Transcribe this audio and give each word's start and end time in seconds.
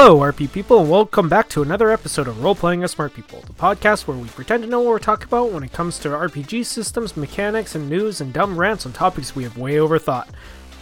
Hello, 0.00 0.20
RP 0.20 0.52
people, 0.52 0.78
and 0.78 0.88
welcome 0.88 1.28
back 1.28 1.48
to 1.48 1.60
another 1.60 1.90
episode 1.90 2.28
of 2.28 2.40
Role 2.40 2.54
Playing 2.54 2.84
as 2.84 2.92
Smart 2.92 3.14
People, 3.14 3.40
the 3.40 3.52
podcast 3.52 4.06
where 4.06 4.16
we 4.16 4.28
pretend 4.28 4.62
to 4.62 4.68
know 4.68 4.78
what 4.78 4.90
we're 4.90 5.00
talking 5.00 5.26
about 5.26 5.50
when 5.50 5.64
it 5.64 5.72
comes 5.72 5.98
to 5.98 6.10
RPG 6.10 6.66
systems, 6.66 7.16
mechanics, 7.16 7.74
and 7.74 7.90
news 7.90 8.20
and 8.20 8.32
dumb 8.32 8.56
rants 8.56 8.86
on 8.86 8.92
topics 8.92 9.34
we 9.34 9.42
have 9.42 9.58
way 9.58 9.74
overthought. 9.74 10.28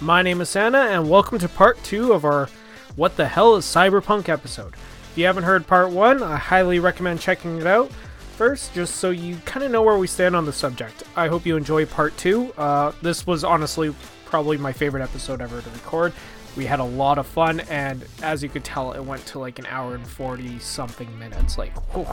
My 0.02 0.20
name 0.20 0.42
is 0.42 0.50
Santa, 0.50 0.80
and 0.80 1.08
welcome 1.08 1.38
to 1.38 1.48
part 1.48 1.82
two 1.82 2.12
of 2.12 2.26
our 2.26 2.50
What 2.96 3.16
the 3.16 3.26
Hell 3.26 3.56
is 3.56 3.64
Cyberpunk 3.64 4.28
episode. 4.28 4.74
If 4.74 5.12
you 5.14 5.24
haven't 5.24 5.44
heard 5.44 5.66
part 5.66 5.92
one, 5.92 6.22
I 6.22 6.36
highly 6.36 6.78
recommend 6.78 7.18
checking 7.18 7.58
it 7.58 7.66
out 7.66 7.90
first, 8.36 8.74
just 8.74 8.96
so 8.96 9.08
you 9.08 9.36
kind 9.46 9.64
of 9.64 9.72
know 9.72 9.82
where 9.82 9.96
we 9.96 10.08
stand 10.08 10.36
on 10.36 10.44
the 10.44 10.52
subject. 10.52 11.04
I 11.16 11.28
hope 11.28 11.46
you 11.46 11.56
enjoy 11.56 11.86
part 11.86 12.14
two. 12.18 12.52
Uh, 12.58 12.92
this 13.00 13.26
was 13.26 13.44
honestly 13.44 13.94
probably 14.26 14.58
my 14.58 14.74
favorite 14.74 15.02
episode 15.02 15.40
ever 15.40 15.62
to 15.62 15.70
record. 15.70 16.12
We 16.56 16.64
had 16.64 16.80
a 16.80 16.84
lot 16.84 17.18
of 17.18 17.26
fun, 17.26 17.60
and 17.60 18.02
as 18.22 18.42
you 18.42 18.48
could 18.48 18.64
tell, 18.64 18.92
it 18.92 19.04
went 19.04 19.24
to 19.26 19.38
like 19.38 19.58
an 19.58 19.66
hour 19.66 19.94
and 19.94 20.06
40 20.06 20.58
something 20.58 21.18
minutes. 21.18 21.58
Like, 21.58 21.76
whew, 21.94 22.06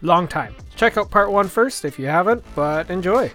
long 0.00 0.26
time. 0.26 0.54
Check 0.74 0.96
out 0.96 1.10
part 1.10 1.30
one 1.30 1.48
first 1.48 1.84
if 1.84 1.98
you 1.98 2.06
haven't, 2.06 2.42
but 2.54 2.88
enjoy. 2.88 3.30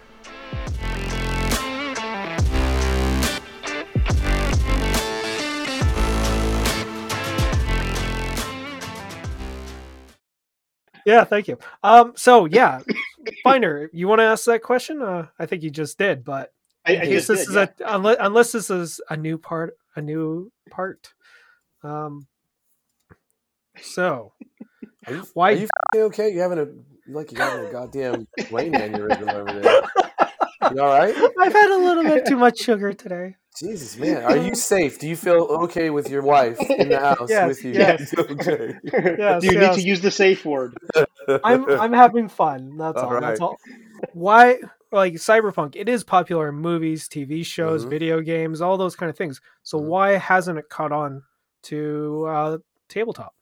Yeah, 11.06 11.26
thank 11.26 11.48
you. 11.48 11.60
Um, 11.84 12.14
so 12.16 12.46
yeah, 12.46 12.82
Finder, 13.44 13.90
you 13.94 14.08
want 14.08 14.20
to 14.20 14.24
ask 14.24 14.46
that 14.46 14.64
question? 14.64 15.04
Uh, 15.04 15.28
I 15.38 15.46
think 15.46 15.62
you 15.62 15.70
just 15.70 16.00
did, 16.00 16.24
but 16.24 16.54
I, 16.88 16.98
I 16.98 17.06
this 17.06 17.28
did, 17.28 17.40
is 17.40 17.54
yeah. 17.54 17.68
a 17.82 17.96
unless, 17.96 18.18
unless 18.20 18.52
this 18.52 18.72
is 18.72 19.00
a 19.10 19.18
new 19.18 19.38
part, 19.38 19.78
a 19.96 20.02
new 20.02 20.52
part. 20.70 21.14
Um, 21.84 22.28
so 23.82 24.34
Are 25.08 25.14
you, 25.14 25.28
Why- 25.34 25.50
Are 25.52 25.56
you 25.56 25.64
f***ing 25.64 26.02
okay? 26.04 26.30
You 26.34 26.40
having 26.42 26.60
a 26.60 26.68
like 27.12 27.32
you 27.32 27.38
having 27.38 27.68
a 27.68 27.72
goddamn 27.72 28.28
brain 28.50 28.72
aneurysm 28.74 29.34
over 29.34 29.60
there? 29.62 29.82
You 30.74 30.82
all 30.82 30.88
right? 30.98 31.14
I've 31.40 31.52
had 31.54 31.70
a 31.72 31.78
little 31.78 32.04
bit 32.04 32.26
too 32.26 32.38
much 32.38 32.60
sugar 32.60 32.94
today. 32.94 33.36
Jesus, 33.60 33.98
man, 33.98 34.24
are 34.24 34.38
you 34.38 34.56
safe? 34.56 34.98
Do 34.98 35.08
you 35.08 35.16
feel 35.16 35.44
okay 35.64 35.90
with 35.92 36.10
your 36.10 36.24
wife 36.24 36.60
in 36.72 36.90
the 36.90 37.00
house 37.00 37.30
Yes, 37.30 37.48
with 37.48 37.66
you? 37.66 37.74
yes. 37.74 38.14
okay. 38.18 38.74
Yes, 39.18 39.42
Do 39.44 39.48
you 39.48 39.60
yes. 39.60 39.76
need 39.76 39.82
to 39.84 39.88
use 39.88 40.02
the 40.02 40.10
safe 40.10 40.44
word? 40.46 40.76
I'm 41.44 41.70
I'm 41.70 41.94
having 41.94 42.30
fun. 42.30 42.78
That's 42.78 42.98
all. 42.98 43.14
All 43.14 43.22
That's 43.22 43.42
all. 43.42 43.58
Why? 44.14 44.58
Like 44.94 45.14
cyberpunk, 45.16 45.76
it 45.76 45.90
is 45.90 46.04
popular 46.04 46.50
in 46.50 46.56
movies, 46.56 47.08
TV 47.10 47.44
shows, 47.44 47.84
Mhm. 47.84 47.90
video 47.90 48.22
games, 48.22 48.62
all 48.62 48.78
those 48.78 48.96
kind 48.96 49.10
of 49.10 49.18
things. 49.18 49.42
So 49.64 49.80
Mhm. 49.80 49.86
why 49.86 50.12
hasn't 50.12 50.60
it 50.60 50.70
caught 50.70 50.92
on 50.92 51.24
to 51.64 52.26
uh, 52.28 52.58
tabletop? 52.90 53.34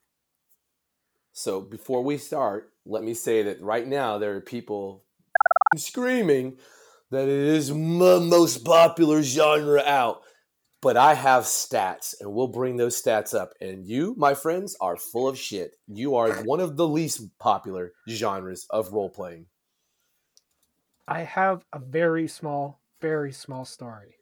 So 1.32 1.60
before 1.60 2.02
we 2.02 2.16
start, 2.16 2.72
let 2.86 3.02
me 3.02 3.12
say 3.12 3.42
that 3.42 3.60
right 3.60 3.86
now 3.86 4.16
there 4.16 4.34
are 4.34 4.40
people 4.40 5.04
screaming 5.76 6.58
that 7.10 7.28
it 7.28 7.28
is 7.28 7.70
m- 7.70 7.98
most 8.28 8.64
popular 8.64 9.22
genre 9.22 9.82
out. 9.84 10.22
But 10.80 10.96
I 10.96 11.14
have 11.14 11.44
stats, 11.44 12.14
and 12.20 12.32
we'll 12.32 12.48
bring 12.48 12.76
those 12.76 13.00
stats 13.00 13.38
up. 13.38 13.52
And 13.60 13.86
you, 13.86 14.14
my 14.16 14.34
friends, 14.34 14.74
are 14.80 14.96
full 14.96 15.28
of 15.28 15.38
shit. 15.38 15.76
You 15.86 16.16
are 16.16 16.32
one 16.42 16.58
of 16.60 16.76
the 16.76 16.88
least 16.88 17.38
popular 17.38 17.92
genres 18.08 18.66
of 18.70 18.92
role 18.92 19.10
playing. 19.10 19.46
I 21.08 21.20
have 21.22 21.64
a 21.72 21.78
very 21.78 22.28
small, 22.28 22.80
very 23.00 23.32
small 23.32 23.64
story. 23.64 24.16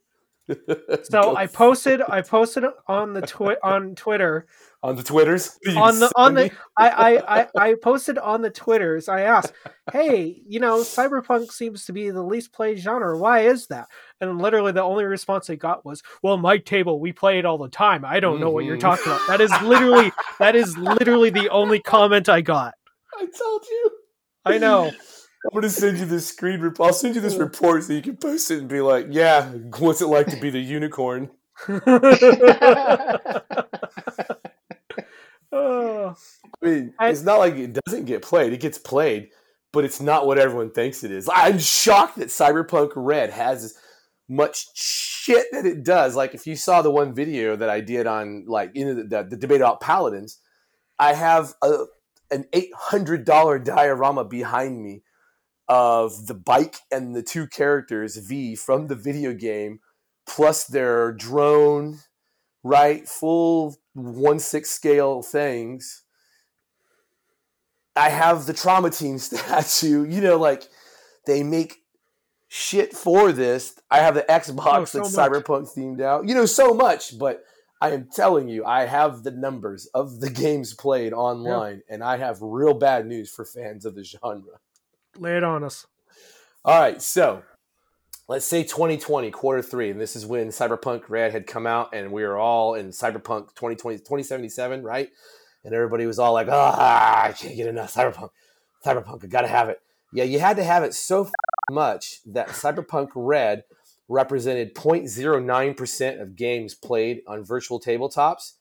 So 1.05 1.35
I 1.37 1.47
posted, 1.47 2.03
I 2.03 2.23
posted 2.23 2.65
on 2.87 3.13
the 3.15 3.23
twi- 3.23 3.57
on 3.63 3.95
Twitter 3.95 4.47
on 4.83 4.97
the 4.97 5.03
Twitters 5.03 5.59
on 5.77 5.99
the 5.99 6.11
on 6.17 6.35
the? 6.35 6.51
I, 6.77 6.89
I 6.89 7.41
I 7.41 7.47
I 7.57 7.75
posted 7.83 8.19
on 8.19 8.43
the 8.43 8.51
Twitters. 8.51 9.09
I 9.09 9.23
asked, 9.23 9.53
"Hey, 9.93 10.43
you 10.47 10.61
know, 10.61 10.81
cyberpunk 10.81 11.53
seems 11.53 11.85
to 11.87 11.93
be 11.93 12.11
the 12.11 12.23
least 12.23 12.53
played 12.53 12.79
genre. 12.79 13.17
Why 13.17 13.41
is 13.41 13.67
that?" 13.69 13.89
And 14.21 14.41
literally, 14.41 14.73
the 14.73 14.83
only 14.83 15.05
response 15.05 15.49
I 15.51 15.55
got 15.57 15.85
was, 15.85 16.03
"Well, 16.23 16.37
my 16.37 16.59
table, 16.59 17.01
we 17.01 17.13
play 17.13 17.39
it 17.39 17.45
all 17.45 17.59
the 17.59 17.69
time. 17.69 18.05
I 18.05 18.21
don't 18.21 18.41
know 18.41 18.51
what 18.51 18.65
you're 18.65 18.77
Mhm. 18.77 18.81
talking 18.81 19.13
about." 19.13 19.27
That 19.29 19.41
is 19.41 19.63
literally 19.63 20.13
that 20.39 20.57
is 20.57 20.77
literally 20.77 21.31
the 21.31 21.49
only 21.51 21.81
comment 21.81 22.29
I 22.29 22.41
got. 22.41 22.75
I 23.17 23.27
told 23.27 23.65
you. 23.71 23.91
I 24.45 24.59
know. 24.59 24.93
I'm 25.45 25.55
gonna 25.55 25.71
send 25.71 25.99
you 25.99 26.05
this 26.07 26.27
screen. 26.29 26.61
Rep- 26.61 26.81
I'll 26.81 26.93
send 26.93 27.15
you 27.15 27.21
this 27.21 27.37
report 27.37 27.85
so 27.85 27.93
you 27.95 28.03
can 28.03 28.17
post 28.17 28.51
it 28.51 28.59
and 28.59 28.69
be 28.69 28.81
like, 28.81 29.07
"Yeah, 29.11 29.47
what's 29.79 30.03
it 30.03 30.07
like 30.07 30.27
to 30.29 30.37
be 30.41 30.51
the 30.51 30.61
unicorn?" 30.61 31.31
Oh, 35.53 36.15
I 36.63 36.67
mean, 36.67 36.95
I- 36.99 37.09
it's 37.11 37.23
not 37.23 37.39
like 37.39 37.55
it 37.55 37.79
doesn't 37.87 38.05
get 38.05 38.23
played. 38.23 38.53
It 38.53 38.61
gets 38.61 38.79
played, 38.79 39.31
but 39.73 39.85
it's 39.85 40.01
not 40.01 40.27
what 40.27 40.39
everyone 40.39 40.71
thinks 40.71 41.05
it 41.05 41.11
is. 41.11 41.29
I'm 41.33 41.59
shocked 41.59 42.19
that 42.19 42.29
Cyberpunk 42.29 42.93
Red 42.95 43.31
has 43.31 43.65
as 43.65 43.75
much 44.29 44.67
shit 44.75 45.47
that 45.53 45.67
it 45.67 45.83
does. 45.85 46.15
Like, 46.17 46.35
if 46.35 46.47
you 46.47 46.55
saw 46.55 46.83
the 46.83 46.91
one 46.91 47.15
video 47.15 47.57
that 47.57 47.71
I 47.71 47.81
did 47.81 48.07
on, 48.07 48.45
like, 48.47 48.73
you 48.75 48.85
know, 48.85 48.95
the, 48.95 49.05
the, 49.05 49.23
the 49.31 49.37
debate 49.37 49.61
about 49.61 49.81
paladins, 49.81 50.39
I 50.99 51.15
have 51.15 51.55
a, 51.63 51.85
an 52.31 52.45
$800 52.53 53.65
diorama 53.65 54.25
behind 54.25 54.83
me 54.83 55.03
of 55.71 56.27
the 56.27 56.35
bike 56.35 56.79
and 56.91 57.15
the 57.15 57.23
two 57.23 57.47
characters, 57.47 58.17
V, 58.17 58.57
from 58.57 58.89
the 58.89 58.97
video 58.97 59.33
game, 59.33 59.79
plus 60.27 60.65
their 60.65 61.13
drone, 61.13 62.01
right? 62.65 63.09
Full 63.09 63.77
one 63.95 64.41
six 64.41 64.69
scale 64.71 65.23
things. 65.23 66.03
I 67.95 68.09
have 68.09 68.47
the 68.47 68.53
trauma 68.53 68.91
team 68.91 69.19
statue. 69.29 70.05
You 70.07 70.21
know, 70.21 70.37
like 70.39 70.69
they 71.25 71.45
make 71.45 71.79
shit 72.49 72.93
for 72.93 73.31
this. 73.31 73.79
I 73.93 73.99
have 73.99 74.17
the 74.17 74.23
Xbox 74.23 74.67
Oh, 74.67 74.85
so 74.85 74.99
that's 74.99 75.17
much. 75.17 75.31
cyberpunk 75.31 75.73
themed 75.73 76.01
out. 76.01 76.27
You 76.27 76.35
know, 76.35 76.47
so 76.47 76.75
much, 76.75 77.17
but 77.17 77.45
I 77.81 77.93
am 77.93 78.09
telling 78.13 78.49
you, 78.49 78.65
I 78.65 78.87
have 78.87 79.23
the 79.23 79.31
numbers 79.31 79.87
of 79.95 80.19
the 80.19 80.31
games 80.45 80.75
played 80.75 81.13
online, 81.13 81.83
and 81.89 82.03
I 82.03 82.17
have 82.17 82.43
real 82.43 82.75
bad 82.75 83.07
news 83.07 83.31
for 83.33 83.45
fans 83.45 83.85
of 83.85 83.95
the 83.95 84.03
genre. 84.03 84.59
Lay 85.17 85.37
it 85.37 85.45
on 85.45 85.65
us. 85.65 85.87
All 86.65 86.79
right, 86.81 87.01
so 87.01 87.43
let's 88.29 88.47
say 88.47 88.63
2020, 88.63 89.31
quarter 89.31 89.63
three, 89.63 89.91
and 89.91 90.01
this 90.01 90.15
is 90.15 90.27
when 90.27 90.49
Cyberpunk 90.49 91.03
Red 91.09 91.33
had 91.33 91.47
come 91.47 91.67
out, 91.67 91.95
and 91.95 92.13
we 92.13 92.23
were 92.23 92.39
all 92.39 92.75
in 92.75 92.89
Cyberpunk 92.89 93.55
2020, 93.55 93.99
2077, 93.99 94.83
right? 94.83 95.09
And 95.65 95.75
everybody 95.75 96.07
was 96.07 96.19
all 96.19 96.33
like, 96.33 96.49
ah, 96.51 97.25
I 97.25 97.33
can't 97.33 97.57
get 97.57 97.67
enough 97.67 97.95
Cyberpunk. 97.95 98.31
Cyberpunk, 98.85 99.25
I 99.25 99.27
gotta 99.27 99.49
have 99.49 99.69
it. 99.69 99.81
Yeah, 100.13 100.25
you 100.25 100.39
had 100.41 100.57
to 100.57 100.65
have 100.65 100.83
it 100.83 100.95
so 100.95 101.25
f- 101.25 101.33
much 101.71 102.21
that 102.27 102.49
Cyberpunk 102.49 103.11
Red 103.15 103.65
represented 104.09 104.75
0.09% 104.75 106.21
of 106.21 106.35
games 106.35 106.75
played 106.75 107.23
on 107.27 107.45
virtual 107.45 107.81
tabletops. 107.81 108.55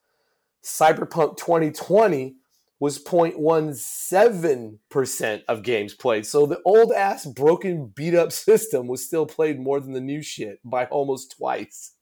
Cyberpunk 0.64 1.38
2020 1.38 2.36
was 2.80 3.04
0.17% 3.04 5.44
of 5.48 5.64
games 5.64 5.94
played. 5.94 6.26
So 6.26 6.46
the 6.46 6.62
old 6.64 6.92
ass 6.94 7.26
broken 7.26 7.92
beat 7.96 8.16
up 8.16 8.32
system 8.32 8.88
was 8.88 9.06
still 9.06 9.26
played 9.26 9.60
more 9.60 9.80
than 9.82 9.92
the 9.94 10.00
new 10.02 10.22
shit 10.22 10.60
by 10.64 10.86
almost 10.86 11.36
twice. 11.38 11.94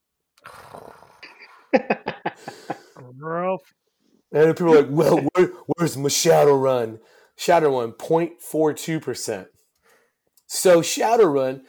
Ralph. 3.20 3.74
And 4.32 4.56
people 4.56 4.74
are 4.74 4.82
like, 4.82 4.92
well, 4.92 5.18
where, 5.36 5.52
where's 5.76 5.98
my 5.98 6.10
Shadowrun? 6.10 7.00
Shadowrun, 7.38 7.96
0.42%. 7.98 9.48
So 10.48 10.82
Shadowrun, 10.82 11.62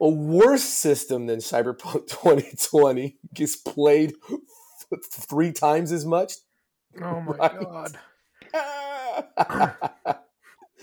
a 0.00 0.08
worse 0.08 0.62
system 0.64 1.26
than 1.26 1.40
Cyberpunk 1.40 2.06
2020, 2.08 3.18
gets 3.34 3.56
played 3.56 4.14
th- 4.28 4.40
three 5.10 5.52
times 5.52 5.92
as 5.92 6.06
much. 6.06 6.32
Oh 7.02 7.20
my 7.20 7.36
Right. 7.40 7.60
god. 7.60 7.98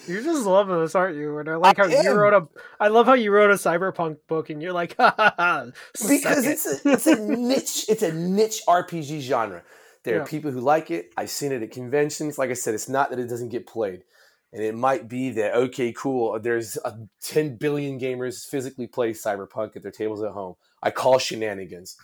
You're 0.08 0.22
just 0.22 0.46
loving 0.46 0.80
this, 0.82 0.96
aren't 0.96 1.16
you? 1.18 1.38
And 1.38 1.48
I 1.50 1.56
like 1.56 1.80
I 1.80 1.84
how 1.88 2.02
you 2.02 2.12
wrote 2.14 2.34
a. 2.34 2.48
I 2.80 2.90
love 2.90 3.06
how 3.06 3.14
you 3.14 3.32
wrote 3.32 3.52
a 3.52 3.54
cyberpunk 3.54 4.18
book, 4.28 4.50
and 4.50 4.62
you're 4.62 4.74
like, 4.74 4.96
ha 5.00 5.14
ha 5.16 5.34
ha. 5.38 5.66
because 6.08 6.22
suck 6.22 6.46
it's 6.46 6.66
a, 6.86 6.90
it's 6.92 7.08
a 7.08 7.16
niche 7.22 7.86
it's 7.88 8.04
a 8.04 8.12
niche 8.14 8.62
RPG 8.68 9.22
genre. 9.22 9.64
There 10.04 10.16
Yeah. 10.16 10.24
are 10.24 10.26
people 10.26 10.52
who 10.52 10.60
like 10.60 10.92
it. 10.92 11.14
I've 11.16 11.30
seen 11.30 11.54
it 11.54 11.64
at 11.64 11.72
conventions. 11.72 12.38
Like 12.38 12.50
I 12.50 12.54
said, 12.54 12.74
it's 12.74 12.90
not 12.90 13.12
that 13.12 13.20
it 13.20 13.28
doesn't 13.30 13.50
get 13.50 13.66
played, 13.66 14.04
and 14.52 14.62
it 14.62 14.76
might 14.76 15.08
be 15.08 15.30
that 15.32 15.56
okay, 15.56 15.94
cool. 15.94 16.38
There's 16.38 16.78
a 16.84 16.98
10 17.22 17.56
billion 17.56 17.98
gamers 17.98 18.46
physically 18.46 18.88
play 18.88 19.12
Cyberpunk 19.12 19.78
at 19.78 19.84
their 19.84 19.92
tables 19.92 20.22
at 20.22 20.32
home. 20.32 20.56
I 20.82 20.92
call 20.92 21.18
shenanigans. 21.20 21.96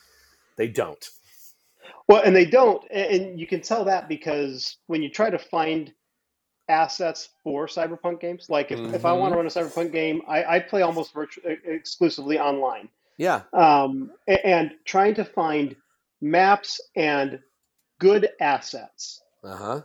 They 0.55 0.69
don't. 0.69 1.05
Well, 2.07 2.21
and 2.23 2.35
they 2.35 2.45
don't, 2.45 2.81
and 2.89 3.39
you 3.39 3.45
can 3.45 3.61
tell 3.61 3.85
that 3.85 4.07
because 4.07 4.77
when 4.87 5.01
you 5.03 5.09
try 5.09 5.29
to 5.29 5.37
find 5.37 5.93
assets 6.69 7.29
for 7.43 7.67
cyberpunk 7.67 8.21
games, 8.21 8.49
like 8.49 8.71
if, 8.71 8.79
if 8.93 9.03
I 9.05 9.11
want 9.13 9.33
to 9.33 9.37
run 9.37 9.45
a 9.45 9.49
cyberpunk 9.49 9.91
game, 9.91 10.21
I, 10.27 10.43
I 10.55 10.59
play 10.59 10.81
almost 10.83 11.13
virtu- 11.13 11.41
exclusively 11.65 12.39
online. 12.39 12.89
Yeah, 13.17 13.41
um, 13.53 14.11
a- 14.27 14.45
and 14.47 14.71
trying 14.85 15.15
to 15.15 15.25
find 15.25 15.75
maps 16.21 16.79
and 16.95 17.39
good 17.99 18.29
assets 18.39 19.21
Uh 19.43 19.55
huh. 19.55 19.81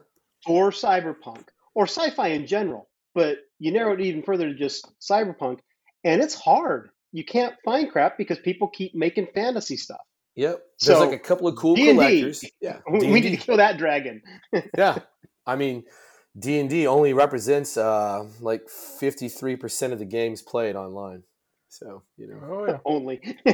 for 0.46 0.70
cyberpunk 0.70 1.44
or 1.74 1.84
sci-fi 1.86 2.28
in 2.28 2.46
general, 2.46 2.88
but 3.14 3.38
you 3.58 3.72
narrow 3.72 3.94
it 3.94 4.00
even 4.00 4.22
further 4.22 4.48
to 4.48 4.54
just 4.54 4.86
cyberpunk, 5.00 5.58
and 6.04 6.22
it's 6.22 6.34
hard. 6.34 6.90
You 7.12 7.24
can't 7.24 7.54
find 7.64 7.90
crap 7.90 8.18
because 8.18 8.38
people 8.40 8.68
keep 8.68 8.94
making 8.94 9.28
fantasy 9.34 9.76
stuff. 9.76 10.00
Yep. 10.36 10.62
There's 10.80 10.98
So, 10.98 11.04
like 11.04 11.14
a 11.14 11.18
couple 11.22 11.46
of 11.46 11.54
cool 11.54 11.76
D&D. 11.76 11.92
collectors. 11.92 12.44
Yeah. 12.60 12.78
We 12.90 12.98
need 13.06 13.20
D&D. 13.22 13.36
to 13.36 13.42
kill 13.42 13.56
that 13.58 13.78
dragon. 13.78 14.20
yeah. 14.76 14.98
I 15.46 15.54
mean, 15.54 15.84
D 16.38 16.58
and 16.58 16.68
D 16.68 16.86
only 16.86 17.12
represents 17.12 17.76
uh, 17.76 18.24
like 18.40 18.68
fifty 18.68 19.28
three 19.28 19.56
percent 19.56 19.92
of 19.92 19.98
the 19.98 20.04
games 20.04 20.42
played 20.42 20.74
online. 20.76 21.22
So 21.68 22.02
you 22.16 22.28
know, 22.28 22.40
Oh 22.48 22.66
yeah. 22.66 22.78
Only. 22.84 23.20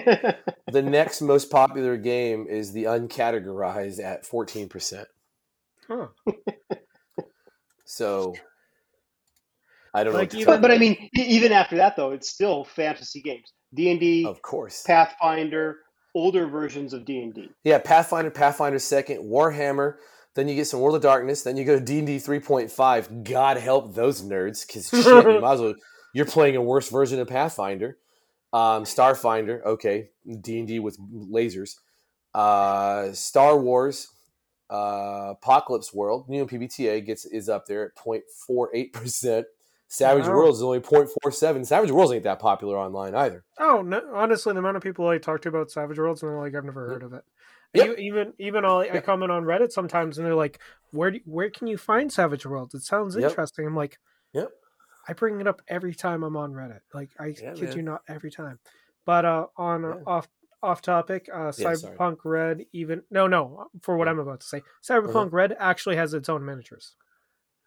the 0.70 0.82
next 0.82 1.20
most 1.20 1.50
popular 1.50 1.96
game 1.96 2.46
is 2.48 2.72
the 2.72 2.84
uncategorized 2.84 4.02
at 4.02 4.24
fourteen 4.26 4.68
percent. 4.68 5.08
Huh. 5.88 6.06
So 7.84 8.34
I 9.92 10.04
don't 10.04 10.14
Like 10.14 10.32
know. 10.32 10.38
even- 10.40 10.60
but, 10.60 10.70
I 10.70 10.78
mean, 10.78 11.08
even 11.16 11.50
after 11.52 11.76
that, 11.76 11.96
though, 11.96 12.12
it's 12.12 12.30
still 12.30 12.64
fantasy 12.64 13.20
games. 13.20 13.52
D 13.74 13.90
and 13.90 13.98
D, 14.00 14.24
of 14.24 14.40
course. 14.42 14.84
Pathfinder, 14.86 15.78
older 16.14 16.46
versions 16.46 16.92
of 16.92 17.04
D 17.04 17.20
and 17.22 17.34
D. 17.34 17.50
Yeah, 17.64 17.78
Pathfinder, 17.78 18.30
Pathfinder 18.30 18.78
Second, 18.78 19.24
Warhammer. 19.24 19.96
Then 20.34 20.48
you 20.48 20.54
get 20.54 20.66
some 20.66 20.80
World 20.80 20.96
of 20.96 21.02
Darkness. 21.02 21.42
Then 21.42 21.56
you 21.56 21.64
go 21.64 21.78
to 21.78 21.84
D 21.84 21.98
and 21.98 22.06
D 22.06 22.18
three 22.18 22.40
point 22.40 22.70
five. 22.70 23.24
God 23.24 23.56
help 23.56 23.94
those 23.94 24.22
nerds, 24.22 24.66
because 24.66 24.88
shit, 24.88 25.04
you 25.04 25.40
might 25.40 25.54
as 25.54 25.60
well. 25.60 25.74
You're 26.12 26.26
playing 26.26 26.56
a 26.56 26.62
worse 26.62 26.88
version 26.88 27.20
of 27.20 27.28
Pathfinder. 27.28 27.98
Um, 28.52 28.84
Starfinder, 28.84 29.64
okay, 29.64 30.10
D 30.40 30.58
and 30.58 30.68
D 30.68 30.78
with 30.78 30.98
lasers. 30.98 31.76
Uh, 32.34 33.12
Star 33.12 33.58
Wars, 33.58 34.08
uh, 34.70 35.34
Apocalypse 35.36 35.92
World, 35.92 36.28
new 36.28 36.46
PBTA 36.46 37.04
gets 37.04 37.24
is 37.24 37.48
up 37.48 37.66
there 37.66 37.84
at 37.84 37.96
0.48 37.96 38.92
percent. 38.92 39.46
Savage 39.92 40.26
Wow. 40.28 40.34
Worlds 40.34 40.58
is 40.58 40.62
only 40.62 40.78
0.47. 40.78 41.66
Savage 41.66 41.90
Worlds 41.90 42.12
ain't 42.12 42.22
that 42.22 42.38
popular 42.38 42.78
online 42.78 43.12
either. 43.16 43.42
Oh, 43.58 43.82
no, 43.82 44.00
honestly, 44.14 44.52
the 44.52 44.60
amount 44.60 44.76
of 44.76 44.84
people 44.84 45.08
I 45.08 45.18
talk 45.18 45.42
to 45.42 45.48
about 45.48 45.72
Savage 45.72 45.98
Worlds 45.98 46.22
and 46.22 46.30
they're 46.30 46.38
like, 46.38 46.54
I've 46.54 46.64
never 46.64 46.86
heard 46.86 47.02
of 47.02 47.12
it. 47.12 47.24
Yep. 47.74 47.86
You- 47.86 47.94
even 47.96 48.32
even 48.38 48.64
I'll, 48.64 48.78
I 48.78 49.00
comment 49.00 49.32
on 49.32 49.42
Reddit 49.44 49.72
sometimes 49.72 50.16
and 50.18 50.26
they're 50.26 50.34
like, 50.36 50.60
where 50.92 51.10
do, 51.10 51.20
where 51.24 51.50
can 51.50 51.66
you 51.66 51.76
find 51.76 52.12
Savage 52.12 52.46
Worlds? 52.46 52.74
It 52.74 52.82
sounds 52.82 53.16
Yep. 53.16 53.30
interesting. 53.30 53.66
I'm 53.66 53.74
like, 53.76 53.98
Yep. 54.32 54.50
I 55.08 55.12
bring 55.12 55.40
it 55.40 55.48
up 55.48 55.60
every 55.66 55.94
time 55.94 56.22
I'm 56.22 56.36
on 56.36 56.52
Reddit. 56.52 56.80
Like 56.94 57.10
I 57.18 57.26
Yeah, 57.26 57.54
kid 57.54 57.62
man. 57.62 57.76
you 57.76 57.82
not, 57.82 58.02
every 58.08 58.30
time. 58.30 58.60
But 59.04 59.24
uh, 59.24 59.46
on 59.56 59.82
Yeah. 59.82 59.94
off 60.06 60.28
off 60.62 60.82
topic, 60.82 61.28
uh, 61.34 61.46
Yeah, 61.46 61.50
sorry. 61.50 61.76
Cyberpunk 61.76 62.18
Red 62.24 62.64
even 62.72 63.02
no 63.10 63.26
no 63.26 63.68
for 63.82 63.96
what. 63.96 64.06
I'm 64.08 64.18
about 64.20 64.40
to 64.40 64.46
say. 64.46 64.62
Cyberpunk 64.88 65.32
Red 65.32 65.56
actually 65.58 65.96
has 65.96 66.14
its 66.14 66.28
own 66.28 66.44
miniatures. 66.44 66.94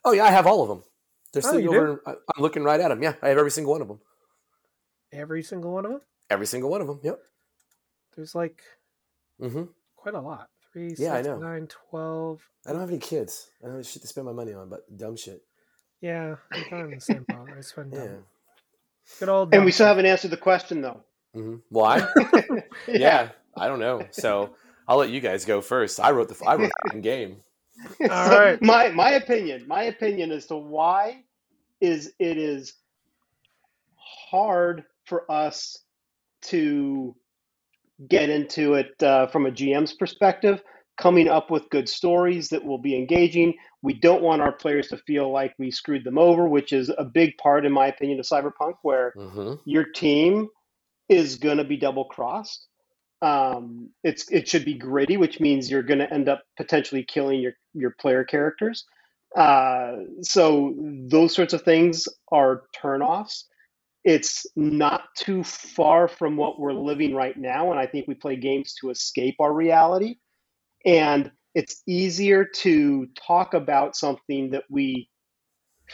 Oh 0.05 0.13
yeah, 0.13 0.23
I 0.25 0.29
have 0.31 0.47
all 0.47 0.61
of 0.61 0.69
them. 0.69 0.83
They're 1.33 1.41
Oh, 1.45 1.51
sitting 1.51 1.63
you 1.65 1.75
over. 1.75 2.01
I- 2.05 2.11
I'm 2.11 2.41
looking 2.41 2.63
right 2.63 2.79
at 2.79 2.89
them. 2.89 3.01
Yeah, 3.03 3.15
I 3.21 3.29
have 3.29 3.37
every 3.37 3.51
single 3.51 3.73
one 3.73 3.81
of 3.81 3.87
them. 3.87 3.99
Every 5.11 5.43
single 5.43 5.71
one 5.71 5.85
of 5.85 5.91
them. 5.91 6.01
Every 6.29 6.45
single 6.45 6.69
one 6.69 6.81
of 6.81 6.87
them. 6.87 6.99
Yep. 7.03 7.19
There's 8.15 8.35
like 8.35 8.61
mm-hmm. 9.41 9.63
quite 9.95 10.15
a 10.15 10.21
lot. 10.21 10.49
Three, 10.71 10.95
Yeah, 10.97 11.13
I 11.13 11.21
know. 11.21 11.37
nine, 11.37 11.67
12. 11.89 12.41
I 12.65 12.71
don't 12.71 12.79
have 12.81 12.89
any 12.89 12.97
kids. 12.99 13.49
I 13.63 13.67
don't 13.67 13.77
have 13.77 13.85
shit 13.85 14.01
to 14.01 14.07
spend 14.07 14.25
my 14.25 14.33
money 14.33 14.53
on, 14.53 14.69
but 14.69 14.81
dumb 14.95 15.15
shit. 15.15 15.43
Yeah, 16.01 16.35
I'm 16.51 16.63
kind 16.65 16.81
of 16.83 16.89
in 16.89 16.95
the 16.95 17.01
same 17.01 17.25
boat. 17.29 17.49
I 17.55 17.61
spend 17.61 17.93
Yeah. 17.93 18.07
good 19.19 19.29
old. 19.29 19.47
And 19.49 19.59
dumb 19.59 19.65
we 19.65 19.71
still 19.71 19.85
haven't 19.87 20.05
answered 20.05 20.31
the 20.31 20.37
question, 20.37 20.81
though. 20.81 21.01
hmm 21.33 21.57
Why? 21.69 22.07
yeah. 22.87 23.29
I 23.55 23.67
don't 23.67 23.79
know. 23.79 24.05
So 24.11 24.55
I'll 24.87 24.97
let 24.97 25.09
you 25.09 25.19
guys 25.21 25.45
go 25.45 25.61
first. 25.61 25.99
I 25.99 26.11
wrote 26.11 26.29
the 26.29 26.45
I 26.45 26.55
wrote 26.55 26.71
the 26.91 26.99
game. 26.99 27.37
All 28.09 28.29
So 28.29 28.39
right. 28.39 28.61
My 28.61 28.89
my 28.91 29.11
opinion, 29.11 29.67
my 29.67 29.83
opinion 29.85 30.31
as 30.31 30.47
to 30.47 30.55
why 30.57 31.23
is 31.81 32.13
it 32.19 32.37
is 32.37 32.73
hard 34.31 34.83
for 35.05 35.29
us 35.31 35.77
to 36.43 37.15
get 38.09 38.29
into 38.29 38.75
it 38.75 39.01
uh, 39.03 39.27
from 39.27 39.47
a 39.47 39.51
GM's 39.51 39.93
perspective, 39.93 40.61
coming 40.97 41.29
up 41.29 41.51
with 41.51 41.69
good 41.71 41.89
stories 41.89 42.49
that 42.49 42.63
will 42.65 42.79
be 42.79 42.95
engaging. 42.97 43.55
We 43.83 43.93
don't 43.95 44.23
want 44.23 44.41
our 44.43 44.53
players 44.53 44.89
to 44.89 44.97
feel 44.97 45.31
like 45.31 45.53
we 45.59 45.71
screwed 45.71 46.03
them 46.05 46.17
over, 46.19 46.47
which 46.47 46.73
is 46.73 46.91
a 46.97 47.05
big 47.05 47.37
part, 47.37 47.65
in 47.65 47.71
my 47.73 47.87
opinion, 47.87 48.19
of 48.19 48.25
Cyberpunk, 48.27 48.75
where 48.83 49.15
hmm 49.15 49.55
your 49.65 49.85
team 49.85 50.49
is 51.09 51.37
going 51.37 51.57
to 51.57 51.63
be 51.63 51.77
double 51.77 52.05
crossed. 52.05 52.67
Um, 53.23 53.89
it's 54.03 54.29
it 54.31 54.49
should 54.49 54.65
be 54.65 54.73
gritty, 54.73 55.15
which 55.17 55.39
means 55.39 55.71
you're 55.71 55.83
going 55.83 55.99
to 55.99 56.13
end 56.13 56.27
up 56.27 56.43
potentially 56.57 57.05
killing 57.05 57.39
your 57.39 57.53
your 57.73 57.95
player 57.99 58.25
characters. 58.25 58.85
Uh, 59.35 59.93
so 60.21 60.75
those 61.09 61.33
sorts 61.33 61.53
of 61.53 61.63
things 61.63 62.07
are 62.31 62.63
turnoffs. 62.75 63.45
It's 64.03 64.45
not 64.57 65.03
too 65.15 65.43
far 65.45 66.09
from 66.09 66.35
what 66.35 66.59
we're 66.59 66.73
living 66.73 67.15
right 67.15 67.37
now, 67.37 67.71
and 67.71 67.79
I 67.79 67.87
think 67.87 68.07
we 68.07 68.15
play 68.15 68.35
games 68.35 68.75
to 68.81 68.89
escape 68.89 69.35
our 69.39 69.53
reality. 69.53 70.17
And 70.85 71.31
it's 71.55 71.81
easier 71.87 72.45
to 72.57 73.07
talk 73.25 73.53
about 73.53 73.95
something 73.95 74.51
that 74.51 74.65
we 74.69 75.09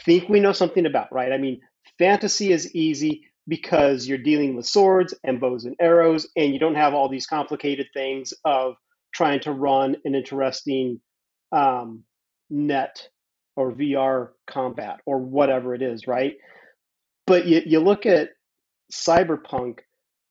think 0.04 0.28
we 0.28 0.40
know 0.40 0.52
something 0.52 0.86
about, 0.86 1.12
right? 1.12 1.32
I 1.32 1.38
mean, 1.38 1.60
fantasy 1.98 2.52
is 2.52 2.74
easy 2.74 3.29
because 3.48 4.06
you're 4.06 4.18
dealing 4.18 4.56
with 4.56 4.66
swords 4.66 5.14
and 5.24 5.40
bows 5.40 5.64
and 5.64 5.76
arrows, 5.80 6.26
and 6.36 6.52
you 6.52 6.58
don't 6.58 6.74
have 6.74 6.94
all 6.94 7.08
these 7.08 7.26
complicated 7.26 7.86
things 7.94 8.32
of 8.44 8.74
trying 9.12 9.40
to 9.40 9.52
run 9.52 9.96
an 10.04 10.14
interesting 10.14 11.00
um, 11.52 12.04
net 12.48 13.08
or 13.56 13.72
VR 13.72 14.28
combat 14.46 15.00
or 15.06 15.18
whatever 15.18 15.74
it 15.74 15.82
is, 15.82 16.06
right? 16.06 16.34
But 17.26 17.46
you, 17.46 17.62
you 17.64 17.80
look 17.80 18.06
at 18.06 18.30
cyberpunk 18.92 19.80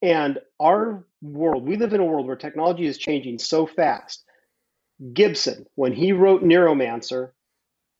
and 0.01 0.39
our 0.59 1.05
world, 1.21 1.67
we 1.67 1.77
live 1.77 1.93
in 1.93 1.99
a 1.99 2.05
world 2.05 2.27
where 2.27 2.35
technology 2.35 2.85
is 2.85 2.97
changing 2.97 3.39
so 3.39 3.67
fast. 3.67 4.23
Gibson, 5.13 5.65
when 5.75 5.93
he 5.93 6.11
wrote 6.11 6.43
Neuromancer, 6.43 7.31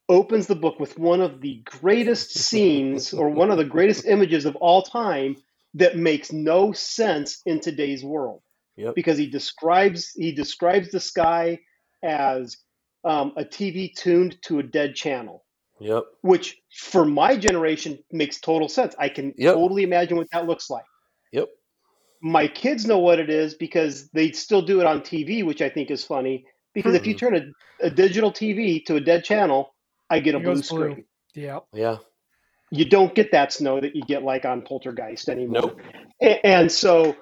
opens 0.10 0.48
the 0.48 0.56
book 0.56 0.80
with 0.80 0.98
one 0.98 1.22
of 1.22 1.40
the 1.40 1.62
greatest 1.66 2.32
scenes 2.32 3.14
or 3.14 3.30
one 3.30 3.52
of 3.52 3.58
the 3.58 3.64
greatest 3.66 4.06
images 4.06 4.46
of 4.46 4.56
all 4.58 4.82
time 4.82 5.36
that 5.76 5.96
makes 5.96 6.32
no 6.34 6.72
sense 6.74 7.42
in 7.46 7.60
today's 7.60 8.04
world 8.04 8.42
Yep. 8.76 8.96
because 8.96 9.18
he 9.18 9.28
describes 9.30 10.12
he 10.16 10.32
describes 10.32 10.90
the 10.90 11.00
sky 11.00 11.60
as 12.04 12.58
um, 13.04 13.34
a 13.38 13.44
TV 13.46 13.94
tuned 13.96 14.42
to 14.44 14.60
a 14.60 14.64
dead 14.64 14.96
channel, 14.96 15.46
Yep. 15.80 16.04
which 16.22 16.58
for 16.74 17.06
my 17.06 17.38
generation 17.38 18.00
makes 18.12 18.40
total 18.40 18.68
sense. 18.68 18.96
I 19.00 19.10
can 19.10 19.34
Yep. 19.38 19.54
totally 19.54 19.84
imagine 19.84 20.18
what 20.18 20.28
that 20.32 20.48
looks 20.48 20.70
like. 20.70 20.86
Yep. 21.34 21.50
My 22.22 22.48
kids 22.48 22.86
know 22.86 23.00
what 23.00 23.20
it 23.20 23.30
is 23.30 23.54
because 23.54 24.10
they 24.10 24.32
still 24.32 24.62
do 24.62 24.82
it 24.82 24.86
on 24.88 25.02
TV, 25.02 25.44
which 25.44 25.62
I 25.62 25.70
think 25.70 25.92
is 25.92 26.04
funny. 26.04 26.46
Because 26.74 26.96
if 26.96 27.06
you 27.06 27.16
Mhm. 27.16 27.20
turn 27.20 27.36
a, 27.36 27.88
a 27.88 27.90
digital 27.90 28.32
TV 28.32 28.86
to 28.86 28.96
a 28.96 29.02
dead 29.02 29.24
channel, 29.24 29.74
I 30.10 30.20
get 30.20 30.36
a 30.36 30.40
blue 30.40 30.54
blue. 30.54 30.64
screen. 30.64 31.06
Yeah. 31.36 31.60
Yeah. 31.74 31.98
You 32.72 32.86
don't 32.86 33.14
get 33.16 33.32
that 33.32 33.52
snow 33.54 33.80
that 33.82 33.96
you 33.96 34.04
get 34.04 34.24
like 34.24 34.46
on 34.46 34.62
Poltergeist 34.62 35.30
anymore. 35.30 35.62
Nope. 35.62 35.82
A- 36.22 36.46
And 36.46 36.72
so 36.72 37.16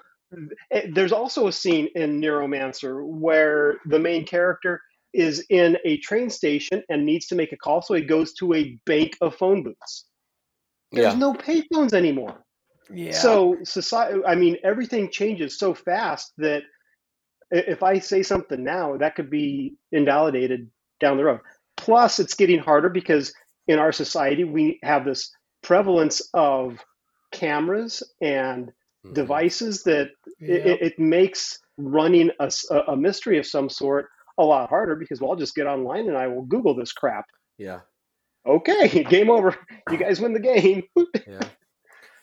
eh, 0.72 0.88
there's 0.94 1.12
also 1.14 1.48
a 1.48 1.52
scene 1.52 1.88
in 1.96 2.20
Neuromancer 2.22 3.06
where 3.06 3.78
the 3.86 4.00
main 4.00 4.26
character 4.26 4.82
is 5.14 5.46
in 5.50 5.78
a 5.86 5.98
train 5.98 6.30
station 6.30 6.84
and 6.90 7.06
needs 7.06 7.28
to 7.28 7.36
make 7.36 7.54
a 7.54 7.58
call, 7.58 7.82
so 7.82 7.94
he 7.94 8.02
goes 8.02 8.34
to 8.34 8.54
a 8.54 8.78
bank 8.86 9.18
of 9.22 9.36
phone 9.36 9.64
booths. 9.64 10.06
There's 10.92 11.14
Yeah. 11.14 11.20
no 11.20 11.34
payphones 11.34 11.94
anymore. 11.94 12.44
Yeah. 12.94 13.12
So 13.14 13.58
society, 13.64 14.20
I 14.26 14.36
mean, 14.36 14.58
everything 14.64 15.10
changes 15.10 15.58
so 15.58 15.74
fast 15.74 16.34
that 16.38 16.64
if 17.52 17.84
I 17.84 18.00
say 18.00 18.24
something 18.24 18.64
now, 18.64 18.98
that 18.98 19.16
could 19.16 19.30
be 19.30 19.76
invalidated 19.92 20.70
down 21.00 21.18
the 21.18 21.24
road. 21.24 21.40
Plus, 21.78 22.20
it's 22.20 22.34
getting 22.34 22.60
harder 22.60 22.90
because 22.90 23.34
in 23.68 23.80
our 23.80 23.92
society 23.92 24.44
we 24.44 24.80
have 24.84 25.06
this 25.06 25.32
prevalence 25.62 26.22
of 26.34 26.84
cameras 27.32 28.04
and 28.22 28.72
Mhm. 29.06 29.14
devices 29.14 29.84
that 29.84 30.10
yeah. 30.40 30.56
it, 30.56 30.66
it, 30.66 30.82
it 30.82 31.00
makes 31.00 31.60
running 31.78 32.32
a 32.40 32.96
mystery 32.98 33.38
of 33.38 33.46
some 33.46 33.70
sort 33.70 34.08
a 34.40 34.44
lot 34.44 34.70
harder 34.70 34.96
because 34.96 35.22
well, 35.22 35.32
I'll 35.32 35.38
just 35.38 35.56
get 35.56 35.68
online 35.68 36.08
and 36.08 36.18
I 36.18 36.28
will 36.28 36.44
Google 36.44 36.74
this 36.76 36.92
crap. 36.94 37.26
Yeah. 37.58 37.82
Okay, 38.46 39.04
game 39.10 39.30
over. 39.30 39.56
You 39.92 39.98
guys 39.98 40.20
win 40.20 40.34
the 40.34 40.40
game. 40.40 40.84
Yeah. 41.28 41.48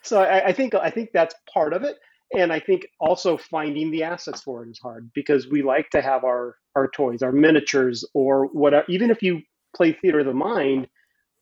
So 0.02 0.20
I, 0.20 0.48
I 0.48 0.52
think 0.52 0.74
I 0.74 0.90
think 0.90 1.10
that's 1.12 1.34
part 1.52 1.72
of 1.72 1.82
it, 1.84 1.96
and 2.36 2.52
I 2.52 2.60
think 2.60 2.86
also 3.00 3.36
finding 3.36 3.90
the 3.90 4.02
assets 4.02 4.42
for 4.42 4.64
it 4.64 4.70
is 4.70 4.78
hard 4.78 5.10
because 5.14 5.48
we 5.48 5.62
like 5.62 5.90
to 5.90 6.02
have 6.02 6.24
our 6.24 6.56
our 6.76 6.88
toys, 6.88 7.22
our 7.22 7.32
miniatures, 7.32 8.04
or 8.14 8.46
whatever. 8.46 8.84
Even 8.88 9.10
if 9.10 9.22
you 9.22 9.42
play 9.76 9.92
theater 9.92 10.20
of 10.20 10.26
the 10.26 10.34
mind, 10.34 10.88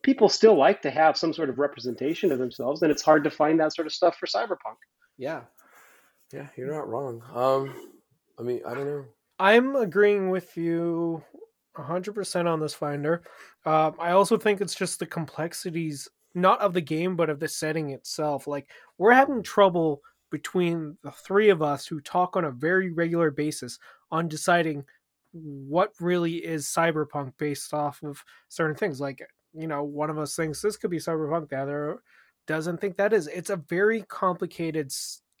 people 0.03 0.29
still 0.29 0.57
like 0.57 0.81
to 0.83 0.91
have 0.91 1.17
some 1.17 1.33
sort 1.33 1.49
of 1.49 1.59
representation 1.59 2.31
of 2.31 2.39
themselves, 2.39 2.81
and 2.81 2.91
it's 2.91 3.01
hard 3.01 3.23
to 3.23 3.31
find 3.31 3.59
that 3.59 3.73
sort 3.73 3.87
of 3.87 3.93
stuff 3.93 4.17
for 4.17 4.27
cyberpunk. 4.27 4.77
Yeah. 5.17 5.41
Yeah. 6.31 6.47
You're 6.55 6.71
not 6.71 6.87
wrong. 6.87 7.21
Um. 7.33 7.89
I 8.39 8.41
mean, 8.41 8.61
I 8.65 8.73
don't 8.73 8.85
know. 8.85 9.05
I'm 9.39 9.75
agreeing 9.75 10.29
with 10.29 10.57
you 10.57 11.23
100% 11.77 12.45
on 12.47 12.59
this 12.59 12.73
finder. 12.73 13.23
Um, 13.65 13.95
I 13.99 14.11
also 14.11 14.37
think 14.37 14.61
it's 14.61 14.75
just 14.75 14.99
the 14.99 15.05
complexities, 15.05 16.07
not 16.35 16.59
of 16.61 16.73
the 16.73 16.81
game, 16.81 17.15
but 17.15 17.29
of 17.29 17.39
the 17.39 17.47
setting 17.47 17.91
itself. 17.91 18.47
Like, 18.47 18.69
we're 18.97 19.13
having 19.13 19.43
trouble 19.43 20.01
between 20.33 20.97
the 21.03 21.11
three 21.11 21.49
of 21.49 21.61
us 21.61 21.85
who 21.85 22.01
talk 22.01 22.35
on 22.35 22.45
a 22.45 22.51
very 22.51 22.91
regular 22.91 23.29
basis 23.29 23.77
on 24.09 24.27
deciding 24.27 24.83
what 25.31 25.93
really 25.99 26.37
is 26.37 26.65
cyberpunk 26.65 27.31
based 27.37 27.71
off 27.71 28.01
of 28.01 28.23
certain 28.49 28.75
things. 28.75 28.99
Like, 28.99 29.21
you 29.53 29.67
know, 29.67 29.83
one 29.83 30.09
of 30.09 30.17
us 30.17 30.35
thinks 30.35 30.59
this 30.59 30.75
could 30.75 30.89
be 30.89 30.97
cyberpunk, 30.97 31.49
the 31.49 31.57
other 31.57 31.99
doesn't 32.47 32.81
think 32.81 32.97
that 32.97 33.13
is. 33.13 33.27
It's 33.27 33.51
a 33.51 33.57
very 33.57 34.01
complicated 34.09 34.91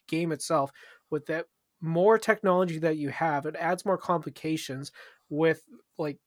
game 0.07 0.31
itself 0.31 0.71
with 1.09 1.25
that 1.25 1.47
more 1.81 2.19
technology 2.19 2.77
that 2.77 2.97
you 2.97 3.09
have, 3.09 3.47
it 3.47 3.55
adds 3.57 3.85
more 3.85 3.97
complications 3.97 4.91
with 5.31 5.63
like 5.97 6.19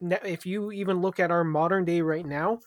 if 0.00 0.46
you 0.46 0.72
even 0.72 1.02
look 1.02 1.20
at 1.20 1.30
our 1.30 1.44
modern 1.44 1.84
day 1.84 2.00
right 2.00 2.24
now, 2.24 2.60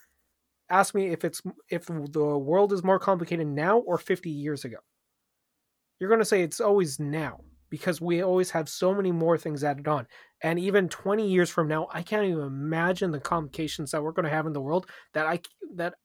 ask 0.70 0.94
me 0.94 1.08
if 1.08 1.26
it's 1.26 1.42
if 1.72 1.88
the 1.88 2.38
world 2.38 2.72
is 2.72 2.84
more 2.84 3.00
complicated 3.00 3.48
now 3.48 3.80
or 3.80 3.98
50 3.98 4.30
years 4.30 4.64
ago. 4.64 4.78
You're 6.00 6.10
going 6.10 6.20
to 6.20 6.26
say 6.26 6.42
it's 6.42 6.60
always 6.60 7.00
now 7.00 7.42
because 7.70 8.02
we 8.02 8.22
always 8.24 8.52
have 8.52 8.68
so 8.68 8.94
many 8.94 9.12
more 9.12 9.38
things 9.38 9.64
added 9.64 9.88
on. 9.88 10.08
And 10.42 10.60
even 10.60 10.90
20 10.90 11.30
years 11.30 11.50
from 11.50 11.68
now, 11.68 11.88
I 11.92 12.02
can't 12.02 12.26
even 12.26 12.42
imagine 12.42 13.12
the 13.12 13.20
complications 13.20 13.92
that 13.92 14.02
we're 14.02 14.12
going 14.12 14.24
to 14.26 14.32
have 14.32 14.48
in 14.48 14.54
the 14.54 14.62
world 14.62 14.90
that 15.14 15.28
I 15.28 15.42
that 15.76 15.96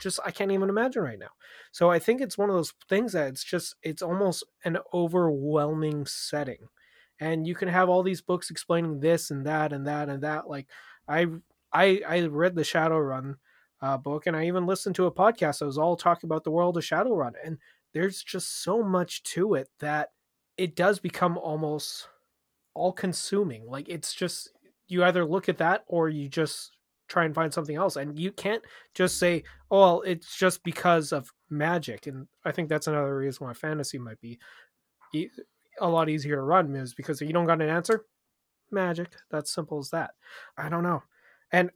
just 0.00 0.20
I 0.24 0.30
can't 0.30 0.52
even 0.52 0.68
imagine 0.68 1.02
right 1.02 1.18
now. 1.18 1.30
So 1.72 1.90
I 1.90 1.98
think 1.98 2.20
it's 2.20 2.38
one 2.38 2.50
of 2.50 2.56
those 2.56 2.72
things 2.88 3.12
that 3.12 3.28
it's 3.28 3.44
just 3.44 3.76
it's 3.82 4.02
almost 4.02 4.44
an 4.64 4.78
overwhelming 4.92 6.06
setting. 6.06 6.68
And 7.20 7.46
you 7.46 7.54
can 7.54 7.68
have 7.68 7.88
all 7.88 8.02
these 8.02 8.20
books 8.20 8.50
explaining 8.50 9.00
this 9.00 9.30
and 9.30 9.46
that 9.46 9.72
and 9.72 9.86
that 9.86 10.08
and 10.08 10.22
that. 10.22 10.48
Like 10.48 10.68
I 11.08 11.26
I 11.72 12.02
I 12.06 12.20
read 12.26 12.54
the 12.54 12.62
Shadowrun 12.62 13.36
uh, 13.80 13.96
book 13.96 14.26
and 14.26 14.36
I 14.36 14.46
even 14.46 14.66
listened 14.66 14.96
to 14.96 15.06
a 15.06 15.12
podcast 15.12 15.58
that 15.58 15.66
was 15.66 15.78
all 15.78 15.96
talking 15.96 16.28
about 16.28 16.44
the 16.44 16.50
world 16.50 16.76
of 16.76 16.84
Shadowrun. 16.84 17.32
And 17.44 17.58
there's 17.96 18.22
just 18.22 18.62
so 18.62 18.82
much 18.82 19.22
to 19.22 19.54
it 19.54 19.70
that 19.80 20.10
it 20.58 20.76
does 20.76 20.98
become 20.98 21.38
almost 21.38 22.08
all 22.74 22.92
consuming. 22.92 23.64
Like 23.66 23.88
it's 23.88 24.12
just 24.12 24.50
you 24.86 25.02
either 25.02 25.24
look 25.24 25.48
at 25.48 25.56
that 25.58 25.84
or 25.86 26.10
you 26.10 26.28
just 26.28 26.72
try 27.08 27.24
and 27.24 27.34
find 27.34 27.54
something 27.54 27.74
else. 27.74 27.96
And 27.96 28.18
you 28.18 28.32
can't 28.32 28.62
just 28.92 29.18
say, 29.18 29.44
"Oh, 29.70 29.80
well, 29.80 30.00
it's 30.02 30.36
just 30.36 30.62
because 30.62 31.10
of 31.10 31.32
magic." 31.48 32.06
And 32.06 32.28
I 32.44 32.52
think 32.52 32.68
that's 32.68 32.86
another 32.86 33.16
reason 33.16 33.46
why 33.46 33.54
fantasy 33.54 33.96
might 33.96 34.20
be 34.20 34.38
a 35.80 35.88
lot 35.88 36.10
easier 36.10 36.36
to 36.36 36.42
run 36.42 36.76
is 36.76 36.92
because 36.92 37.22
if 37.22 37.28
you 37.28 37.32
don't 37.32 37.46
got 37.46 37.62
an 37.62 37.70
answer, 37.70 38.04
magic. 38.70 39.08
That's 39.30 39.54
simple 39.54 39.78
as 39.78 39.88
that. 39.88 40.10
I 40.58 40.68
don't 40.68 40.82
know. 40.82 41.02
And 41.50 41.70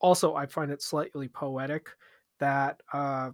also, 0.00 0.34
I 0.34 0.46
find 0.46 0.72
it 0.72 0.82
slightly 0.82 1.28
poetic 1.28 1.90
that 2.40 2.80
uh, 2.92 3.30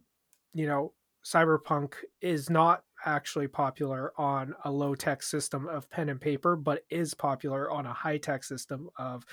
you 0.53 0.67
know 0.67 0.93
cyberpunk 1.25 1.95
is 2.21 2.51
not 2.51 2.83
actually 3.05 3.49
popular 3.49 4.13
on 4.19 4.55
a 4.65 4.71
low 4.71 4.95
tech 4.95 5.23
system 5.23 5.69
of 5.69 5.89
pen 5.91 6.09
and 6.09 6.21
paper, 6.21 6.57
but 6.57 6.83
is 6.91 7.15
popular 7.15 7.71
on 7.71 7.87
a 7.87 7.93
high 7.93 8.19
tech 8.19 8.45
system 8.45 8.89
of 8.99 9.25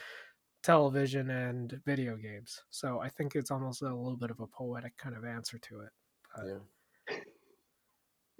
television 0.63 1.29
and 1.29 1.79
video 1.85 2.15
games. 2.17 2.63
So 2.69 2.99
I 2.99 3.09
think 3.09 3.35
it's 3.35 3.51
almost 3.51 3.81
a 3.81 3.85
little 3.85 4.17
bit 4.17 4.31
of 4.31 4.39
a 4.39 4.47
poetic 4.47 4.97
kind 4.97 5.15
of 5.15 5.23
answer 5.23 5.57
to 5.59 5.81
it. 5.81 5.89
But, 6.35 6.45
yeah. 6.45 7.17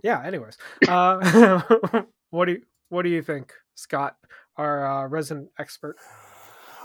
Yeah. 0.03 0.23
Anyways, 0.25 0.57
uh, 0.87 1.61
what 2.29 2.45
do 2.45 2.53
you 2.53 2.61
what 2.89 3.03
do 3.03 3.09
you 3.09 3.21
think, 3.21 3.53
Scott, 3.75 4.15
our 4.55 4.85
uh, 4.85 5.07
resident 5.07 5.49
expert? 5.57 5.97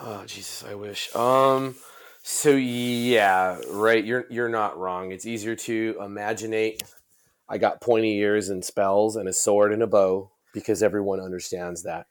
Oh 0.01 0.25
Jesus, 0.27 0.65
I 0.69 0.75
wish. 0.75 1.15
Um. 1.15 1.75
So 2.23 2.51
yeah, 2.51 3.59
right. 3.69 4.05
You're 4.05 4.27
you're 4.31 4.49
not 4.49 4.79
wrong. 4.79 5.11
It's 5.11 5.27
easier 5.27 5.57
to 5.57 5.97
imaginate. 6.01 6.83
I 7.49 7.59
got 7.59 7.81
pointy 7.81 8.17
ears 8.19 8.49
and 8.49 8.65
spells 8.65 9.17
and 9.17 9.29
a 9.29 9.33
sword 9.33 9.73
and 9.73 9.83
a 9.83 9.89
bow 9.89 10.31
because 10.55 10.83
everyone 10.83 11.21
understands 11.21 11.83
that. 11.83 12.07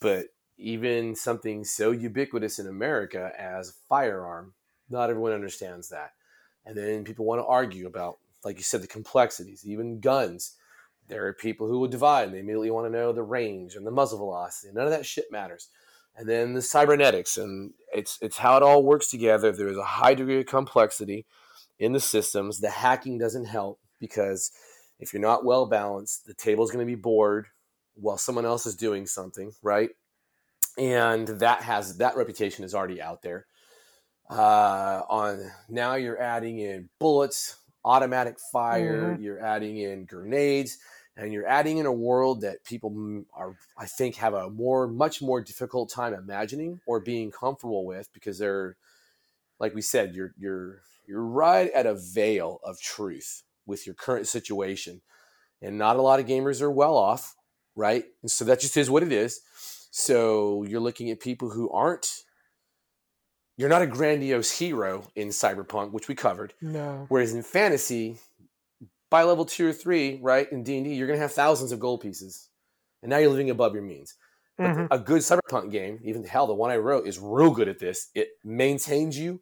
But 0.00 0.26
even 0.58 1.14
something 1.14 1.64
so 1.64 1.90
ubiquitous 1.90 2.58
in 2.58 2.66
America 2.66 3.32
as 3.38 3.74
firearm. 3.88 4.52
Not 4.88 5.10
everyone 5.10 5.32
understands 5.32 5.88
that. 5.88 6.12
And 6.64 6.76
then 6.76 7.04
people 7.04 7.24
want 7.24 7.40
to 7.40 7.46
argue 7.46 7.86
about, 7.86 8.18
like 8.44 8.56
you 8.56 8.62
said, 8.62 8.82
the 8.82 8.86
complexities, 8.86 9.66
even 9.66 10.00
guns. 10.00 10.56
There 11.08 11.26
are 11.26 11.32
people 11.32 11.68
who 11.68 11.78
will 11.78 11.88
divide 11.88 12.24
and 12.24 12.34
they 12.34 12.40
immediately 12.40 12.70
want 12.70 12.86
to 12.86 12.98
know 12.98 13.12
the 13.12 13.22
range 13.22 13.76
and 13.76 13.86
the 13.86 13.90
muzzle 13.90 14.18
velocity. 14.18 14.72
None 14.74 14.84
of 14.84 14.90
that 14.90 15.06
shit 15.06 15.26
matters. 15.30 15.68
And 16.16 16.28
then 16.28 16.54
the 16.54 16.62
cybernetics, 16.62 17.36
and 17.36 17.72
it's 17.92 18.18
it's 18.22 18.38
how 18.38 18.56
it 18.56 18.62
all 18.62 18.82
works 18.82 19.08
together. 19.10 19.52
There 19.52 19.68
is 19.68 19.76
a 19.76 19.84
high 19.84 20.14
degree 20.14 20.40
of 20.40 20.46
complexity 20.46 21.26
in 21.78 21.92
the 21.92 22.00
systems. 22.00 22.60
The 22.60 22.70
hacking 22.70 23.18
doesn't 23.18 23.44
help 23.44 23.80
because 24.00 24.50
if 24.98 25.12
you're 25.12 25.20
not 25.20 25.44
well 25.44 25.66
balanced, 25.66 26.26
the 26.26 26.34
table 26.34 26.64
is 26.64 26.70
going 26.70 26.86
to 26.86 26.90
be 26.90 27.00
bored 27.00 27.48
while 27.94 28.16
someone 28.16 28.46
else 28.46 28.64
is 28.64 28.74
doing 28.76 29.06
something, 29.06 29.52
right? 29.62 29.90
and 30.78 31.26
that 31.28 31.62
has 31.62 31.98
that 31.98 32.16
reputation 32.16 32.64
is 32.64 32.74
already 32.74 33.00
out 33.00 33.22
there. 33.22 33.46
Uh, 34.28 35.02
on 35.08 35.50
now, 35.68 35.94
you're 35.94 36.20
adding 36.20 36.58
in 36.58 36.88
bullets, 36.98 37.56
automatic 37.84 38.36
fire. 38.52 39.12
Mm-hmm. 39.12 39.22
You're 39.22 39.44
adding 39.44 39.78
in 39.78 40.04
grenades, 40.04 40.78
and 41.16 41.32
you're 41.32 41.46
adding 41.46 41.78
in 41.78 41.86
a 41.86 41.92
world 41.92 42.42
that 42.42 42.64
people 42.64 43.24
are, 43.34 43.56
I 43.76 43.86
think, 43.86 44.16
have 44.16 44.34
a 44.34 44.50
more, 44.50 44.86
much 44.86 45.22
more 45.22 45.40
difficult 45.40 45.90
time 45.90 46.12
imagining 46.12 46.80
or 46.86 47.00
being 47.00 47.30
comfortable 47.30 47.86
with 47.86 48.12
because 48.12 48.38
they're, 48.38 48.76
like 49.58 49.74
we 49.74 49.82
said, 49.82 50.14
you're 50.14 50.34
you're 50.38 50.82
you're 51.06 51.24
right 51.24 51.70
at 51.72 51.86
a 51.86 51.94
veil 51.94 52.60
of 52.62 52.80
truth 52.80 53.42
with 53.64 53.86
your 53.86 53.94
current 53.94 54.28
situation, 54.28 55.00
and 55.62 55.78
not 55.78 55.96
a 55.96 56.02
lot 56.02 56.20
of 56.20 56.26
gamers 56.26 56.60
are 56.60 56.70
well 56.70 56.96
off, 56.96 57.34
right? 57.74 58.04
And 58.22 58.30
so 58.30 58.44
that 58.44 58.60
just 58.60 58.76
is 58.76 58.90
what 58.90 59.02
it 59.02 59.12
is. 59.12 59.40
So 59.90 60.64
you're 60.64 60.80
looking 60.80 61.10
at 61.10 61.20
people 61.20 61.50
who 61.50 61.70
aren't 61.70 62.24
you're 63.56 63.70
not 63.70 63.80
a 63.80 63.86
grandiose 63.86 64.50
hero 64.50 65.08
in 65.16 65.28
cyberpunk 65.28 65.92
which 65.92 66.08
we 66.08 66.14
covered. 66.14 66.52
No. 66.60 67.06
Whereas 67.08 67.32
in 67.32 67.42
fantasy 67.42 68.18
by 69.10 69.22
level 69.22 69.44
two 69.44 69.68
or 69.68 69.72
three 69.72 70.18
right 70.22 70.50
in 70.50 70.62
d&d 70.62 70.94
you're 70.94 71.06
going 71.06 71.18
to 71.18 71.22
have 71.22 71.32
thousands 71.32 71.72
of 71.72 71.80
gold 71.80 72.00
pieces. 72.00 72.48
And 73.02 73.10
now 73.10 73.18
you're 73.18 73.30
living 73.30 73.50
above 73.50 73.74
your 73.74 73.82
means. 73.82 74.14
But 74.56 74.64
mm-hmm. 74.64 74.86
a 74.90 74.98
good 74.98 75.20
cyberpunk 75.20 75.70
game 75.70 76.00
even 76.02 76.24
hell 76.24 76.46
the 76.46 76.54
one 76.54 76.70
i 76.70 76.76
wrote 76.76 77.06
is 77.06 77.18
real 77.18 77.50
good 77.50 77.68
at 77.68 77.78
this. 77.78 78.10
It 78.14 78.28
maintains 78.44 79.18
you 79.18 79.40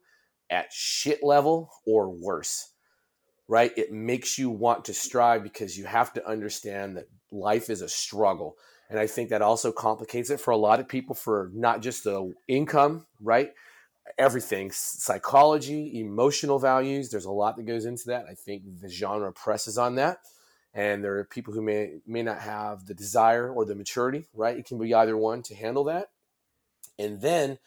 at 0.50 0.72
shit 0.72 1.22
level 1.22 1.70
or 1.86 2.10
worse 2.10 2.70
right? 3.48 3.72
It 3.76 3.92
makes 3.92 4.38
you 4.38 4.50
want 4.50 4.86
to 4.86 4.94
strive 4.94 5.42
because 5.42 5.76
you 5.76 5.84
have 5.84 6.12
to 6.14 6.26
understand 6.26 6.96
that 6.96 7.08
life 7.30 7.70
is 7.70 7.82
a 7.82 7.88
struggle. 7.88 8.56
And 8.88 8.98
I 8.98 9.06
think 9.06 9.30
that 9.30 9.42
also 9.42 9.72
complicates 9.72 10.30
it 10.30 10.40
for 10.40 10.50
a 10.50 10.56
lot 10.56 10.80
of 10.80 10.88
people 10.88 11.14
for 11.14 11.50
not 11.54 11.82
just 11.82 12.04
the 12.04 12.32
income, 12.48 13.06
right? 13.20 13.50
Everything, 14.18 14.70
psychology, 14.70 16.00
emotional 16.00 16.58
values. 16.58 17.10
There's 17.10 17.24
a 17.24 17.32
lot 17.32 17.56
that 17.56 17.66
goes 17.66 17.84
into 17.84 18.06
that. 18.08 18.26
I 18.30 18.34
think 18.34 18.62
the 18.80 18.88
genre 18.88 19.32
presses 19.32 19.78
on 19.78 19.94
that. 19.96 20.18
And 20.74 21.02
there 21.02 21.16
are 21.18 21.24
people 21.24 21.54
who 21.54 21.62
may 21.62 22.00
may 22.06 22.22
not 22.22 22.40
have 22.40 22.86
the 22.86 22.94
desire 22.94 23.50
or 23.50 23.64
the 23.64 23.74
maturity, 23.74 24.26
right? 24.34 24.58
It 24.58 24.66
can 24.66 24.78
be 24.78 24.92
either 24.92 25.16
one 25.16 25.42
to 25.44 25.54
handle 25.54 25.84
that. 25.84 26.08
And 26.98 27.20
then 27.20 27.58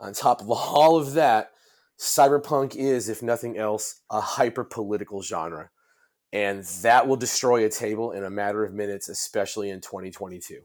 on 0.00 0.12
top 0.12 0.40
of 0.40 0.50
all 0.50 0.96
of 0.96 1.12
that, 1.14 1.52
cyberpunk 1.98 2.76
is, 2.76 3.08
if 3.08 3.22
nothing 3.22 3.56
else, 3.56 4.00
a 4.10 4.20
hyper 4.20 4.64
political 4.64 5.22
genre. 5.22 5.70
And 6.32 6.64
that 6.82 7.06
will 7.06 7.16
destroy 7.16 7.64
a 7.64 7.70
table 7.70 8.12
in 8.12 8.24
a 8.24 8.30
matter 8.30 8.64
of 8.64 8.74
minutes, 8.74 9.08
especially 9.08 9.70
in 9.70 9.80
2022. 9.80 10.60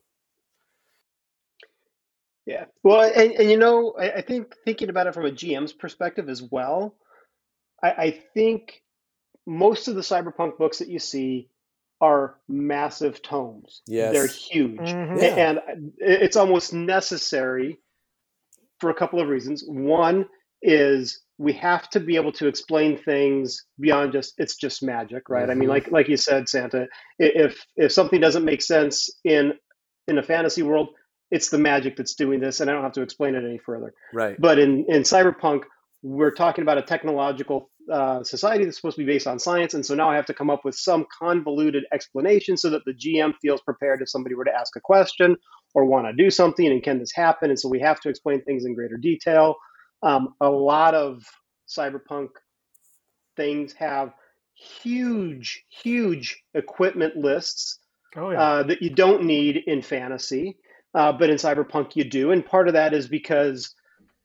Yeah. 2.51 2.65
Well, 2.84 3.12
and, 3.15 3.31
and 3.34 3.50
you 3.50 3.58
know, 3.58 3.93
I, 3.98 4.12
I 4.12 4.22
think 4.22 4.53
thinking 4.65 4.89
about 4.89 5.08
it 5.08 5.13
from 5.13 5.25
a 5.25 5.31
GM's 5.31 5.74
perspective 5.74 6.29
as 6.29 6.41
well, 6.41 6.96
I, 7.81 7.89
I 7.89 8.20
think 8.34 8.81
most 9.48 9.88
of 9.88 9.96
the 9.96 10.01
cyberpunk 10.01 10.58
books 10.58 10.79
that 10.79 10.89
you 10.89 11.00
see 11.00 11.50
are 12.01 12.36
massive 12.50 13.22
tomes. 13.22 13.81
Yes. 13.88 14.13
They're 14.13 14.27
huge. 14.27 14.79
Mm-hmm. 14.79 15.20
And 15.20 15.91
it's 15.98 16.36
almost 16.36 16.74
necessary 16.74 17.77
for 18.79 18.89
a 18.89 18.96
couple 18.96 19.22
of 19.22 19.29
reasons. 19.29 19.63
One 19.65 20.25
is 20.62 21.22
we 21.38 21.53
have 21.53 21.89
to 21.91 22.00
be 22.00 22.15
able 22.15 22.31
to 22.34 22.48
explain 22.48 22.98
things 22.98 23.65
beyond 23.79 24.12
just 24.12 24.34
it's 24.38 24.55
just 24.55 24.84
magic, 24.84 25.29
right? 25.29 25.43
Mm-hmm. 25.43 25.51
I 25.51 25.53
mean, 25.53 25.62
mm-hmm. 25.63 25.70
like 25.70 25.91
like 25.91 26.08
you 26.10 26.17
said, 26.17 26.50
Santa, 26.50 26.88
if 27.20 27.63
if 27.75 27.91
something 27.91 28.20
doesn't 28.20 28.46
make 28.46 28.62
sense 28.62 29.10
in 29.24 29.53
in 30.08 30.17
a 30.17 30.24
fantasy 30.24 30.63
world, 30.63 30.89
it's 31.32 31.50
the 31.50 31.58
magic 31.58 31.98
that's 31.98 32.16
doing 32.16 32.40
this, 32.40 32.60
and 32.60 32.70
I 32.70 32.74
don't 32.74 32.84
have 32.84 32.94
to 32.94 33.02
explain 33.02 33.36
it 33.36 33.44
any 33.44 33.58
further. 33.58 33.94
Right. 34.14 34.40
But 34.40 34.60
in 34.60 34.86
in 34.88 35.04
cyberpunk, 35.04 35.64
we're 36.04 36.32
talking 36.32 36.62
about 36.62 36.78
a 36.78 36.84
technological 36.84 37.70
uh, 37.92 38.24
society 38.24 38.66
that's 38.66 38.78
supposed 38.78 38.98
to 38.98 39.06
be 39.06 39.12
based 39.12 39.28
on 39.28 39.40
science, 39.40 39.74
and 39.74 39.86
so 39.86 39.96
now 39.96 40.10
I 40.10 40.16
have 40.16 40.26
to 40.28 40.34
come 40.34 40.50
up 40.50 40.66
with 40.66 40.76
some 40.76 41.06
convoluted 41.18 41.86
explanation 41.94 42.58
so 42.58 42.70
that 42.70 42.84
the 42.86 42.94
GM 42.94 43.34
feels 43.42 43.62
prepared 43.62 44.02
if 44.02 44.10
somebody 44.10 44.36
were 44.36 44.46
to 44.46 44.54
ask 44.54 44.76
a 44.76 44.82
question, 44.82 45.38
or 45.74 45.86
want 45.86 46.06
to 46.06 46.14
do 46.14 46.30
something 46.30 46.68
and 46.68 46.84
can 46.84 47.00
this 47.00 47.12
happen 47.14 47.50
and 47.50 47.60
so 47.60 47.70
we 47.70 47.80
have 47.80 48.00
to 48.00 48.10
explain 48.10 48.42
things 48.44 48.66
in 48.66 48.74
greater 48.74 48.98
detail 48.98 49.56
um, 50.04 50.34
a 50.42 50.50
lot 50.50 50.94
of 50.94 51.24
cyberpunk 51.68 52.30
things 53.36 53.74
have 53.74 54.14
huge 54.54 55.64
huge 55.70 56.42
equipment 56.54 57.16
lists 57.16 57.80
oh, 58.16 58.32
yeah. 58.32 58.42
uh, 58.42 58.64
that 58.64 58.82
you 58.82 58.90
don't 58.90 59.24
need 59.24 59.64
in 59.68 59.82
fantasy 59.82 60.58
uh, 60.93 61.12
but 61.12 61.29
in 61.29 61.38
cyberpunk 61.38 61.95
you 61.95 62.03
do 62.03 62.31
and 62.31 62.45
part 62.45 62.67
of 62.67 62.74
that 62.74 62.93
is 62.93 63.07
because 63.07 63.74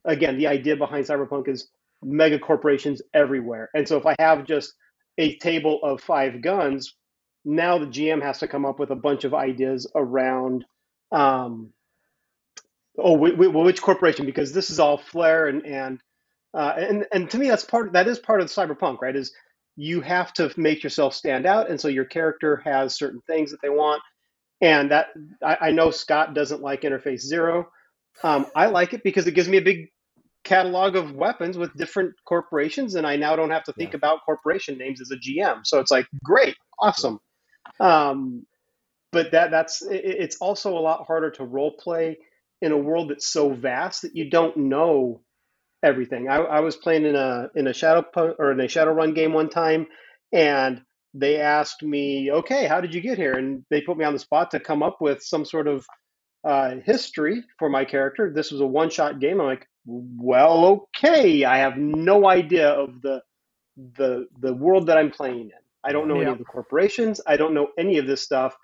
again 0.05 0.37
the 0.39 0.47
idea 0.47 0.77
behind 0.77 1.07
cyberpunk 1.07 1.49
is 1.49 1.69
mega 2.03 2.39
corporations 2.39 3.03
everywhere 3.15 3.71
and 3.75 3.87
so 3.89 3.97
if 3.97 4.07
i 4.07 4.15
have 4.19 4.45
just 4.45 4.75
a 5.19 5.37
table 5.39 5.81
of 5.83 6.01
five 6.01 6.43
guns 6.43 6.95
now 7.45 7.79
the 7.79 7.87
gm 7.87 8.23
has 8.23 8.39
to 8.39 8.49
come 8.49 8.65
up 8.67 8.79
with 8.79 8.91
a 8.91 8.97
bunch 8.97 9.25
of 9.25 9.35
ideas 9.35 9.91
around 9.95 10.65
um, 11.13 11.73
oh, 12.99 13.13
which 13.17 13.83
corporation? 13.83 14.27
Because 14.27 14.53
this 14.53 14.71
is 14.71 14.81
all 14.81 14.99
flair 14.99 15.47
and 15.47 15.65
and 15.65 16.01
uh, 16.55 16.75
and 16.77 17.07
and 17.13 17.31
to 17.31 17.39
me, 17.39 17.49
that's 17.49 17.65
part. 17.65 17.93
That 17.93 18.09
is 18.09 18.19
part 18.19 18.41
of 18.41 18.49
cyberpunk, 18.49 19.01
right? 19.01 19.17
Is 19.17 19.33
you 19.77 20.01
have 20.01 20.33
to 20.35 20.53
make 20.57 20.83
yourself 20.83 21.15
stand 21.15 21.47
out, 21.47 21.71
and 21.71 21.81
so 21.81 21.89
your 21.89 22.05
character 22.05 22.63
has 22.65 22.97
certain 22.97 23.21
things 23.27 23.51
that 23.51 23.61
they 23.63 23.69
want. 23.69 24.03
And 24.61 24.91
that 24.91 25.09
I, 25.43 25.57
I 25.63 25.71
know 25.71 25.91
Scott 25.91 26.35
doesn't 26.35 26.63
like 26.63 26.83
Interface 26.83 27.21
Zero. 27.21 27.69
Um, 28.23 28.47
I 28.55 28.67
like 28.67 28.95
it 28.95 29.03
because 29.03 29.27
it 29.27 29.33
gives 29.33 29.49
me 29.49 29.59
a 29.59 29.63
big 29.63 29.89
catalog 30.45 30.97
of 30.97 31.13
weapons 31.13 31.59
with 31.59 31.75
different 31.77 32.15
corporations, 32.25 32.95
and 32.95 33.07
I 33.07 33.17
now 33.17 33.37
don't 33.37 33.51
have 33.51 33.65
to 33.65 33.73
think 33.73 33.93
yeah. 33.93 33.99
about 33.99 34.25
corporation 34.25 34.79
names 34.79 35.01
as 35.01 35.11
a 35.11 35.17
GM. 35.17 35.61
So 35.65 35.81
it's 35.81 35.91
like 35.91 36.07
great, 36.25 36.57
awesome. 36.81 37.19
Um, 37.81 38.47
but 39.13 39.33
that 39.33 39.51
that's 39.51 39.83
it's 39.91 40.37
also 40.37 40.77
a 40.77 40.81
lot 40.81 41.07
harder 41.07 41.31
to 41.33 41.45
role 41.45 41.73
play 41.79 42.19
in 42.63 42.73
a 42.73 42.77
world 42.77 43.11
that's 43.11 43.27
so 43.27 43.51
vast 43.51 44.03
that 44.03 44.17
you 44.17 44.31
don't 44.31 44.57
know 44.57 45.21
everything. 45.83 46.29
I, 46.29 46.37
I 46.37 46.61
was 46.61 46.77
playing 46.77 47.05
in 47.05 47.15
a 47.15 47.51
in 47.55 47.67
a 47.67 47.73
shadow 47.73 48.05
or 48.39 48.53
in 48.53 48.61
a 48.61 48.65
Shadowrun 48.65 49.15
game 49.15 49.33
one 49.33 49.49
time, 49.49 49.87
and 50.33 50.83
they 51.15 51.41
asked 51.41 51.83
me, 51.83 52.31
"Okay, 52.31 52.67
how 52.67 52.81
did 52.81 52.95
you 52.95 53.01
get 53.01 53.19
here?" 53.19 53.35
And 53.35 53.65
they 53.71 53.81
put 53.81 53.97
me 53.97 54.05
on 54.05 54.13
the 54.13 54.19
spot 54.19 54.51
to 54.51 54.61
come 54.61 54.83
up 54.83 55.01
with 55.01 55.23
some 55.23 55.45
sort 55.45 55.69
of 55.69 55.87
uh, 56.45 56.77
history 56.85 57.43
for 57.59 57.69
my 57.69 57.85
character. 57.85 58.33
This 58.33 58.51
was 58.51 58.61
a 58.61 58.67
one 58.67 58.91
shot 58.91 59.19
game. 59.21 59.41
I'm 59.41 59.47
like, 59.47 59.67
"Well, 59.87 60.89
okay, 60.97 61.45
I 61.45 61.59
have 61.59 61.77
no 61.77 62.29
idea 62.29 62.69
of 62.69 63.03
the 63.03 63.23
the 63.97 64.27
the 64.41 64.55
world 64.55 64.87
that 64.87 64.99
I'm 64.99 65.11
playing 65.11 65.51
in. 65.51 65.63
I 65.85 65.93
don't 65.93 66.09
know 66.09 66.17
yeah. 66.17 66.23
any 66.23 66.33
of 66.33 66.39
the 66.39 66.45
corporations. 66.45 67.21
I 67.27 67.37
don't 67.37 67.55
know 67.55 67.69
any 67.79 67.99
of 67.99 68.07
this 68.07 68.23
stuff." 68.23 68.57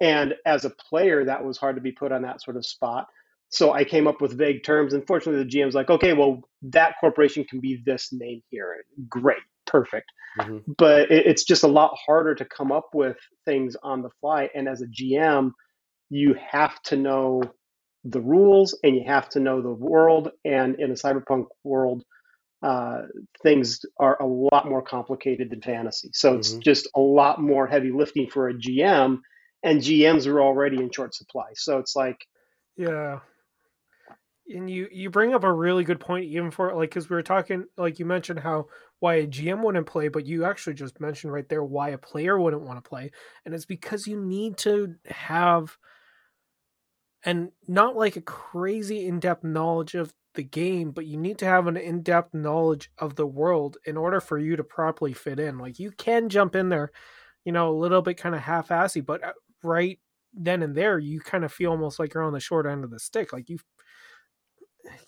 And 0.00 0.34
as 0.44 0.64
a 0.64 0.70
player, 0.70 1.24
that 1.24 1.44
was 1.44 1.56
hard 1.56 1.76
to 1.76 1.82
be 1.82 1.92
put 1.92 2.12
on 2.12 2.22
that 2.22 2.42
sort 2.42 2.56
of 2.56 2.66
spot. 2.66 3.06
So 3.54 3.72
I 3.72 3.84
came 3.84 4.08
up 4.08 4.20
with 4.20 4.36
vague 4.36 4.64
terms. 4.64 4.94
Unfortunately, 4.94 5.44
the 5.44 5.48
GM's 5.48 5.74
like, 5.74 5.88
okay, 5.88 6.12
well, 6.12 6.42
that 6.62 6.96
corporation 7.00 7.44
can 7.44 7.60
be 7.60 7.80
this 7.86 8.12
name 8.12 8.42
here. 8.50 8.84
Great, 9.08 9.38
perfect. 9.74 10.10
Mm-hmm. 10.38 10.72
But 10.78 11.10
it, 11.10 11.26
it's 11.26 11.44
just 11.44 11.64
a 11.64 11.68
lot 11.68 11.96
harder 12.06 12.34
to 12.36 12.44
come 12.44 12.70
up 12.70 12.90
with 12.94 13.16
things 13.44 13.76
on 13.82 14.02
the 14.02 14.10
fly. 14.20 14.48
And 14.54 14.68
as 14.68 14.82
a 14.82 14.86
GM, 14.86 15.50
you 16.10 16.34
have 16.34 16.80
to 16.82 16.96
know 16.96 17.42
the 18.04 18.20
rules 18.20 18.78
and 18.84 18.94
you 18.94 19.02
have 19.06 19.28
to 19.30 19.40
know 19.40 19.60
the 19.60 19.72
world. 19.72 20.30
And 20.44 20.76
in 20.76 20.90
a 20.90 20.94
cyberpunk 20.94 21.46
world, 21.64 22.04
uh, 22.62 23.02
things 23.42 23.80
are 23.98 24.20
a 24.22 24.26
lot 24.26 24.68
more 24.68 24.82
complicated 24.82 25.50
than 25.50 25.60
fantasy. 25.60 26.10
So 26.12 26.30
mm-hmm. 26.30 26.38
it's 26.38 26.52
just 26.54 26.88
a 26.94 27.00
lot 27.00 27.40
more 27.40 27.66
heavy 27.66 27.90
lifting 27.90 28.30
for 28.30 28.48
a 28.48 28.54
GM 28.54 29.18
and 29.64 29.80
GMs 29.80 30.26
are 30.26 30.40
already 30.40 30.76
in 30.76 30.90
short 30.90 31.14
supply. 31.14 31.46
So 31.54 31.78
it's 31.78 31.96
like, 31.96 32.18
yeah. 32.76 33.20
And 34.46 34.68
you 34.68 34.88
you 34.92 35.08
bring 35.08 35.34
up 35.34 35.42
a 35.42 35.52
really 35.52 35.84
good 35.84 36.00
point, 36.00 36.26
even 36.26 36.50
for 36.50 36.74
like 36.74 36.90
because 36.90 37.08
we 37.08 37.16
were 37.16 37.22
talking, 37.22 37.64
like 37.78 37.98
you 37.98 38.04
mentioned 38.04 38.40
how 38.40 38.66
why 39.00 39.14
a 39.16 39.26
GM 39.26 39.62
wouldn't 39.62 39.86
play, 39.86 40.08
but 40.08 40.26
you 40.26 40.44
actually 40.44 40.74
just 40.74 41.00
mentioned 41.00 41.32
right 41.32 41.48
there 41.48 41.64
why 41.64 41.90
a 41.90 41.98
player 41.98 42.38
wouldn't 42.38 42.62
want 42.62 42.82
to 42.82 42.88
play, 42.88 43.10
and 43.44 43.54
it's 43.54 43.66
because 43.66 44.06
you 44.06 44.20
need 44.20 44.56
to 44.58 44.94
have, 45.06 45.76
and 47.24 47.50
not 47.68 47.96
like 47.96 48.16
a 48.16 48.22
crazy 48.22 49.06
in 49.06 49.20
depth 49.20 49.44
knowledge 49.44 49.94
of 49.94 50.12
the 50.34 50.44
game, 50.44 50.90
but 50.90 51.06
you 51.06 51.16
need 51.16 51.38
to 51.38 51.46
have 51.46 51.66
an 51.66 51.76
in 51.76 52.02
depth 52.02 52.34
knowledge 52.34 52.90
of 52.98 53.14
the 53.14 53.26
world 53.26 53.76
in 53.84 53.96
order 53.96 54.20
for 54.20 54.38
you 54.38 54.56
to 54.56 54.64
properly 54.64 55.12
fit 55.12 55.38
in. 55.38 55.58
Like 55.58 55.78
you 55.78 55.92
can 55.92 56.28
jump 56.28 56.56
in 56.56 56.68
there, 56.70 56.90
you 57.44 57.52
know, 57.52 57.70
a 57.70 57.78
little 57.78 58.02
bit 58.02 58.16
kind 58.16 58.34
of 58.34 58.40
half 58.40 58.70
assy, 58.72 59.00
but 59.00 59.22
uh, 59.22 59.32
right 59.62 60.00
then 60.34 60.62
and 60.62 60.74
there 60.74 60.98
you 60.98 61.20
kind 61.20 61.44
of 61.44 61.52
feel 61.52 61.70
almost 61.70 61.98
like 61.98 62.12
you're 62.12 62.22
on 62.22 62.32
the 62.32 62.40
short 62.40 62.66
end 62.66 62.84
of 62.84 62.90
the 62.90 62.98
stick 62.98 63.32
like 63.32 63.48
you 63.48 63.58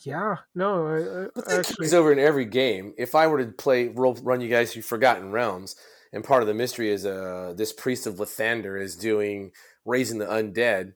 yeah 0.04 0.36
no 0.54 0.86
I, 0.86 1.28
but 1.34 1.46
that 1.46 1.58
actually... 1.60 1.92
over 1.92 2.12
in 2.12 2.18
every 2.18 2.44
game. 2.44 2.94
If 2.96 3.14
i 3.14 3.26
were 3.26 3.44
to 3.44 3.52
play 3.52 3.88
roll 3.88 4.14
run 4.22 4.40
you 4.40 4.48
guys 4.48 4.72
through 4.72 4.82
forgotten 4.82 5.30
realms 5.30 5.76
and 6.12 6.24
part 6.24 6.42
of 6.42 6.48
the 6.48 6.54
mystery 6.54 6.90
is 6.90 7.04
uh 7.04 7.54
this 7.56 7.72
priest 7.72 8.06
of 8.06 8.14
lathander 8.14 8.80
is 8.80 8.96
doing 8.96 9.52
raising 9.84 10.18
the 10.18 10.26
undead 10.26 10.92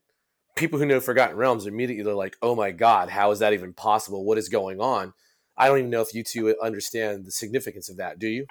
people 0.57 0.79
who 0.79 0.87
know 0.87 1.01
forgotten 1.01 1.37
realms 1.37 1.67
immediately 1.67 2.05
they're 2.05 2.15
like 2.15 2.37
oh 2.43 2.55
my 2.55 2.71
god 2.71 3.11
how 3.11 3.31
is 3.31 3.39
that 3.39 3.53
even 3.53 3.73
possible? 3.73 4.25
What 4.25 4.39
is 4.39 4.49
going 4.49 4.81
on? 4.81 5.13
I 5.57 5.69
don't 5.69 5.79
even 5.79 5.91
know 5.91 6.01
if 6.01 6.15
you 6.15 6.25
two 6.25 6.55
understand 6.63 7.27
the 7.27 7.31
significance 7.31 7.91
of 7.91 7.99
that 7.99 8.19
do 8.19 8.29
you? 8.29 8.47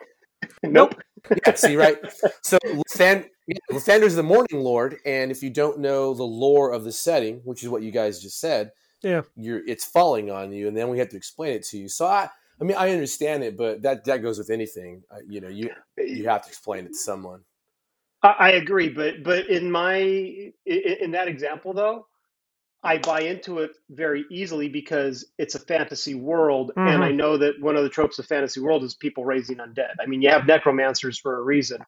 Nope. 0.63 0.95
Yeah 1.45 1.53
see 1.55 1.75
right? 1.75 1.97
So 2.41 2.57
Lathander, 2.65 3.27
yeah, 3.45 3.57
Lathander's 3.71 4.15
the 4.15 4.23
Morning 4.23 4.61
Lord, 4.61 4.97
and 5.05 5.31
if 5.31 5.43
you 5.43 5.49
don't 5.49 5.79
know 5.79 6.13
the 6.13 6.23
lore 6.23 6.71
of 6.71 6.85
the 6.85 6.93
setting, 6.93 7.41
which 7.43 7.61
is 7.61 7.69
what 7.69 7.81
you 7.81 7.91
guys 7.91 8.21
just 8.21 8.39
said, 8.39 8.71
yeah, 9.01 9.21
you're 9.35 9.65
it's 9.67 9.85
falling 9.85 10.29
on 10.29 10.51
you, 10.51 10.67
and 10.67 10.75
then 10.75 10.89
we 10.89 10.99
have 10.99 11.09
to 11.09 11.17
explain 11.17 11.53
it 11.53 11.63
to 11.67 11.77
you. 11.77 11.89
So 11.89 12.05
I, 12.05 12.29
I 12.59 12.63
mean, 12.63 12.77
I 12.77 12.91
understand 12.91 13.43
it, 13.43 13.57
but 13.57 13.81
that 13.83 14.05
that 14.05 14.21
goes 14.21 14.37
with 14.37 14.49
anything. 14.49 15.03
Uh, 15.09 15.17
you 15.27 15.41
know, 15.41 15.47
you 15.47 15.69
you 15.97 16.27
have 16.27 16.43
to 16.43 16.49
explain 16.49 16.85
it 16.85 16.89
to 16.89 16.97
someone. 16.97 17.41
I, 18.21 18.35
I 18.39 18.49
agree, 18.51 18.89
but 18.89 19.23
but 19.23 19.47
in 19.47 19.71
my 19.71 19.97
in, 19.97 20.51
in 20.65 21.11
that 21.11 21.27
example 21.27 21.73
though, 21.73 22.07
I 22.83 22.97
buy 22.97 23.21
into 23.21 23.59
it 23.59 23.71
very 23.89 24.25
easily 24.29 24.67
because 24.67 25.25
it's 25.37 25.55
a 25.55 25.59
fantasy 25.59 26.15
world, 26.15 26.71
mm-hmm. 26.71 26.87
and 26.87 27.03
I 27.03 27.09
mm-hmm. 27.09 27.17
know 27.17 27.37
that 27.37 27.61
one 27.61 27.77
of 27.77 27.83
the 27.83 27.89
tropes 27.89 28.19
of 28.19 28.25
fantasy 28.25 28.59
world 28.59 28.83
is 28.83 28.95
people 28.95 29.23
raising 29.23 29.57
undead. 29.57 29.93
I 30.01 30.05
mean, 30.07 30.21
you 30.21 30.29
have 30.29 30.45
necromancers 30.45 31.17
for 31.17 31.37
a 31.37 31.41
reason, 31.41 31.79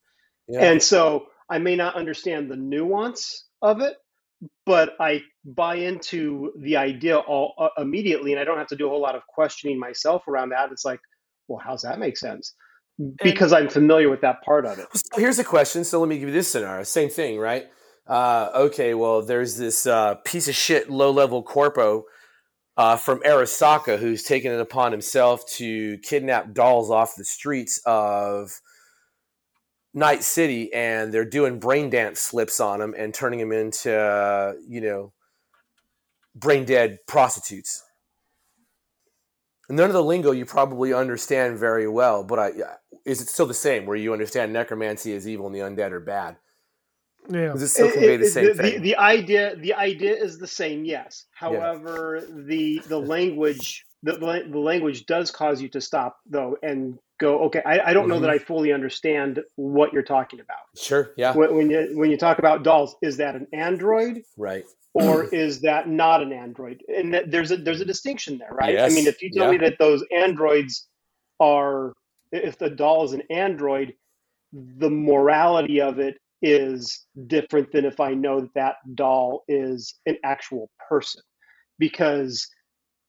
yeah. 0.48 0.72
and 0.72 0.82
so 0.82 1.28
I 1.50 1.60
may 1.60 1.76
not 1.76 1.96
understand 1.96 2.50
the 2.50 2.56
nuance 2.56 3.46
of 3.62 3.82
it, 3.82 3.98
but 4.66 4.92
I 5.00 5.22
buy 5.46 5.76
into 5.76 6.52
the 6.60 6.78
idea 6.78 7.18
all 7.18 7.54
uh, 7.58 7.70
immediately, 7.78 8.32
and 8.32 8.40
I 8.40 8.44
don't 8.44 8.58
have 8.58 8.68
to 8.68 8.76
do 8.76 8.88
a 8.88 8.90
whole 8.90 9.02
lot 9.02 9.16
of 9.16 9.26
questioning 9.28 9.80
myself 9.80 10.28
around 10.28 10.50
that. 10.50 10.72
It's 10.72 10.86
like, 10.86 11.00
well, 11.48 11.62
how's 11.64 11.82
that 11.84 12.00
make 12.00 12.18
sense? 12.18 12.54
Because 13.24 13.52
and, 13.52 13.64
I'm 13.64 13.70
familiar 13.70 14.10
with 14.10 14.22
that 14.22 14.42
part 14.44 14.66
of 14.66 14.80
it. 14.80 14.88
So 14.94 15.20
here's 15.20 15.40
a 15.40 15.44
question. 15.44 15.84
So 15.84 16.00
let 16.00 16.10
me 16.10 16.20
give 16.20 16.30
you 16.30 16.34
this 16.34 16.52
scenario. 16.52 16.84
Same 16.84 17.10
thing, 17.10 17.40
right? 17.40 17.68
Uh, 18.08 18.50
okay, 18.56 18.94
well, 18.94 19.22
there's 19.22 19.58
this 19.58 19.88
uh, 19.88 20.16
piece 20.26 20.48
of 20.48 20.56
shit 20.56 20.90
low 20.90 21.12
level 21.12 21.44
corpo 21.44 22.04
uh, 22.78 22.96
from 22.96 23.20
Arasaka 23.22 23.98
who's 24.00 24.24
taken 24.24 24.52
it 24.52 24.60
upon 24.60 24.92
himself 24.92 25.46
to 25.52 25.98
kidnap 26.00 26.54
dolls 26.54 26.90
off 26.90 27.16
the 27.16 27.26
streets 27.26 27.82
of 27.86 28.60
Night 29.94 30.24
City 30.24 30.74
and 30.74 31.14
they're 31.14 31.26
doing 31.26 31.60
brain 31.60 31.90
dance 31.90 32.20
slips 32.20 32.60
on 32.60 32.80
them 32.80 32.94
and 32.98 33.14
turning 33.14 33.40
them 33.40 33.52
into, 33.52 33.96
uh, 33.96 34.54
you 34.68 34.82
know, 34.82 35.14
brain 36.36 36.66
dead 36.66 37.00
prostitutes. 37.08 37.84
none 39.70 39.88
of 39.88 39.94
the 39.94 40.04
lingo 40.04 40.32
you 40.32 40.46
probably 40.46 40.94
understand 40.94 41.58
very 41.58 41.88
well, 41.88 42.24
but 42.24 42.40
I, 42.40 42.52
is 43.06 43.22
it 43.22 43.28
still 43.28 43.46
the 43.46 43.54
same 43.54 43.86
where 43.86 43.98
you 43.98 44.14
understand 44.14 44.54
necromancy 44.54 45.12
is 45.12 45.28
evil 45.28 45.48
and 45.48 45.56
the 45.56 45.60
undead 45.60 45.92
are 45.92 46.00
bad? 46.00 46.38
Yeah. 47.30 47.52
Does 47.54 47.64
it 47.64 47.68
still 47.70 47.92
convey 47.92 48.18
the 48.18 48.26
same 48.26 48.46
the, 48.46 48.54
thing? 48.56 48.74
The, 48.74 48.80
the, 48.80 48.98
idea, 48.98 49.56
the 49.56 49.74
idea 49.74 50.14
is 50.14 50.40
the 50.40 50.48
same, 50.48 50.86
yes. 50.86 51.26
However, 51.34 52.24
yeah. 52.28 52.44
the 52.48 52.82
the 52.88 52.98
language, 52.98 53.86
the, 54.04 54.14
the 54.50 54.60
language 54.60 55.06
does 55.06 55.32
cause 55.32 55.62
you 55.62 55.70
to 55.70 55.82
stop 55.82 56.18
though 56.26 56.58
and 56.64 56.98
go, 57.20 57.40
okay, 57.44 57.62
I, 57.66 57.90
I 57.90 57.94
don't 57.94 58.04
mm-hmm. 58.04 58.14
know 58.14 58.20
that 58.22 58.28
mm-hmm. 58.28 58.44
I 58.44 58.46
fully 58.46 58.74
understand 58.74 59.40
what 59.56 59.94
you're 59.94 60.02
talking 60.02 60.40
about. 60.40 60.58
Sure, 60.76 61.12
yeah. 61.18 61.34
When, 61.34 61.56
when, 61.56 61.70
you 61.70 61.92
when 61.94 62.10
you 62.10 62.18
talk 62.18 62.40
about 62.40 62.64
dolls, 62.64 62.96
is 63.02 63.18
that 63.18 63.36
an 63.36 63.48
android? 63.54 64.24
Right. 64.38 64.66
Or 64.94 65.26
is 65.34 65.62
that 65.62 65.88
not 65.88 66.22
an 66.22 66.34
android? 66.34 66.84
And 66.88 67.14
that 67.14 67.32
there's 67.32 67.52
a 67.52 67.58
there's 67.58 67.82
a 67.82 67.86
distinction 67.86 68.38
there, 68.38 68.54
right? 68.54 68.74
Yes. 68.74 68.92
I 68.92 68.96
mean, 68.96 69.08
if 69.08 69.22
you 69.22 69.30
tell 69.32 69.46
yeah. 69.46 69.52
me 69.52 69.58
that 69.60 69.78
those 69.80 70.04
androids 70.12 70.88
are, 71.40 71.94
if 72.32 72.58
the 72.58 72.70
doll 72.70 73.06
is 73.06 73.14
an 73.14 73.24
android, 73.30 73.94
the 74.52 74.90
morality 74.90 75.80
of 75.80 76.00
it 76.00 76.18
is 76.42 77.06
different 77.28 77.72
than 77.72 77.86
if 77.86 78.00
I 78.00 78.16
know 78.16 78.42
that 78.42 78.54
that 78.56 78.76
doll 78.96 79.44
is 79.48 79.94
an 80.08 80.18
actual 80.24 80.72
person, 80.90 81.22
because 81.78 82.48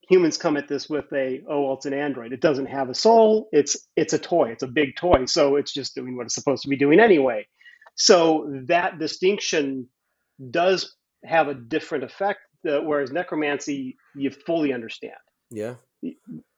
humans 0.09 0.37
come 0.37 0.57
at 0.57 0.69
this 0.69 0.89
with 0.89 1.07
a 1.13 1.41
oh 1.49 1.63
well 1.63 1.75
it's 1.75 1.87
an 1.87 1.95
android 1.95 2.33
it 2.33 2.41
doesn't 2.41 2.67
have 2.67 2.91
a 2.91 2.95
soul 2.95 3.49
it's 3.53 3.89
it's 3.97 4.13
a 4.13 4.19
toy 4.19 4.51
it's 4.51 4.63
a 4.63 4.69
big 4.69 4.97
toy 4.97 5.25
so 5.27 5.57
it's 5.57 5.73
just 5.73 5.95
doing 5.95 6.17
what 6.17 6.27
it's 6.27 6.35
supposed 6.35 6.63
to 6.63 6.69
be 6.69 6.77
doing 6.77 7.01
anyway 7.01 7.47
so 7.95 8.51
that 8.69 8.99
distinction 8.99 9.89
does 10.51 10.97
have 11.25 11.49
a 11.49 11.55
different 11.55 12.05
effect 12.05 12.41
whereas 12.65 13.11
necromancy, 13.11 13.97
you 14.17 14.31
fully 14.31 14.73
understand. 14.73 15.15
Yeah. 15.51 15.75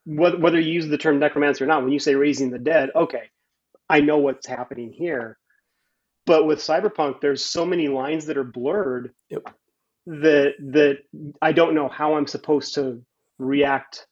Whether, 0.05 0.37
whether 0.37 0.59
you 0.59 0.71
use 0.73 0.87
the 0.87 0.97
term 0.97 1.19
necromancy 1.19 1.63
or 1.63 1.67
not, 1.67 1.83
when 1.83 1.91
you 1.91 1.99
say 1.99 2.15
raising 2.15 2.51
the 2.51 2.59
dead, 2.59 2.89
okay, 2.95 3.23
I 3.89 4.01
know 4.01 4.17
what's 4.17 4.47
happening 4.47 4.91
here. 4.93 5.37
But 6.25 6.45
with 6.47 6.59
cyberpunk, 6.59 7.21
there's 7.21 7.43
so 7.43 7.65
many 7.65 7.87
lines 7.87 8.25
that 8.25 8.37
are 8.37 8.43
blurred 8.43 9.13
Yep. 9.29 9.43
that 10.07 10.53
that 10.59 10.97
I 11.41 11.51
don't 11.51 11.75
know 11.75 11.87
how 11.89 12.15
I'm 12.15 12.27
supposed 12.27 12.75
to 12.75 13.01
react 13.37 14.07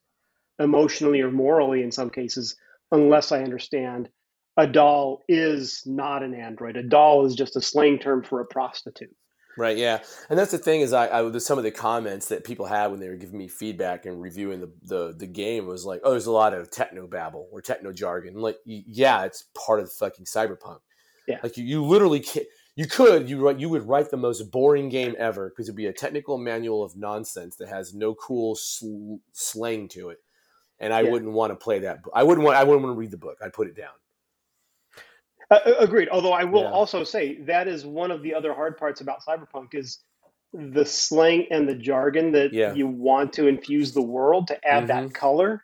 emotionally 0.59 1.21
or 1.21 1.31
morally 1.31 1.83
in 1.83 1.91
some 1.91 2.09
cases 2.09 2.55
unless 2.91 3.31
I 3.31 3.43
understand 3.43 4.09
a 4.55 4.67
doll 4.67 5.23
is 5.27 5.81
not 5.85 6.21
an 6.21 6.35
android. 6.35 6.77
A 6.77 6.83
doll 6.83 7.25
is 7.25 7.35
just 7.35 7.55
a 7.55 7.61
slang 7.61 7.97
term 7.97 8.23
for 8.23 8.39
a 8.39 8.45
prostitute. 8.45 9.15
Right. 9.57 9.77
Yeah. 9.77 9.99
And 10.29 10.37
that's 10.37 10.51
the 10.51 10.57
thing 10.57 10.81
is 10.81 10.93
I, 10.93 11.07
I 11.07 11.37
some 11.37 11.57
of 11.57 11.63
the 11.63 11.71
comments 11.71 12.27
that 12.29 12.43
people 12.43 12.65
had 12.65 12.87
when 12.87 12.99
they 12.99 13.09
were 13.09 13.15
giving 13.15 13.37
me 13.37 13.47
feedback 13.47 14.05
and 14.05 14.21
reviewing 14.21 14.61
the, 14.61 14.71
the, 14.83 15.13
the 15.15 15.27
game 15.27 15.67
was 15.67 15.85
like, 15.85 16.01
oh, 16.03 16.11
there's 16.11 16.25
a 16.25 16.31
lot 16.31 16.53
of 16.53 16.71
techno 16.71 17.07
babble 17.07 17.49
or 17.51 17.61
techno 17.61 17.91
jargon. 17.91 18.35
like, 18.35 18.57
yeah, 18.65 19.23
it's 19.25 19.45
part 19.53 19.79
of 19.79 19.85
the 19.85 19.91
fucking 19.91 20.25
cyberpunk. 20.25 20.79
Yeah. 21.27 21.37
Like 21.43 21.57
you, 21.57 21.63
you 21.65 21.83
literally 21.83 22.19
can't, 22.19 22.47
you 22.75 22.87
could, 22.87 23.29
you 23.29 23.45
write, 23.45 23.59
you 23.59 23.69
would 23.69 23.87
write 23.87 24.09
the 24.09 24.17
most 24.17 24.51
boring 24.51 24.89
game 24.89 25.15
ever 25.19 25.49
because 25.49 25.67
it'd 25.67 25.75
be 25.75 25.85
a 25.87 25.93
technical 25.93 26.37
manual 26.37 26.83
of 26.83 26.95
nonsense 26.95 27.55
that 27.57 27.69
has 27.69 27.93
no 27.93 28.15
cool 28.15 28.55
sl- 28.55 29.17
slang 29.31 29.87
to 29.89 30.09
it. 30.09 30.17
And 30.79 30.91
I 30.93 31.01
Yeah. 31.01 31.11
wouldn't 31.11 31.31
want 31.31 31.51
to 31.51 31.55
play 31.55 31.79
that. 31.79 31.99
I 32.13 32.23
wouldn't 32.23 32.43
want, 32.45 32.57
I 32.57 32.63
wouldn't 32.63 32.83
want 32.83 32.95
to 32.95 32.99
read 32.99 33.11
the 33.11 33.17
book. 33.17 33.37
I'd 33.43 33.53
put 33.53 33.67
it 33.67 33.75
down. 33.75 33.93
Uh, 35.51 35.59
agreed. 35.79 36.09
Although 36.09 36.33
I 36.33 36.45
will 36.45 36.61
Yeah. 36.63 36.71
also 36.71 37.03
say 37.03 37.39
that 37.41 37.67
is 37.67 37.85
one 37.85 38.11
of 38.11 38.23
the 38.23 38.33
other 38.33 38.53
hard 38.53 38.77
parts 38.77 39.01
about 39.01 39.23
cyberpunk 39.23 39.73
is 39.75 39.99
the 40.53 40.85
slang 40.85 41.47
and 41.51 41.67
the 41.67 41.75
jargon 41.75 42.31
that 42.31 42.53
Yeah. 42.53 42.73
you 42.73 42.87
want 42.87 43.33
to 43.33 43.47
infuse 43.47 43.93
the 43.93 44.01
world 44.01 44.47
to 44.47 44.67
add 44.67 44.83
Mhm. 44.85 44.87
that 44.87 45.13
color 45.13 45.63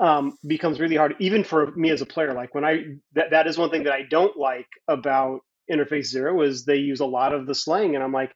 um, 0.00 0.38
becomes 0.46 0.80
really 0.80 0.96
hard, 0.96 1.14
even 1.18 1.44
for 1.44 1.70
me 1.72 1.90
as 1.90 2.00
a 2.00 2.06
player. 2.06 2.32
Like 2.32 2.54
when 2.54 2.64
I 2.64 2.96
that 3.12 3.30
that 3.30 3.46
is 3.46 3.58
one 3.58 3.68
thing 3.68 3.82
that 3.84 3.92
I 3.92 4.02
don't 4.04 4.34
like 4.38 4.66
about 4.88 5.42
Interface 5.70 6.06
Zero 6.06 6.42
is 6.42 6.64
they 6.64 6.76
use 6.76 7.00
a 7.00 7.06
lot 7.06 7.34
of 7.34 7.46
the 7.46 7.54
slang, 7.54 7.94
and 7.94 8.02
I'm 8.04 8.12
like. 8.12 8.32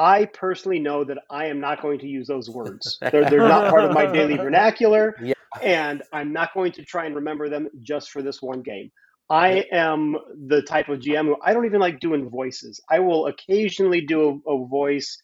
I 0.00 0.26
personally 0.26 0.78
know 0.78 1.02
that 1.02 1.18
I 1.28 1.46
am 1.46 1.58
not 1.58 1.82
going 1.82 1.98
to 1.98 2.06
use 2.06 2.28
those 2.28 2.48
words. 2.48 2.98
They're, 3.00 3.28
they're 3.28 3.48
not 3.48 3.68
part 3.68 3.84
of 3.84 3.92
my 3.92 4.06
daily 4.06 4.36
vernacular, 4.46 5.16
Yeah. 5.20 5.34
and 5.60 6.04
I'm 6.12 6.32
not 6.32 6.54
going 6.54 6.70
to 6.74 6.84
try 6.84 7.06
and 7.06 7.16
remember 7.16 7.48
them 7.48 7.68
just 7.82 8.12
for 8.12 8.22
this 8.22 8.40
one 8.40 8.62
game. 8.62 8.92
I 9.28 9.64
am 9.72 10.14
the 10.46 10.62
type 10.62 10.88
of 10.88 11.00
GM 11.00 11.24
who 11.24 11.36
I 11.42 11.52
don't 11.52 11.66
even 11.66 11.80
like 11.80 11.98
doing 11.98 12.30
voices. 12.30 12.80
I 12.88 13.00
will 13.00 13.26
occasionally 13.26 14.02
do 14.02 14.40
a, 14.46 14.50
a 14.52 14.68
voice 14.68 15.20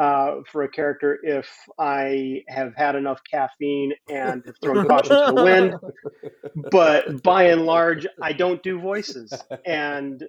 uh, 0.00 0.36
for 0.52 0.62
a 0.62 0.68
character 0.70 1.18
if 1.24 1.50
I 1.76 2.42
have 2.46 2.74
had 2.76 2.94
enough 2.94 3.20
caffeine 3.28 3.92
and 4.08 4.44
have 4.46 4.54
thrown 4.62 4.86
caution 4.86 5.16
to 5.26 5.32
the 5.34 5.42
wind. 5.42 5.74
But 6.70 7.24
by 7.24 7.44
and 7.48 7.66
large, 7.66 8.06
I 8.22 8.32
don't 8.34 8.62
do 8.62 8.78
voices. 8.80 9.32
And 9.66 10.22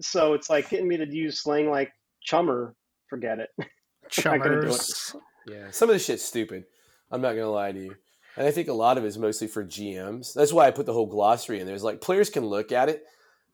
so 0.00 0.34
it's 0.34 0.50
like 0.50 0.70
getting 0.70 0.88
me 0.88 0.96
to 0.96 1.06
use 1.08 1.40
slang 1.40 1.70
like 1.70 1.92
chummer, 2.22 2.74
forget 3.08 3.38
it. 3.38 3.50
not 3.58 3.68
it. 3.68 4.10
Chummers. 4.10 5.16
Yeah, 5.46 5.70
some 5.70 5.88
of 5.88 5.94
this 5.94 6.04
shit's 6.04 6.24
stupid. 6.24 6.64
I'm 7.10 7.20
not 7.20 7.32
gonna 7.32 7.50
lie 7.50 7.72
to 7.72 7.78
you, 7.78 7.94
and 8.36 8.46
I 8.46 8.50
think 8.50 8.68
a 8.68 8.72
lot 8.72 8.98
of 8.98 9.04
it 9.04 9.08
is 9.08 9.18
mostly 9.18 9.46
for 9.46 9.64
GMs. 9.64 10.34
That's 10.34 10.52
why 10.52 10.66
I 10.66 10.70
put 10.70 10.86
the 10.86 10.92
whole 10.92 11.06
glossary 11.06 11.60
in 11.60 11.66
there. 11.66 11.74
It's 11.74 11.84
like 11.84 12.00
players 12.00 12.30
can 12.30 12.44
look 12.44 12.70
at 12.70 12.88
it, 12.88 13.04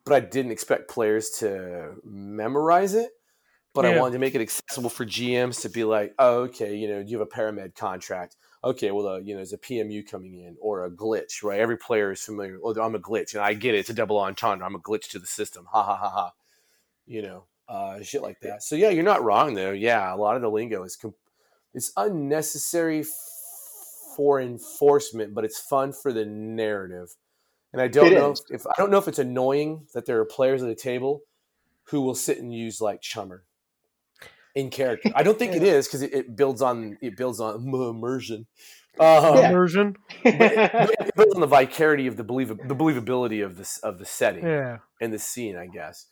but 0.04 0.14
I 0.14 0.20
didn't 0.20 0.52
expect 0.52 0.90
players 0.90 1.30
to 1.38 1.94
memorize 2.04 2.94
it. 2.94 3.10
But 3.74 3.86
I 3.86 3.98
wanted 3.98 4.12
to 4.12 4.18
make 4.20 4.36
it 4.36 4.40
accessible 4.40 4.88
for 4.88 5.04
GMs 5.04 5.62
to 5.62 5.68
be 5.68 5.82
like, 5.82 6.14
oh, 6.20 6.42
okay, 6.42 6.76
you 6.76 6.86
know, 6.86 7.00
you 7.00 7.18
have 7.18 7.26
a 7.26 7.30
paramed 7.30 7.74
contract. 7.74 8.36
Okay, 8.64 8.90
well, 8.92 9.06
uh, 9.06 9.18
you 9.18 9.34
know, 9.34 9.36
there's 9.36 9.52
a 9.52 9.58
PMU 9.58 10.08
coming 10.08 10.40
in 10.40 10.56
or 10.58 10.86
a 10.86 10.90
glitch, 10.90 11.42
right? 11.42 11.60
Every 11.60 11.76
player 11.76 12.12
is 12.12 12.22
familiar. 12.22 12.58
Well, 12.62 12.74
I'm 12.80 12.94
a 12.94 12.98
glitch, 12.98 13.34
and 13.34 13.42
I 13.42 13.52
get 13.52 13.74
it. 13.74 13.78
It's 13.80 13.90
a 13.90 13.94
double 13.94 14.18
entendre. 14.18 14.64
I'm 14.66 14.74
a 14.74 14.78
glitch 14.78 15.08
to 15.10 15.18
the 15.18 15.26
system. 15.26 15.66
Ha 15.70 15.82
ha 15.82 15.96
ha 15.96 16.08
ha. 16.08 16.32
You 17.06 17.20
know, 17.20 17.44
uh, 17.68 18.02
shit 18.02 18.22
like 18.22 18.40
that. 18.40 18.62
So 18.62 18.74
yeah, 18.74 18.88
you're 18.88 19.04
not 19.04 19.22
wrong 19.22 19.52
though. 19.52 19.72
Yeah, 19.72 20.14
a 20.14 20.16
lot 20.16 20.36
of 20.36 20.42
the 20.42 20.50
lingo 20.50 20.82
is 20.82 20.96
com- 20.96 21.14
it's 21.74 21.92
unnecessary 21.98 23.00
f- 23.00 23.08
for 24.16 24.40
enforcement, 24.40 25.34
but 25.34 25.44
it's 25.44 25.60
fun 25.60 25.92
for 25.92 26.12
the 26.12 26.24
narrative. 26.24 27.14
And 27.74 27.82
I 27.82 27.88
don't 27.88 28.12
It 28.12 28.14
know 28.14 28.30
is. 28.30 28.44
if 28.50 28.66
I 28.66 28.72
don't 28.78 28.90
know 28.90 28.98
if 28.98 29.08
it's 29.08 29.18
annoying 29.18 29.88
that 29.92 30.06
there 30.06 30.18
are 30.20 30.24
players 30.24 30.62
at 30.62 30.68
the 30.68 30.74
table 30.74 31.22
who 31.84 32.00
will 32.00 32.14
sit 32.14 32.38
and 32.38 32.54
use 32.54 32.80
like 32.80 33.02
chummer 33.02 33.44
in 34.54 34.70
character. 34.70 35.10
I 35.14 35.22
don't 35.22 35.38
think 35.38 35.54
it 35.54 35.62
is 35.62 35.86
because 35.86 36.02
it, 36.02 36.14
it 36.14 36.36
builds 36.36 36.62
on 36.62 36.96
it 37.00 37.16
builds 37.16 37.40
on 37.40 37.54
m- 37.56 37.74
immersion. 37.90 38.46
Um, 39.00 39.36
Yeah. 39.38 39.50
Version. 39.50 39.96
but 40.24 40.34
it 40.52 41.14
builds 41.16 41.34
on 41.34 41.40
the 41.40 41.46
vicarity 41.48 42.06
of 42.06 42.16
the 42.16 42.24
believe 42.24 42.48
the 42.48 42.74
believability 42.76 43.44
of 43.44 43.56
this 43.56 43.78
of 43.78 43.98
the 43.98 44.04
setting 44.06 44.44
Yeah. 44.46 44.78
and 45.00 45.12
the 45.12 45.18
scene, 45.18 45.56
I 45.56 45.66
guess. 45.66 46.06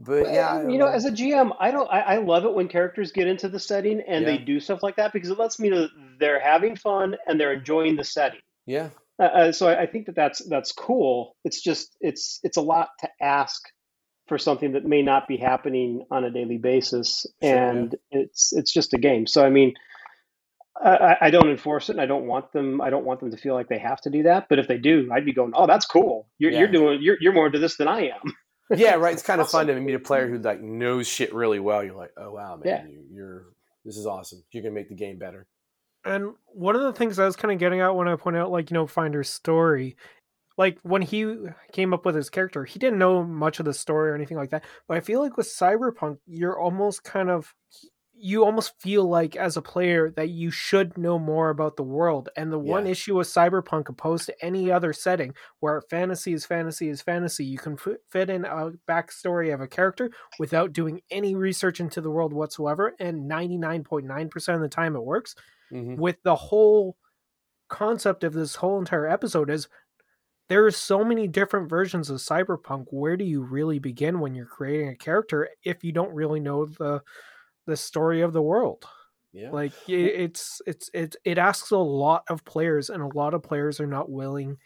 But 0.00 0.32
yeah, 0.32 0.68
you 0.68 0.78
know, 0.78 0.86
as 0.86 1.04
a 1.06 1.10
GM, 1.10 1.56
I 1.58 1.72
don't. 1.72 1.90
I, 1.90 2.00
I 2.00 2.16
love 2.18 2.44
it 2.44 2.54
when 2.54 2.68
characters 2.68 3.10
get 3.10 3.26
into 3.26 3.48
the 3.48 3.58
setting 3.58 4.00
and 4.06 4.24
they 4.24 4.38
do 4.38 4.60
stuff 4.60 4.80
like 4.84 4.94
that 4.94 5.12
because 5.12 5.28
it 5.30 5.38
lets 5.40 5.58
me 5.58 5.70
know 5.70 5.88
they're 6.20 6.38
having 6.38 6.76
fun 6.76 7.16
and 7.26 7.40
they're 7.40 7.52
enjoying 7.54 7.96
the 7.96 8.04
setting. 8.04 8.38
yeah, 8.64 8.90
Uh, 9.18 9.22
uh, 9.24 9.52
so 9.52 9.66
I, 9.66 9.82
I 9.82 9.86
think 9.86 10.06
that 10.06 10.14
that's 10.14 10.38
that's 10.48 10.70
cool. 10.70 11.34
It's 11.44 11.60
just 11.60 11.96
it's 12.00 12.38
it's 12.44 12.56
a 12.56 12.60
lot 12.62 12.90
to 13.00 13.08
ask 13.20 13.60
for 14.28 14.38
something 14.38 14.72
that 14.72 14.84
may 14.84 15.02
not 15.02 15.26
be 15.28 15.36
happening 15.36 16.04
on 16.10 16.24
a 16.24 16.30
daily 16.30 16.58
basis, 16.58 17.26
Sure, 17.42 17.50
yeah. 17.50 17.70
and 17.70 17.94
it's 18.10 18.52
it's 18.52 18.72
just 18.72 18.94
a 18.94 18.98
game. 18.98 19.26
So 19.26 19.44
I 19.44 19.50
mean, 19.50 19.74
I, 20.82 20.90
I- 20.96 21.16
I 21.26 21.30
don't 21.30 21.48
enforce 21.50 21.88
it, 21.88 21.92
and 21.92 22.00
I 22.00 22.06
don't 22.06 22.26
want 22.26 22.52
them. 22.52 22.80
I 22.80 22.90
don't 22.90 23.04
want 23.04 23.20
them 23.20 23.30
to 23.30 23.36
feel 23.36 23.54
like 23.54 23.68
they 23.68 23.78
have 23.78 24.00
to 24.02 24.10
do 24.10 24.22
that. 24.24 24.48
But 24.48 24.58
if 24.58 24.68
they 24.68 24.78
do, 24.78 25.08
I'd 25.12 25.24
be 25.24 25.32
going, 25.32 25.52
"Oh, 25.54 25.66
that's 25.66 25.86
cool. 25.86 26.28
You're 26.38 26.52
you're 26.52 26.68
doing 26.68 27.00
you're 27.02 27.16
you're 27.20 27.32
more 27.32 27.46
into 27.46 27.58
this 27.58 27.76
than 27.76 27.88
I 27.88 28.08
am." 28.08 28.34
yeah, 28.76 28.94
right. 28.94 29.12
It's 29.14 29.22
kind 29.22 29.40
of 29.40 29.46
Awesome. 29.46 29.66
fun 29.66 29.74
to 29.74 29.80
meet 29.80 29.94
a 29.94 29.98
player 29.98 30.28
who 30.28 30.38
like 30.38 30.60
knows 30.60 31.08
shit 31.08 31.34
really 31.34 31.58
well. 31.58 31.82
You're 31.82 31.96
like, 31.96 32.12
oh 32.16 32.32
wow, 32.32 32.56
man, 32.56 32.62
Yeah. 32.64 32.84
you, 32.92 33.04
you're 33.10 33.46
this 33.84 33.96
is 33.96 34.06
awesome. 34.06 34.44
You're 34.52 34.62
gonna 34.62 34.74
make 34.74 34.88
the 34.88 34.94
game 34.94 35.18
better. 35.18 35.46
And 36.04 36.34
one 36.46 36.76
of 36.76 36.82
the 36.82 36.92
things 36.92 37.18
I 37.18 37.24
was 37.24 37.34
kind 37.34 37.52
of 37.52 37.58
getting 37.58 37.80
at 37.80 37.94
when 37.94 38.06
I 38.08 38.14
point 38.16 38.36
out, 38.36 38.50
like, 38.52 38.70
you 38.70 38.74
know, 38.74 38.86
Finder's 38.86 39.28
story, 39.28 39.96
like 40.58 40.78
when 40.82 41.02
he 41.02 41.36
came 41.72 41.94
up 41.94 42.04
with 42.04 42.16
his 42.16 42.30
character, 42.30 42.64
he 42.64 42.78
didn't 42.78 42.98
know 42.98 43.24
much 43.24 43.60
of 43.60 43.64
the 43.64 43.74
story 43.74 44.10
or 44.10 44.14
anything 44.14 44.36
like 44.36 44.50
that. 44.50 44.64
But 44.88 44.98
I 44.98 45.00
feel 45.00 45.22
like 45.22 45.36
with 45.36 45.46
Cyberpunk, 45.46 46.18
you're 46.26 46.58
almost 46.60 47.04
kind 47.04 47.30
of, 47.30 47.54
you 48.20 48.44
almost 48.44 48.80
feel 48.82 49.08
like 49.08 49.36
as 49.36 49.56
a 49.56 49.62
player 49.62 50.10
that 50.10 50.30
you 50.30 50.50
should 50.50 50.98
know 50.98 51.20
more 51.20 51.50
about 51.50 51.76
the 51.76 51.84
world. 51.84 52.28
And 52.36 52.52
the 52.52 52.58
one 52.58 52.88
issue 52.88 53.16
with 53.16 53.28
Cyberpunk, 53.28 53.88
opposed 53.88 54.26
to 54.26 54.44
any 54.44 54.72
other 54.72 54.92
setting 54.92 55.34
where 55.60 55.80
fantasy 55.82 56.32
is 56.32 56.44
fantasy 56.44 56.88
is 56.88 57.00
fantasy, 57.00 57.44
you 57.44 57.58
can 57.58 57.76
fit 57.76 58.28
in 58.28 58.44
a 58.44 58.72
backstory 58.88 59.54
of 59.54 59.60
a 59.60 59.68
character 59.68 60.10
without 60.40 60.72
doing 60.72 61.00
any 61.12 61.36
research 61.36 61.78
into 61.78 62.00
the 62.00 62.10
world 62.10 62.32
whatsoever. 62.32 62.96
And 62.98 63.30
99.9% 63.30 64.54
of 64.54 64.60
the 64.60 64.68
time 64.68 64.96
it 64.96 65.04
works 65.04 65.36
hmm 65.70 65.96
with 65.96 66.16
the 66.22 66.34
whole 66.36 66.96
concept 67.68 68.24
of 68.24 68.32
this 68.32 68.56
whole 68.56 68.78
entire 68.78 69.06
episode 69.06 69.50
is 69.50 69.68
there 70.48 70.64
are 70.66 70.70
so 70.70 71.04
many 71.04 71.28
different 71.28 71.68
versions 71.68 72.10
of 72.10 72.18
cyberpunk 72.18 72.86
where 72.90 73.16
do 73.16 73.24
you 73.24 73.42
really 73.42 73.78
begin 73.78 74.20
when 74.20 74.34
you're 74.34 74.46
creating 74.46 74.88
a 74.88 74.96
character 74.96 75.48
if 75.64 75.84
you 75.84 75.92
don't 75.92 76.14
really 76.14 76.40
know 76.40 76.66
the 76.66 77.02
the 77.66 77.76
story 77.76 78.22
of 78.22 78.32
the 78.32 78.42
world 78.42 78.84
Yeah, 79.32 79.52
like 79.52 79.74
i- 79.88 79.92
it's 79.92 80.62
it's 80.66 80.90
it, 80.94 81.16
it 81.24 81.38
asks 81.38 81.70
a 81.70 81.78
lot 81.78 82.24
of 82.30 82.44
players 82.44 82.90
and 82.90 83.02
a 83.02 83.18
lot 83.18 83.34
of 83.34 83.42
players 83.42 83.80
are 83.80 83.86
not 83.86 84.10
willing 84.10 84.58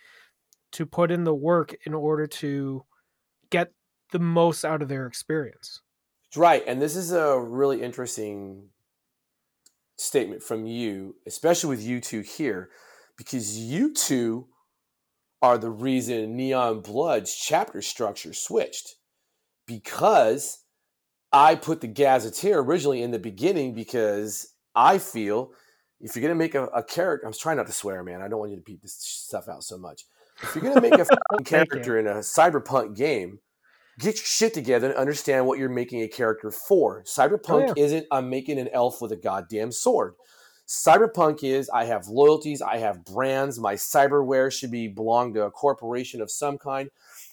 to 0.73 0.87
put 0.87 1.11
in 1.11 1.25
the 1.25 1.35
work 1.35 1.75
in 1.87 1.95
order 1.95 2.27
to 2.27 2.85
get 3.51 3.73
the 4.13 4.21
most 4.21 4.65
out 4.65 4.83
of 4.83 4.89
their 4.89 5.07
experience 5.07 5.83
right. 6.37 6.63
And 6.67 6.81
this 6.81 6.97
is 6.97 7.13
a 7.13 7.39
really 7.39 7.83
interesting 7.83 8.71
statement 9.97 10.43
from 10.43 10.67
you, 10.67 11.17
especially 11.27 11.71
with 11.71 11.83
you 11.83 12.01
two 12.01 12.21
here, 12.21 12.71
because 13.17 13.59
you 13.59 13.93
two 13.93 14.49
are 15.43 15.59
the 15.59 15.71
reason 15.71 16.37
Neon 16.37 16.81
Blood's 16.81 17.35
chapter 17.35 17.83
structure 17.83 18.33
switched. 18.33 18.95
Because 19.67 20.65
I 21.33 21.55
put 21.57 21.81
the 21.81 21.89
Gazetteer 21.89 22.61
originally 22.61 23.03
in 23.03 23.11
the 23.11 23.19
beginning 23.19 23.75
because 23.75 24.49
I 24.75 24.99
feel 24.99 25.53
if 26.01 26.17
you're 26.17 26.23
gonna 26.23 26.35
make 26.35 26.55
a, 26.55 26.65
a 26.67 26.83
character, 26.83 27.27
I'm 27.27 27.33
trying 27.33 27.57
not 27.57 27.67
to 27.67 27.73
swear, 27.73 28.03
man. 28.03 28.21
I 28.21 28.29
don't 28.29 28.39
want 28.39 28.51
you 28.51 28.57
to 28.57 28.63
beat 28.63 28.83
this 28.83 28.97
stuff 28.99 29.49
out 29.49 29.63
so 29.63 29.79
much. 29.79 30.05
If 30.43 30.55
you're 30.55 30.65
gonna 30.65 30.81
make 30.81 30.95
a 30.95 31.07
you. 31.39 31.45
character 31.45 31.99
in 31.99 32.07
a 32.07 32.17
cyberpunk 32.17 32.97
game, 32.97 33.39
get 33.99 34.17
your 34.17 34.25
shit 34.25 34.53
together 34.53 34.89
and 34.89 34.97
understand 34.97 35.47
what 35.47 35.59
you're 35.59 35.69
making 35.69 36.03
a 36.03 36.09
character 36.09 36.51
for. 36.51 37.05
Oh, 37.07 37.09
cyberpunk 37.09 37.71
Oh, 37.71 37.75
isn't 37.77 38.07
I'm 38.11 38.29
making 38.29 38.59
an 38.59 38.69
elf 38.73 39.01
with 39.01 39.13
a 39.13 39.17
goddamn 39.17 39.73
sword. 39.73 40.15
Cyberpunk 40.69 41.45
is 41.45 41.69
I 41.71 41.85
have 41.85 42.09
loyalties, 42.09 42.63
I 42.63 42.79
have 42.79 43.05
brands, 43.05 43.59
my 43.61 43.75
cyberware 43.75 44.51
should 44.53 44.71
be 44.71 44.89
belong 44.89 45.35
to 45.35 45.43
a 45.45 45.51
corporation 45.51 46.23
of 46.23 46.31
some 46.31 46.59
kind. 46.59 46.91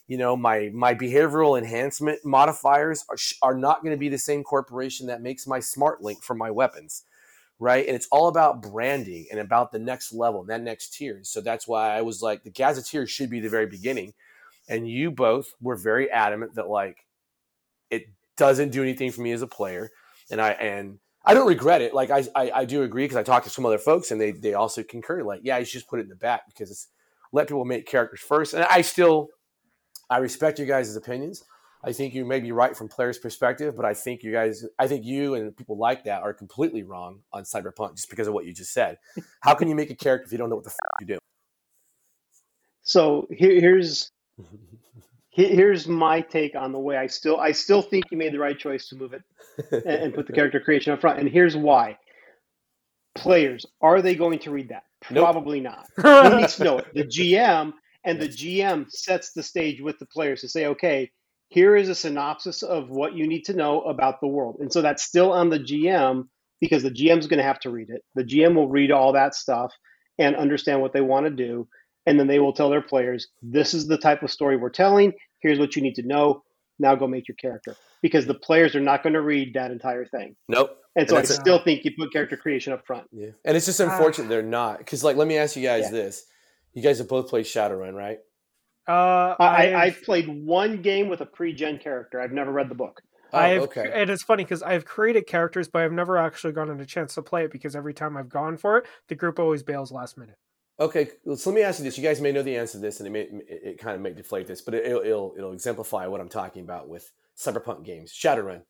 You 0.08 0.18
know, 0.18 0.36
my 0.36 0.72
my 0.74 0.94
behavioral 0.96 1.58
enhancement 1.58 2.26
modifiers 2.26 3.06
are, 3.10 3.18
are 3.42 3.56
not 3.58 3.82
going 3.84 3.94
to 3.94 4.00
be 4.00 4.10
the 4.10 4.18
same 4.18 4.44
corporation 4.44 5.08
that 5.08 5.22
makes 5.22 5.48
my 5.48 5.60
smart 5.62 6.02
link 6.02 6.24
for 6.24 6.36
my 6.36 6.52
weapons. 6.52 7.04
right? 7.60 7.86
And 7.86 7.96
it's 7.96 8.08
all 8.12 8.28
about 8.28 8.62
branding 8.62 9.28
and 9.32 9.39
about 9.39 9.72
the 9.72 9.80
next 9.80 10.13
level 10.13 10.42
and 10.42 10.50
that 10.50 10.62
next 10.62 10.94
tier. 10.96 11.20
So 11.24 11.42
that's 11.42 11.68
why 11.68 11.96
I 11.98 12.02
was 12.02 12.22
like, 12.22 12.44
the 12.44 12.50
Gazetteer 12.52 13.08
should 13.08 13.30
be 13.30 13.39
the 13.39 13.50
very 13.50 13.68
beginning. 13.68 14.13
And 14.70 14.88
you 14.89 15.12
both 15.12 15.54
were 15.62 15.76
very 15.76 16.10
adamant 16.12 16.56
that 16.56 16.70
like 16.70 17.06
it 17.89 18.06
doesn't 18.38 18.72
do 18.72 18.84
anything 18.84 19.12
for 19.12 19.22
me 19.22 19.32
as 19.32 19.42
a 19.42 19.48
player. 19.48 19.92
And 20.32 20.42
I 20.42 20.52
and 20.52 21.00
I 21.25 21.34
don't 21.34 21.47
regret 21.47 21.82
it. 21.82 21.93
Like 21.93 22.12
I 22.12 22.25
I, 22.36 22.51
I 22.51 22.65
do 22.65 22.84
agree 22.84 23.03
because 23.03 23.17
I 23.17 23.23
talked 23.23 23.45
to 23.45 23.51
some 23.51 23.65
other 23.65 23.77
folks 23.77 24.12
and 24.12 24.19
they 24.19 24.32
they 24.32 24.53
also 24.53 24.84
concur. 24.84 25.23
Like, 25.23 25.41
yeah, 25.43 25.58
you 25.58 25.65
should 25.65 25.79
just 25.79 25.89
put 25.89 25.99
it 25.99 26.03
in 26.03 26.10
the 26.10 26.15
back 26.15 26.43
because 26.47 26.71
it's 26.71 26.88
let 27.32 27.47
people 27.47 27.65
make 27.65 27.86
characters 27.86 28.21
first. 28.21 28.53
And 28.53 28.65
I 28.69 28.82
still 28.82 29.29
I 30.10 30.17
respect 30.17 30.60
you 30.60 30.65
guys' 30.65 30.95
opinions. 30.95 31.43
I 31.84 31.93
think 31.93 32.13
you 32.13 32.25
may 32.25 32.41
be 32.41 32.51
right 32.51 32.75
from 32.75 32.89
players' 32.89 33.17
perspective, 33.17 33.75
but 33.75 33.86
I 33.86 33.93
think 33.93 34.21
you 34.21 34.34
guys, 34.34 34.65
I 34.77 34.88
think 34.88 35.05
you 35.05 35.36
and 35.36 35.55
people 35.55 35.77
like 35.77 36.03
that 36.03 36.23
are 36.23 36.34
completely 36.34 36.84
wrong 36.84 37.19
on 37.32 37.43
Cyberpunk 37.43 37.95
just 37.95 38.10
because 38.10 38.27
of 38.27 38.34
what 38.34 38.45
you 38.45 38.53
just 38.53 38.73
said. 38.73 38.97
How 39.39 39.53
can 39.53 39.69
you 39.69 39.75
make 39.75 39.89
a 39.89 39.95
character 39.95 40.25
if 40.25 40.32
you 40.34 40.38
don't 40.38 40.49
know 40.49 40.55
what 40.55 40.65
the 40.65 40.71
fuck 40.71 40.91
you 40.99 41.08
do? 41.08 41.19
So 42.82 43.27
here, 43.29 43.62
here's 43.62 44.12
here's 45.32 45.88
my 45.88 46.22
take 46.22 46.56
on 46.56 46.72
the 46.72 46.80
way 46.80 46.98
I 46.98 47.08
still 47.08 47.39
I 47.39 47.52
still 47.52 47.82
think 47.82 48.06
you 48.12 48.18
made 48.18 48.34
the 48.34 48.39
right 48.39 48.58
choice 48.58 48.89
to 48.89 48.96
move 48.96 49.13
it 49.13 49.24
and, 49.72 49.86
and 49.86 50.13
put 50.13 50.28
the 50.28 50.34
character 50.39 50.60
creation 50.60 50.94
up 50.94 51.02
front. 51.02 51.20
And 51.20 51.30
here's 51.30 51.56
why: 51.56 51.98
players 53.15 53.65
are 53.82 54.02
they 54.02 54.15
going 54.15 54.39
to 54.39 54.52
read 54.52 54.70
that? 54.70 54.84
Nope. 55.12 55.24
Probably 55.26 55.60
not. 55.60 55.88
Who 55.96 56.38
needs 56.38 56.58
to 56.58 56.63
know 56.63 56.78
it? 56.80 56.88
The 56.94 57.06
GM 57.06 57.74
and 58.04 58.22
the 58.22 58.28
GM 58.28 58.89
sets 58.89 59.32
the 59.32 59.44
stage 59.44 59.82
with 59.82 60.00
the 60.00 60.06
players 60.06 60.42
to 60.42 60.50
say, 60.50 60.68
okay, 60.68 61.12
here 61.50 61.76
is 61.76 61.89
a 61.89 61.96
synopsis 61.96 62.63
of 62.63 62.89
what 62.89 63.15
you 63.15 63.28
need 63.28 63.44
to 63.46 63.54
know 63.54 63.82
about 63.82 64.22
the 64.22 64.28
world. 64.28 64.58
And 64.60 64.72
so 64.72 64.82
that's 64.82 65.04
still 65.04 65.32
on 65.32 65.50
the 65.50 65.60
GM 65.60 66.28
because 66.62 66.84
the 66.84 66.92
GM 66.92 67.20
is 67.20 67.28
going 67.28 67.39
to 67.39 67.44
have 67.44 67.60
to 67.62 67.70
read 67.70 67.89
it. 67.89 68.04
The 68.15 68.24
GM 68.24 68.56
will 68.56 68.70
read 68.70 68.92
all 68.92 69.13
that 69.13 69.36
stuff 69.36 69.74
and 70.18 70.36
understand 70.36 70.82
what 70.82 70.94
they 70.94 71.02
want 71.02 71.26
to 71.26 71.32
do. 71.32 71.68
And 72.10 72.19
then 72.19 72.26
they 72.26 72.39
will 72.39 72.54
tell 72.54 72.72
their 72.72 72.82
players, 72.82 73.28
this 73.43 73.76
is 73.76 73.86
the 73.88 73.98
type 73.98 74.24
of 74.24 74.32
story 74.32 74.58
we're 74.58 74.72
telling. 74.72 75.13
Here's 75.41 75.60
what 75.60 75.76
you 75.76 75.82
need 75.84 75.93
to 75.95 76.02
know. 76.02 76.43
Now 76.80 76.95
go 76.95 77.06
make 77.08 77.28
your 77.28 77.36
character. 77.36 77.76
Because 78.02 78.26
the 78.26 78.34
players 78.34 78.76
are 78.76 78.80
not 78.80 79.04
going 79.04 79.13
to 79.13 79.22
read 79.22 79.54
that 79.54 79.69
entire 79.69 80.06
thing. 80.06 80.36
Nope. 80.48 80.76
And 80.95 81.08
so 81.08 81.15
And 81.15 81.19
I 81.19 81.22
that's- 81.28 81.39
still 81.39 81.60
think 81.60 81.86
you 81.86 81.91
put 81.95 82.12
character 82.12 82.36
creation 82.36 82.74
up 82.74 82.86
front. 82.88 83.06
Yeah. 83.12 83.30
And 83.45 83.56
it's 83.56 83.67
just 83.67 83.80
unfortunate 83.80 84.28
they're 84.28 84.41
not. 84.41 84.80
Because, 84.80 85.04
like, 85.04 85.17
let 85.17 85.28
me 85.28 85.38
ask 85.38 85.56
you 85.56 85.62
guys 85.62 85.84
Yeah. 85.86 85.91
this. 85.91 86.26
You 86.74 86.82
guys 86.82 86.98
have 86.98 87.08
both 87.08 87.30
played 87.30 87.45
Shadowrun, 87.45 87.93
right? 87.93 88.17
Uh, 88.88 88.91
I, 88.91 89.36
I, 89.39 89.58
I've- 89.62 89.76
I've 89.76 90.04
played 90.04 90.28
one 90.28 90.82
game 90.82 91.10
with 91.10 91.22
a 91.22 91.26
pre-gen 91.28 91.78
character. 91.78 92.19
I've 92.19 92.32
never 92.32 92.52
read 92.52 92.69
the 92.69 92.76
book. 92.76 93.02
Oh, 93.32 93.38
I've, 93.38 93.62
okay. 93.63 93.88
and 93.93 94.10
it's 94.10 94.24
funny 94.24 94.43
because 94.43 94.63
I've 94.63 94.86
created 94.86 95.28
characters, 95.28 95.67
but 95.67 95.84
I've 95.84 95.91
never 95.91 96.17
actually 96.17 96.54
gotten 96.54 96.80
a 96.82 96.86
chance 96.88 97.13
to 97.13 97.22
play 97.22 97.43
it 97.43 97.52
because 97.52 97.76
every 97.76 97.93
time 97.93 98.17
I've 98.17 98.30
gone 98.30 98.58
for 98.58 98.80
it, 98.80 98.86
the 99.08 99.13
group 99.13 99.38
always 99.38 99.62
bails 99.62 99.91
last 99.91 100.17
minute. 100.17 100.38
Okay, 100.80 101.10
so 101.36 101.50
let 101.50 101.56
me 101.56 101.62
ask 101.62 101.80
you 101.80 101.86
this. 101.86 101.98
You 101.98 102.04
guys 102.04 102.22
may 102.22 102.32
know 102.32 102.42
the 102.42 102.56
answer 102.56 102.74
to 102.74 102.80
this, 102.80 103.02
and 103.02 103.08
it 103.08 103.12
may 103.12 103.22
it, 103.22 103.62
it 103.63 103.80
kind 103.80 103.96
of 103.96 104.02
may 104.02 104.13
deflate 104.13 104.48
this, 104.48 104.62
but 104.62 104.74
it, 104.74 104.86
it'll, 104.86 105.02
it'll 105.02 105.34
it'll 105.38 105.52
exemplify 105.52 106.08
what 106.08 106.22
I'm 106.22 106.30
talking 106.30 106.63
about 106.63 106.88
with 106.88 107.12
cyberpunk 107.38 107.84
games. 107.84 108.13
Shadowrun. 108.13 108.62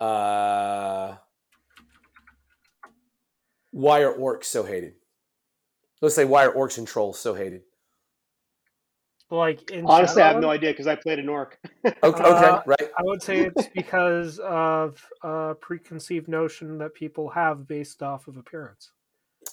Uh, 0.00 1.16
why 3.72 4.00
are 4.02 4.14
orcs 4.14 4.44
so 4.44 4.62
hated? 4.64 4.94
Let's 6.00 6.14
say 6.14 6.24
why 6.24 6.46
are 6.46 6.52
orcs 6.52 6.78
and 6.78 6.86
trolls 6.86 7.18
so 7.18 7.34
hated? 7.34 7.62
Like 9.30 9.70
in 9.70 9.84
Honestly, 9.84 10.22
I 10.22 10.28
have 10.28 10.40
no 10.40 10.48
idea 10.48 10.70
because 10.70 10.86
I 10.86 10.94
played 10.94 11.18
an 11.18 11.28
orc. 11.28 11.58
Okay, 11.84 11.94
okay, 12.02 12.22
Uh, 12.22 12.62
right. 12.64 12.90
I 12.98 13.02
would 13.02 13.22
say 13.22 13.40
it's 13.40 13.68
because 13.74 14.38
of 14.38 15.04
a 15.22 15.54
preconceived 15.60 16.28
notion 16.28 16.78
that 16.78 16.94
people 16.94 17.28
have 17.28 17.68
based 17.68 18.02
off 18.02 18.26
of 18.28 18.38
appearance. 18.38 18.92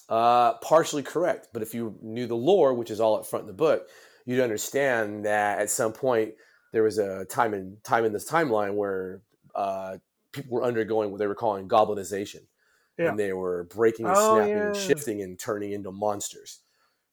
Uh, 0.07 0.53
partially 0.59 1.01
correct, 1.01 1.47
but 1.51 1.63
if 1.63 1.73
you 1.73 1.97
knew 2.01 2.27
the 2.27 2.35
lore, 2.35 2.73
which 2.75 2.91
is 2.91 2.99
all 2.99 3.15
up 3.17 3.25
front 3.25 3.43
in 3.43 3.47
the 3.47 3.53
book, 3.53 3.87
you'd 4.25 4.39
understand 4.39 5.25
that 5.25 5.59
at 5.59 5.69
some 5.69 5.91
point 5.93 6.33
there 6.71 6.83
was 6.83 6.97
a 6.99 7.25
time 7.25 7.53
in 7.53 7.77
time 7.83 8.05
in 8.05 8.13
this 8.13 8.29
timeline 8.29 8.75
where 8.75 9.21
uh, 9.55 9.97
people 10.31 10.51
were 10.51 10.63
undergoing 10.63 11.09
what 11.09 11.17
they 11.19 11.25
were 11.27 11.33
calling 11.35 11.67
goblinization, 11.67 12.41
Yeah. 12.99 13.09
and 13.09 13.19
they 13.19 13.33
were 13.33 13.63
breaking 13.63 14.05
and 14.05 14.15
Oh, 14.15 14.35
snapping 14.35 14.61
and 14.61 14.75
shifting 14.75 15.21
and 15.23 15.39
turning 15.39 15.71
into 15.71 15.91
monsters, 15.91 16.59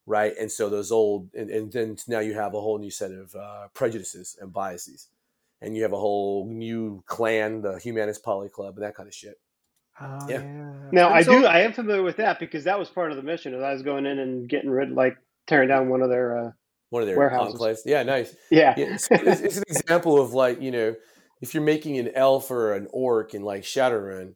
right? 0.04 0.34
And 0.38 0.50
so 0.52 0.68
those 0.68 0.92
old, 0.92 1.30
and, 1.34 1.48
and 1.48 1.72
then 1.72 1.96
now 2.08 2.18
you 2.20 2.34
have 2.34 2.52
a 2.54 2.60
whole 2.60 2.78
new 2.78 2.90
set 2.90 3.10
of 3.12 3.34
uh, 3.34 3.68
prejudices 3.72 4.36
and 4.40 4.52
biases, 4.52 5.08
and 5.62 5.76
you 5.76 5.82
have 5.84 5.92
a 5.94 5.98
whole 5.98 6.46
new 6.46 7.02
clan, 7.06 7.62
the 7.62 7.74
Humanis 7.74 8.20
Policlub, 8.20 8.74
and 8.74 8.82
that 8.82 8.94
kind 8.96 9.08
of 9.08 9.14
shit. 9.14 9.40
Oh, 10.02 10.28
Yeah. 10.28 10.42
yeah. 10.42 10.72
Now 10.92 11.06
And 11.08 11.14
I 11.14 11.22
so- 11.22 11.40
do. 11.40 11.46
I 11.46 11.60
am 11.60 11.72
familiar 11.72 12.02
with 12.02 12.16
that 12.18 12.38
because 12.38 12.64
that 12.64 12.78
was 12.78 12.88
part 12.90 13.10
of 13.10 13.16
the 13.16 13.22
mission. 13.22 13.54
As 13.54 13.62
I 13.62 13.72
was 13.72 13.82
going 13.82 14.04
in 14.06 14.18
and 14.18 14.48
getting 14.48 14.70
rid, 14.70 14.90
like 14.90 15.16
tearing 15.46 15.68
down 15.68 15.88
one 15.88 16.02
of 16.02 16.08
their. 16.10 16.36
Uh, 16.38 16.50
One 16.90 17.02
of 17.02 17.08
their 17.08 17.16
Warehouses. 17.16 17.58
enclaves. 17.58 17.78
Yeah, 17.86 18.02
nice. 18.02 18.34
yeah. 18.50 18.74
Yeah, 18.76 18.94
it's, 18.94 19.08
it's, 19.10 19.40
it's 19.40 19.56
an 19.56 19.64
example 19.68 20.20
of 20.20 20.34
like 20.34 20.60
you 20.60 20.70
know 20.70 20.94
if 21.40 21.54
you're 21.54 21.62
making 21.62 21.98
an 21.98 22.10
elf 22.14 22.50
or 22.50 22.74
an 22.74 22.86
orc 22.92 23.32
in 23.34 23.42
like 23.42 23.62
Shadowrun, 23.62 24.34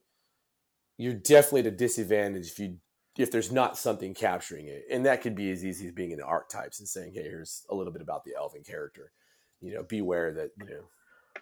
you're 0.96 1.12
definitely 1.14 1.60
at 1.60 1.66
a 1.66 1.70
disadvantage 1.72 2.46
if 2.48 2.58
you 2.58 2.78
if 3.18 3.30
there's 3.30 3.50
not 3.52 3.76
something 3.78 4.12
capturing 4.14 4.66
it, 4.68 4.84
and 4.90 5.04
that 5.06 5.20
could 5.22 5.34
be 5.34 5.50
as 5.50 5.64
easy 5.64 5.86
as 5.86 5.92
being 5.92 6.10
in 6.12 6.18
the 6.18 6.24
archetypes 6.24 6.78
and 6.80 6.88
saying, 6.88 7.12
"Hey, 7.14 7.22
here's 7.22 7.64
a 7.70 7.74
little 7.74 7.92
bit 7.92 8.02
about 8.02 8.24
the 8.24 8.34
elven 8.36 8.62
character." 8.62 9.12
You 9.60 9.74
know, 9.74 9.82
beware 9.82 10.32
that 10.32 10.50
you 10.58 10.66
know 10.70 10.82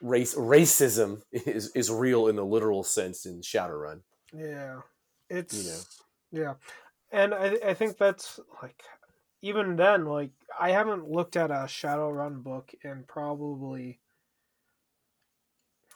race 0.01 0.35
racism 0.35 1.23
is 1.33 1.71
is 1.77 1.91
real 1.91 2.27
in 2.27 2.35
the 2.37 2.45
literal 2.45 2.83
sense 2.83 3.25
in 3.27 3.41
Shadowrun. 3.41 4.01
Yeah, 4.35 4.81
it's 5.31 5.99
yeah, 6.33 6.55
and 7.13 7.35
I 7.35 7.59
I 7.67 7.75
think 7.75 7.99
that's 7.99 8.41
like 8.63 8.83
even 9.43 9.77
then 9.77 10.07
like 10.07 10.31
I 10.61 10.73
haven't 10.73 11.11
looked 11.11 11.37
at 11.37 11.51
a 11.53 11.67
Shadowrun 11.67 12.43
book 12.43 12.73
in 12.85 13.05
probably 13.09 14.01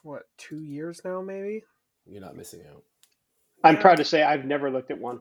what 0.03 0.24
two 0.38 0.62
years 0.62 1.03
now 1.05 1.22
maybe. 1.22 1.64
You're 2.07 2.20
not 2.22 2.37
missing 2.37 2.62
out. 2.70 2.83
I'm 3.64 3.77
Yeah. 3.77 3.81
proud 3.81 3.96
to 3.98 4.05
say 4.05 4.22
I've 4.22 4.44
never 4.44 4.70
looked 4.70 4.90
at 4.90 4.98
one. 5.01 5.20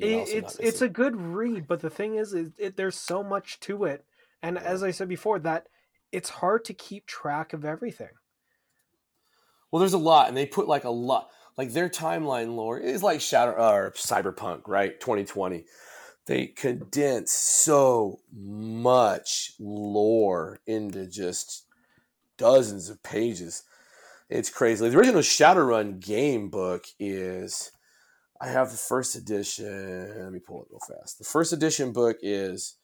It, 0.00 0.28
it's 0.30 0.58
it's 0.60 0.82
a 0.82 0.88
good 0.88 1.16
read, 1.16 1.68
but 1.68 1.80
the 1.80 1.90
thing 1.90 2.16
is, 2.16 2.34
is 2.34 2.50
it, 2.58 2.76
there's 2.76 2.96
so 2.96 3.22
much 3.24 3.60
to 3.60 3.84
it, 3.84 4.04
and 4.42 4.58
as 4.58 4.82
I 4.82 4.92
said 4.92 5.08
before, 5.08 5.38
that 5.40 5.68
it's 6.12 6.30
hard 6.30 6.64
to 6.66 6.74
keep 6.74 7.06
track 7.06 7.52
of 7.52 7.64
everything. 7.64 8.10
Well, 9.70 9.80
there's 9.80 9.94
a 9.94 9.98
lot, 9.98 10.28
and 10.28 10.36
they 10.36 10.46
put 10.46 10.68
like 10.68 10.84
a 10.84 10.90
lot, 10.90 11.30
like 11.56 11.72
their 11.72 11.88
timeline 11.88 12.56
lore 12.56 12.78
is 12.78 13.02
like 13.02 13.20
Shadow 13.20 13.52
or 13.52 13.92
Cyberpunk, 13.92 14.62
right? 14.66 14.98
2020. 15.00 15.64
They 16.26 16.46
condense 16.46 17.32
so 17.32 18.20
much 18.32 19.52
lore 19.58 20.60
into 20.66 21.06
just 21.08 21.66
dozens 22.38 22.88
of 22.88 23.02
pages. 23.02 23.64
It's 24.30 24.48
crazy. 24.50 24.88
The 24.88 24.96
original 24.96 25.20
Shadowrun 25.20 26.00
game 26.00 26.48
book 26.48 26.84
is, 26.98 27.72
I 28.40 28.48
have 28.48 28.70
the 28.70 28.76
first 28.78 29.16
edition. 29.16 30.22
Let 30.22 30.32
me 30.32 30.38
pull 30.38 30.62
it 30.62 30.68
real 30.70 30.80
fast. 30.88 31.18
The 31.18 31.24
first 31.24 31.52
edition 31.52 31.92
book 31.92 32.16
is 32.22 32.76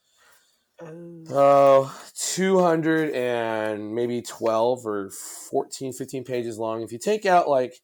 Uh, 0.81 0.91
Oh, 1.31 1.95
200 2.15 3.11
and 3.11 3.93
maybe 3.95 4.21
12 4.21 4.85
or 4.85 5.09
14, 5.09 5.93
15 5.93 6.23
pages 6.23 6.57
long. 6.57 6.81
If 6.81 6.91
you 6.91 6.99
take 6.99 7.25
out 7.25 7.49
like 7.49 7.79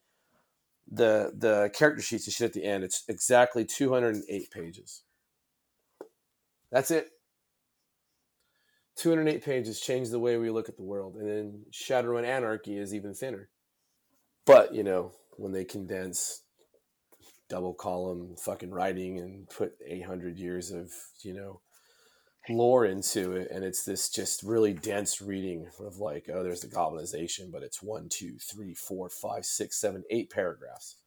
the 0.89 1.31
the 1.35 1.71
character 1.73 2.01
sheets 2.01 2.27
and 2.27 2.33
shit 2.33 2.47
at 2.47 2.53
the 2.53 2.63
end, 2.63 2.83
it's 2.83 3.03
exactly 3.07 3.65
208 3.65 4.51
pages. 4.51 5.03
That's 6.71 6.91
it. 6.91 7.11
208 8.97 9.43
pages 9.43 9.79
change 9.79 10.09
the 10.09 10.19
way 10.19 10.37
we 10.37 10.49
look 10.49 10.69
at 10.69 10.77
the 10.77 10.83
world. 10.83 11.15
And 11.15 11.29
then 11.29 11.65
Shadowrun 11.71 12.25
Anarchy 12.25 12.77
is 12.77 12.93
even 12.93 13.13
thinner. 13.13 13.49
But, 14.45 14.73
you 14.73 14.83
know, 14.83 15.11
when 15.37 15.51
they 15.51 15.65
condense 15.65 16.43
double 17.49 17.73
column 17.73 18.35
fucking 18.37 18.71
writing 18.71 19.19
and 19.19 19.49
put 19.49 19.73
800 19.85 20.37
years 20.37 20.71
of, 20.71 20.91
you 21.21 21.33
know, 21.33 21.61
lore 22.49 22.85
into 22.85 23.31
it 23.31 23.49
and 23.51 23.63
it's 23.63 23.83
this 23.83 24.09
just 24.09 24.43
really 24.43 24.73
dense 24.73 25.21
reading 25.21 25.67
of 25.79 25.97
like 25.97 26.29
oh 26.31 26.43
there's 26.43 26.61
the 26.61 26.67
goblinization 26.67 27.51
but 27.51 27.63
it's 27.63 27.81
one 27.81 28.07
two 28.07 28.37
three 28.39 28.73
four 28.73 29.09
five 29.09 29.45
six 29.45 29.79
seven 29.79 30.03
eight 30.09 30.29
paragraphs 30.29 30.97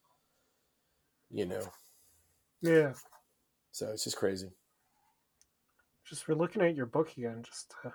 you 1.30 1.46
know 1.46 1.62
yeah, 2.60 2.92
so 3.70 3.88
it's 3.90 4.02
just 4.02 4.16
crazy 4.16 4.48
just 6.08 6.26
we're 6.26 6.34
looking 6.34 6.62
at 6.62 6.74
your 6.74 6.86
book 6.86 7.12
again. 7.16 7.42
Just 7.42 7.74
uh, 7.84 7.90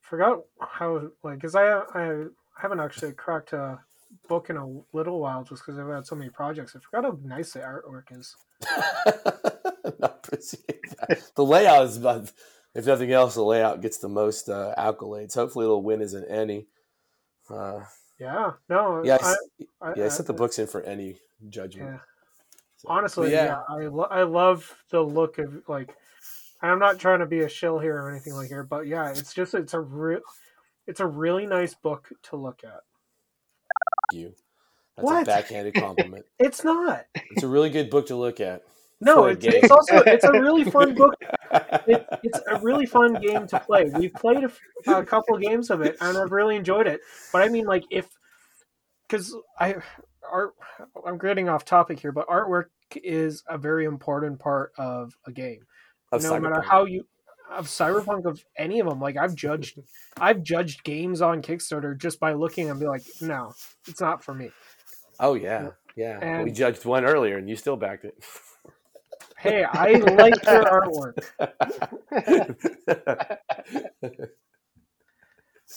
forgot 0.00 0.40
how 0.60 1.10
like 1.22 1.36
because 1.36 1.54
I 1.54 1.80
I 1.94 2.24
haven't 2.60 2.80
actually 2.80 3.12
cracked 3.12 3.52
a 3.52 3.78
book 4.28 4.50
in 4.50 4.56
a 4.56 4.66
little 4.92 5.20
while 5.20 5.44
just 5.44 5.62
because 5.64 5.78
I've 5.78 5.88
had 5.88 6.06
so 6.06 6.16
many 6.16 6.30
projects. 6.30 6.76
I 6.76 6.80
forgot 6.80 7.10
how 7.10 7.18
nice 7.22 7.52
the 7.52 7.60
artwork 7.60 8.16
is. 8.16 8.36
Appreciate 10.02 10.82
that. 11.00 11.30
the 11.34 11.44
layout 11.44 11.86
is 11.86 11.96
about 11.96 12.32
if 12.76 12.86
nothing 12.86 13.10
else 13.12 13.34
the 13.34 13.42
layout 13.42 13.80
gets 13.80 13.98
the 13.98 14.08
most 14.08 14.48
uh, 14.48 14.74
accolades 14.78 15.34
hopefully 15.34 15.64
it'll 15.64 15.82
win 15.82 16.00
as 16.02 16.14
an 16.14 16.24
ENnie 16.24 16.66
uh, 17.50 17.80
Yeah, 18.18 18.52
no, 18.68 19.02
yeah 19.04 19.18
I, 19.22 19.34
I, 19.80 19.92
yeah 19.96 20.02
I 20.04 20.06
I- 20.06 20.08
sent 20.08 20.26
the 20.26 20.32
books 20.32 20.58
in 20.58 20.66
for 20.66 20.82
ENnie 20.82 21.16
judgment 21.48 21.90
Yeah. 21.92 21.98
So, 22.78 22.88
Honestly, 22.90 23.28
but 23.28 23.32
yeah, 23.32 23.60
I, 23.70 23.86
lo- 23.86 24.08
I 24.10 24.22
love 24.24 24.70
the 24.90 25.00
look 25.00 25.38
of 25.38 25.62
like. 25.66 25.96
I'm 26.60 26.78
not 26.78 26.98
trying 26.98 27.20
to 27.20 27.26
be 27.26 27.40
a 27.40 27.48
shill 27.48 27.78
here 27.78 27.96
or 27.96 28.10
anything 28.10 28.34
like 28.34 28.48
here, 28.48 28.64
but 28.64 28.86
yeah, 28.86 29.08
it's 29.12 29.32
just 29.32 29.54
it's 29.54 29.72
a 29.72 29.80
real, 29.80 30.20
it's 30.86 31.00
a 31.00 31.06
really 31.06 31.46
nice 31.46 31.72
book 31.72 32.10
to 32.24 32.36
look 32.36 32.64
at. 32.64 32.80
Thank 34.12 34.22
you. 34.22 34.34
That's 34.96 35.04
What? 35.06 35.22
a 35.22 35.24
backhanded 35.24 35.72
compliment. 35.74 36.26
It's 36.38 36.64
not. 36.64 37.06
it's 37.30 37.42
a 37.42 37.48
really 37.48 37.70
good 37.70 37.88
book 37.88 38.08
to 38.08 38.16
look 38.16 38.40
at. 38.40 38.60
No, 39.00 39.26
it's, 39.26 39.44
it's 39.44 39.70
also 39.70 39.98
it's 40.06 40.24
a 40.24 40.32
really 40.32 40.64
fun 40.70 40.94
book. 40.94 41.14
It, 41.86 42.06
it's 42.22 42.40
a 42.48 42.58
really 42.60 42.86
fun 42.86 43.14
game 43.14 43.46
to 43.48 43.60
play. 43.60 43.90
We've 43.94 44.12
played 44.14 44.44
a 44.86 45.04
couple 45.04 45.36
games 45.38 45.70
of 45.70 45.82
it, 45.82 45.96
and 46.00 46.16
I've 46.16 46.32
really 46.32 46.56
enjoyed 46.56 46.86
it. 46.86 47.00
But 47.32 47.42
I 47.42 47.48
mean, 47.48 47.66
like 47.66 47.84
if 47.90 48.08
because 49.06 49.36
I 49.60 49.76
art, 50.30 50.54
I'm 51.06 51.18
getting 51.18 51.48
off 51.48 51.64
topic 51.64 52.00
here, 52.00 52.12
but 52.12 52.26
artwork 52.26 52.66
is 52.94 53.42
a 53.48 53.58
very 53.58 53.84
important 53.84 54.38
part 54.38 54.72
of 54.78 55.12
a 55.26 55.32
game. 55.32 55.60
Of 56.12 56.22
no 56.22 56.38
matter 56.40 56.62
how 56.62 56.84
you 56.84 57.06
of 57.50 57.68
cyberpunk 57.68 58.24
of 58.24 58.44
any 58.56 58.80
of 58.80 58.88
them 58.88 59.00
like 59.00 59.16
i've 59.16 59.32
judged 59.36 59.78
i've 60.16 60.42
judged 60.42 60.82
games 60.82 61.22
on 61.22 61.40
kickstarter 61.40 61.96
just 61.96 62.18
by 62.18 62.32
looking 62.32 62.70
and 62.70 62.80
be 62.80 62.86
like 62.86 63.04
no 63.20 63.54
it's 63.86 64.00
not 64.00 64.24
for 64.24 64.34
me 64.34 64.50
Oh 65.18 65.34
yeah, 65.34 65.70
yeah. 65.96 66.18
And- 66.20 66.44
we 66.44 66.50
judged 66.50 66.84
one 66.84 67.04
earlier, 67.04 67.38
and 67.38 67.48
you 67.48 67.56
still 67.56 67.76
backed 67.76 68.04
it. 68.04 68.14
hey 69.46 69.64
i 69.64 69.92
like 69.92 70.34
your 70.46 70.64
artwork 70.64 71.18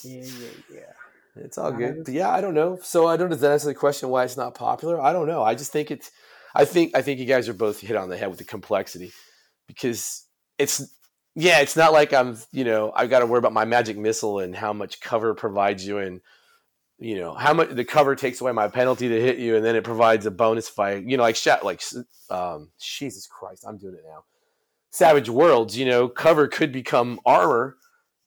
yeah 0.04 0.24
yeah 0.24 0.50
yeah 0.70 0.94
It's 1.36 1.58
all 1.58 1.72
good. 1.72 2.04
But 2.06 2.14
yeah, 2.14 2.30
I 2.30 2.42
don't 2.42 2.54
know. 2.54 2.78
So 2.82 3.08
I 3.08 3.16
don't 3.18 3.30
know. 3.30 3.36
Does 3.36 3.42
that 3.42 3.52
answer 3.52 3.68
the 3.68 3.74
question 3.76 4.10
why 4.10 4.24
it's 4.26 4.38
not 4.38 4.56
popular? 4.56 5.02
I 5.02 5.14
don't 5.14 5.28
know. 5.28 5.44
I 5.44 5.56
just 5.56 5.72
think 5.72 5.92
it's. 5.92 6.12
I 6.56 6.66
think 6.66 6.96
I 6.98 7.02
think 7.02 7.20
you 7.20 7.26
guys 7.26 7.48
are 7.50 7.54
both 7.54 7.80
hit 7.80 7.96
on 7.96 8.10
the 8.10 8.18
head 8.18 8.30
with 8.30 8.40
the 8.40 8.44
complexity, 8.46 9.12
because 9.68 10.26
it's 10.58 10.82
yeah, 11.36 11.60
it's 11.62 11.76
not 11.78 11.94
like 11.94 12.14
I'm 12.14 12.38
you 12.52 12.64
know 12.66 12.92
I've 12.96 13.10
got 13.10 13.20
to 13.20 13.26
worry 13.28 13.40
about 13.40 13.54
my 13.54 13.66
magic 13.66 13.98
missile 13.98 14.40
and 14.40 14.56
how 14.56 14.74
much 14.74 15.00
cover 15.02 15.34
provides 15.36 15.86
you 15.88 16.00
and 16.00 16.22
you 17.00 17.18
know 17.18 17.34
how 17.34 17.54
much 17.54 17.70
the 17.70 17.86
cover 17.86 18.16
takes 18.16 18.42
away 18.42 18.52
my 18.52 18.68
penalty 18.68 19.08
to 19.08 19.22
hit 19.22 19.38
you 19.38 19.56
and 19.56 19.64
then 19.64 19.76
it 19.76 19.84
provides 19.84 20.26
a 20.26 20.32
bonus 20.32 20.68
fight. 20.68 21.06
You 21.06 21.18
know, 21.18 21.24
like 21.24 21.36
shat 21.36 21.64
like 21.64 21.82
um, 22.30 22.70
Jesus 22.80 23.28
Christ, 23.28 23.66
I'm 23.68 23.78
doing 23.78 23.96
it 23.96 24.04
now. 24.06 24.24
Savage 24.92 25.30
Worlds, 25.30 25.78
you 25.78 25.86
know, 25.86 26.08
cover 26.08 26.48
could 26.48 26.72
become 26.72 27.20
armor 27.26 27.78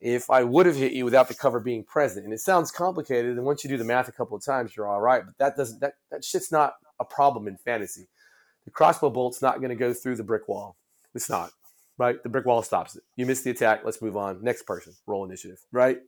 if 0.01 0.31
I 0.31 0.43
would 0.43 0.67
have 0.67 0.77
hit 0.77 0.93
you 0.93 1.05
without 1.05 1.29
the 1.29 1.35
cover 1.35 1.61
being 1.61 1.85
present. 1.85 2.25
And 2.25 2.33
it 2.33 2.41
sounds 2.41 2.71
complicated, 2.71 3.37
and 3.37 3.45
once 3.45 3.63
you 3.63 3.71
do 3.71 3.77
the 3.77 3.85
math 3.85 4.09
a 4.09 4.13
couple 4.13 4.37
of 4.37 4.45
times, 4.45 4.77
you're 4.77 4.89
all 4.89 5.01
right. 5.01 5.23
But 5.25 5.39
that 5.39 5.57
doesn't 5.57 5.81
that, 5.81 5.95
that 6.11 6.25
shit's 6.25 6.51
not 6.51 6.75
a 6.99 7.05
problem 7.05 7.49
in 7.49 7.57
fantasy. 7.57 8.09
The 8.65 8.71
crossbow 8.71 9.11
bolt's 9.11 9.43
not 9.43 9.59
going 9.59 9.71
to 9.71 9.77
go 9.77 9.93
through 9.93 10.17
the 10.17 10.25
brick 10.25 10.49
wall. 10.49 10.77
It's 11.15 11.29
not. 11.29 11.51
Right? 11.99 12.23
The 12.23 12.29
brick 12.29 12.47
wall 12.47 12.63
stops 12.63 12.97
it. 12.97 13.03
You 13.17 13.27
miss 13.27 13.43
the 13.43 13.51
attack, 13.51 13.83
let's 13.85 14.01
move 14.01 14.17
on. 14.17 14.43
Next 14.43 14.63
person, 14.63 14.95
roll 15.07 15.25
initiative, 15.25 15.59
right? 15.73 15.99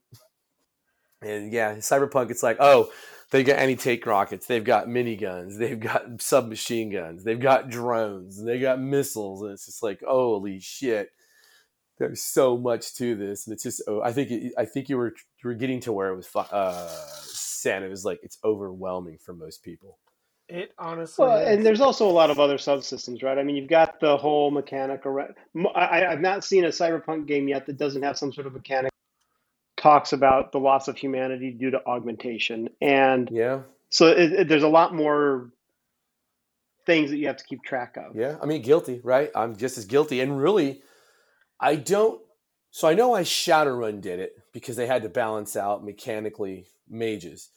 And 1.25 1.53
yeah, 1.53 1.75
Cyberpunk, 1.77 2.31
it's 2.31 2.43
like, 2.43 2.59
oh, 2.61 2.91
they've 3.31 3.47
got 3.47 3.59
anti-tank 3.59 4.05
rockets, 4.07 4.47
they've 4.47 4.65
got 4.65 4.87
miniguns, 4.87 5.59
they've 5.59 5.81
got 5.81 6.21
submachine 6.23 6.91
guns, 6.91 7.25
they've 7.25 7.41
got 7.41 7.69
drones, 7.71 8.39
and 8.39 8.49
they 8.49 8.59
got 8.61 8.81
missiles, 8.81 9.43
and 9.43 9.53
it's 9.53 9.67
just 9.67 9.83
like, 9.83 10.01
holy 10.07 10.61
shit 10.61 11.11
there's 11.99 12.23
so 12.23 12.57
much 12.59 12.93
to 12.97 13.15
this, 13.15 13.47
and 13.47 13.55
it's 13.55 13.63
just. 13.63 13.81
Oh, 13.87 14.03
I 14.03 14.13
think 14.13 14.29
it, 14.31 14.53
I 14.59 14.65
think 14.65 14.89
you 14.89 14.97
were 14.97 15.15
you 15.43 15.49
were 15.49 15.55
getting 15.55 15.79
to 15.83 15.93
where 15.93 16.09
it 16.11 16.17
was. 16.17 16.27
fu- 16.27 16.41
Uh, 16.41 16.89
Santa 16.89 17.89
was 17.89 18.05
like 18.05 18.19
it's 18.25 18.37
overwhelming 18.45 19.19
for 19.19 19.33
most 19.33 19.63
people. 19.63 19.99
it 20.49 20.73
honestly 20.77 21.25
Well, 21.25 21.39
is. 21.39 21.49
and 21.57 21.65
there's 21.65 21.81
also 21.81 22.09
a 22.09 22.11
lot 22.11 22.31
of 22.31 22.41
other 22.41 22.57
subsystems, 22.57 23.23
right? 23.23 23.39
I 23.39 23.45
mean, 23.45 23.55
you've 23.55 23.69
got 23.71 24.01
the 24.01 24.17
whole 24.17 24.51
mechanic. 24.51 25.07
Around, 25.07 25.35
I, 25.75 26.05
I've 26.07 26.21
not 26.21 26.43
seen 26.43 26.65
a 26.65 26.69
cyberpunk 26.71 27.27
game 27.27 27.47
yet 27.47 27.65
that 27.67 27.77
doesn't 27.79 28.03
have 28.03 28.19
some 28.19 28.33
sort 28.33 28.49
of 28.49 28.55
mechanic 28.55 28.91
talks 29.85 30.15
about 30.15 30.51
the 30.51 30.59
loss 30.59 30.89
of 30.89 30.97
humanity 30.97 31.51
due 31.51 31.71
to 31.71 31.87
augmentation, 31.87 32.71
and 32.81 33.29
Yeah, 33.31 33.61
so 33.91 34.07
it, 34.09 34.33
it, 34.33 34.49
there's 34.49 34.63
a 34.63 34.69
lot 34.69 34.95
more 34.95 35.51
things 36.87 37.11
that 37.11 37.19
you 37.19 37.27
have 37.27 37.37
to 37.37 37.45
keep 37.45 37.63
track 37.63 37.99
of. 37.99 38.17
yeah. 38.17 38.37
I 38.43 38.47
mean, 38.47 38.63
guilty, 38.63 39.03
right? 39.05 39.31
I'm 39.35 39.57
just 39.57 39.77
as 39.77 39.85
guilty, 39.85 40.23
and 40.23 40.41
really, 40.41 40.83
I 41.61 41.77
don't. 41.77 42.19
So 42.71 42.89
I 42.89 42.95
know 42.95 43.11
why 43.11 43.23
Shadowrun 43.25 44.01
did 44.01 44.21
it 44.21 44.33
because 44.55 44.77
they 44.77 44.87
had 44.87 45.03
to 45.03 45.11
balance 45.11 45.55
out 45.55 45.85
mechanically 45.85 46.67
mages. 46.89 47.51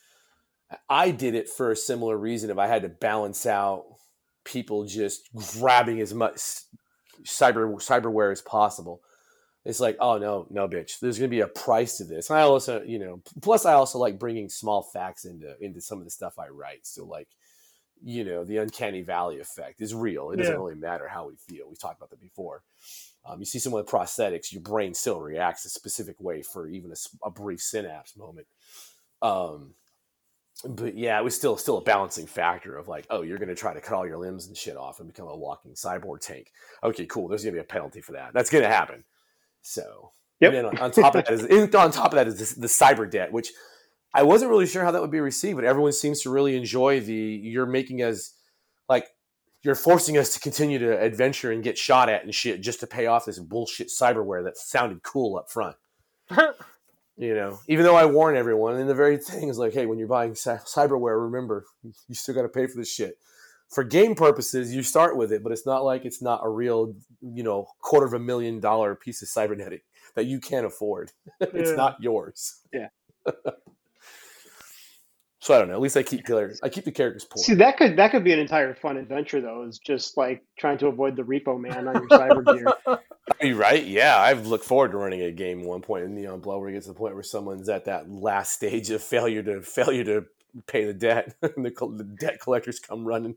I 0.90 1.12
did 1.12 1.34
it 1.34 1.48
for 1.50 1.72
a 1.72 1.78
similar 1.78 2.18
reason. 2.18 2.50
If 2.50 2.58
I 2.58 2.68
had 2.68 2.82
to 2.82 2.90
balance 2.90 3.46
out 3.46 3.86
people 4.44 4.84
just 4.84 5.30
grabbing 5.34 6.02
as 6.02 6.14
much 6.14 6.38
cyber 7.24 7.74
cyberware 7.76 8.34
as 8.34 8.42
possible, 8.42 9.02
it's 9.68 9.82
like, 9.82 9.98
oh 10.00 10.18
no, 10.18 10.48
no, 10.50 10.66
bitch. 10.68 11.00
There's 11.00 11.20
going 11.20 11.30
to 11.30 11.36
be 11.36 11.42
a 11.42 11.48
price 11.48 11.98
to 11.98 12.06
this. 12.06 12.30
And 12.30 12.40
I 12.40 12.44
also, 12.44 12.82
you 12.84 13.00
know, 13.00 13.22
plus 13.42 13.66
I 13.66 13.74
also 13.74 14.00
like 14.00 14.18
bringing 14.18 14.48
small 14.48 14.82
facts 14.82 15.26
into 15.26 15.56
into 15.60 15.82
some 15.82 15.98
of 16.00 16.06
the 16.06 16.12
stuff 16.12 16.40
I 16.40 16.48
write. 16.48 16.88
So 16.88 17.06
like, 17.06 17.28
you 18.02 18.24
know, 18.24 18.46
the 18.46 18.58
uncanny 18.58 19.02
valley 19.02 19.40
effect 19.40 19.82
is 19.82 19.94
real. 19.94 20.32
It 20.32 20.38
doesn't 20.38 20.56
really 20.58 20.76
matter 20.76 21.10
how 21.10 21.28
we 21.28 21.36
feel. 21.36 21.68
We've 21.68 21.80
talked 21.80 22.00
about 22.00 22.12
that 22.12 22.22
before. 22.22 22.64
Um, 23.26 23.40
you 23.40 23.46
see 23.46 23.60
someone 23.60 23.82
with 23.82 23.92
prosthetics, 23.92 24.54
your 24.54 24.62
brain 24.62 24.94
still 24.94 25.20
reacts 25.20 25.66
a 25.66 25.70
specific 25.70 26.22
way 26.22 26.42
for 26.44 26.70
even 26.70 26.94
a 27.22 27.30
brief 27.30 27.60
synapse 27.60 28.16
moment. 28.16 28.48
Um, 29.22 29.74
but 30.64 30.98
yeah, 30.98 31.20
it 31.20 31.24
was 31.26 31.36
still 31.36 31.58
still 31.58 31.78
a 31.78 31.84
balancing 31.84 32.26
factor 32.26 32.78
of 32.78 32.88
like, 32.88 33.06
oh, 33.10 33.22
you're 33.22 33.38
going 33.38 33.50
to 33.50 33.56
try 33.56 33.74
to 33.74 33.82
cut 33.82 33.96
all 33.96 34.08
your 34.08 34.18
limbs 34.18 34.48
and 34.48 34.56
shit 34.56 34.78
off 34.78 35.02
and 35.02 35.10
become 35.10 35.28
a 35.28 35.36
walking 35.36 35.74
cyborg 35.74 36.22
tank. 36.22 36.54
Okay, 36.84 37.06
cool. 37.06 37.28
There's 37.28 37.44
going 37.44 37.54
to 37.54 37.60
be 37.60 37.66
a 37.66 37.68
penalty 37.68 38.00
for 38.00 38.14
that. 38.14 38.32
That's 38.34 38.50
going 38.50 38.64
to 38.64 38.70
happen. 38.70 39.04
So, 39.68 40.14
Yep. 40.40 40.54
and 40.54 40.68
on, 40.68 40.78
on 40.78 40.92
top 40.92 41.16
of 41.16 41.26
that 41.26 41.34
is 41.34 41.44
in- 41.44 41.76
on 41.76 41.92
top 41.92 42.14
of 42.14 42.16
that 42.16 42.28
is 42.28 42.38
this, 42.40 42.54
the 42.54 42.68
cyber 42.68 43.10
debt, 43.10 43.32
which 43.34 43.52
I 44.14 44.24
wasn't 44.24 44.50
really 44.50 44.66
sure 44.66 44.84
how 44.84 44.92
that 44.92 45.02
would 45.02 45.12
be 45.12 45.20
received, 45.20 45.58
but 45.58 45.66
everyone 45.66 45.92
seems 45.92 46.22
to 46.22 46.30
really 46.30 46.56
enjoy 46.56 47.02
the 47.02 47.14
you're 47.14 47.66
making 47.66 48.02
us 48.02 48.34
like 48.88 49.08
you're 49.64 49.76
forcing 49.76 50.18
us 50.18 50.34
to 50.36 50.40
continue 50.40 50.80
to 50.80 50.98
adventure 51.02 51.52
and 51.52 51.64
get 51.64 51.78
shot 51.78 52.08
at 52.08 52.24
and 52.24 52.34
shit 52.34 52.62
just 52.62 52.80
to 52.80 52.88
pay 52.88 53.08
off 53.08 53.26
this 53.26 53.40
bullshit 53.40 53.88
cyberware 53.90 54.44
that 54.46 54.58
sounded 54.58 55.04
cool 55.04 55.38
up 55.38 55.50
front. 55.52 55.76
You 57.20 57.34
know, 57.34 57.60
even 57.68 57.84
though 57.84 57.96
I 57.96 58.06
warn 58.06 58.38
everyone, 58.38 58.76
and 58.76 58.88
the 58.88 58.94
very 58.94 59.18
thing 59.18 59.50
is 59.50 59.58
like, 59.58 59.74
hey, 59.74 59.88
when 59.88 59.98
you're 59.98 60.08
buying 60.08 60.34
cyberware, 60.34 61.20
remember 61.24 61.66
you 61.84 62.14
still 62.14 62.36
got 62.36 62.44
to 62.44 62.48
pay 62.48 62.68
for 62.68 62.78
this 62.78 62.94
shit. 62.94 63.18
For 63.70 63.84
game 63.84 64.16
purposes, 64.16 64.74
you 64.74 64.82
start 64.82 65.18
with 65.18 65.32
it, 65.34 65.44
but 65.44 65.52
it's 65.52 65.66
not 65.66 65.84
like 65.84 66.06
it's 66.06 66.22
not 66.22 66.42
a 66.44 66.50
real, 66.50 66.96
you 67.22 67.44
know, 67.44 67.68
quarter 67.82 68.06
of 68.06 68.14
a 68.14 68.20
million 68.20 68.60
dollar 68.60 68.96
piece 68.96 69.22
of 69.22 69.28
cybernetic 69.28 69.84
that 70.16 70.26
you 70.26 70.40
can't 70.40 70.66
afford. 70.66 71.12
it's 71.40 71.76
not 71.78 71.98
yours. 72.02 72.62
Yeah. 72.74 72.88
so 75.40 75.54
I 75.54 75.60
don't 75.60 75.68
know. 75.68 75.76
At 75.76 75.82
least 75.82 75.98
I 75.98 76.04
keep 76.04 76.26
characters. 76.26 76.60
I 76.64 76.70
keep 76.70 76.86
the 76.86 76.92
characters 76.92 77.26
poor. 77.26 77.44
See, 77.44 77.56
that 77.56 77.78
could 77.78 77.98
that 77.98 78.12
could 78.12 78.24
be 78.24 78.34
an 78.34 78.40
entire 78.40 78.74
fun 78.74 78.98
adventure, 78.98 79.42
though. 79.42 79.64
Is 79.64 79.80
just 79.80 80.18
like 80.18 80.44
trying 80.58 80.78
to 80.80 80.88
avoid 80.88 81.16
the 81.16 81.24
repo 81.24 81.60
man 81.60 81.88
on 81.88 81.96
your 81.96 82.08
cyber 82.08 82.46
gear. 82.46 83.00
You're 83.42 83.58
right. 83.58 83.86
Yeah, 83.86 84.18
I've 84.18 84.48
looked 84.48 84.66
forward 84.66 84.92
to 84.92 84.98
running 84.98 85.22
a 85.22 85.32
game 85.32 85.60
at 85.60 85.66
one 85.68 85.82
point 85.82 86.06
in 86.06 86.16
Neon 86.16 86.40
Blood 86.40 86.60
where 86.60 86.70
it 86.70 86.74
gets 86.74 86.86
to 86.88 86.94
the 86.94 86.98
point 86.98 87.14
where 87.14 87.24
someone's 87.24 87.70
at 87.70 87.86
that 87.86 88.10
last 88.10 88.54
stage 88.54 88.90
of 88.90 89.04
failure 89.04 89.44
to 89.44 89.62
failure 89.62 90.04
to 90.06 90.26
pay 90.66 90.86
the 90.86 90.94
debt, 90.94 91.36
and 91.42 91.66
the, 91.66 91.70
the 91.70 92.16
debt 92.20 92.40
collectors 92.40 92.80
come 92.80 93.06
running. 93.06 93.36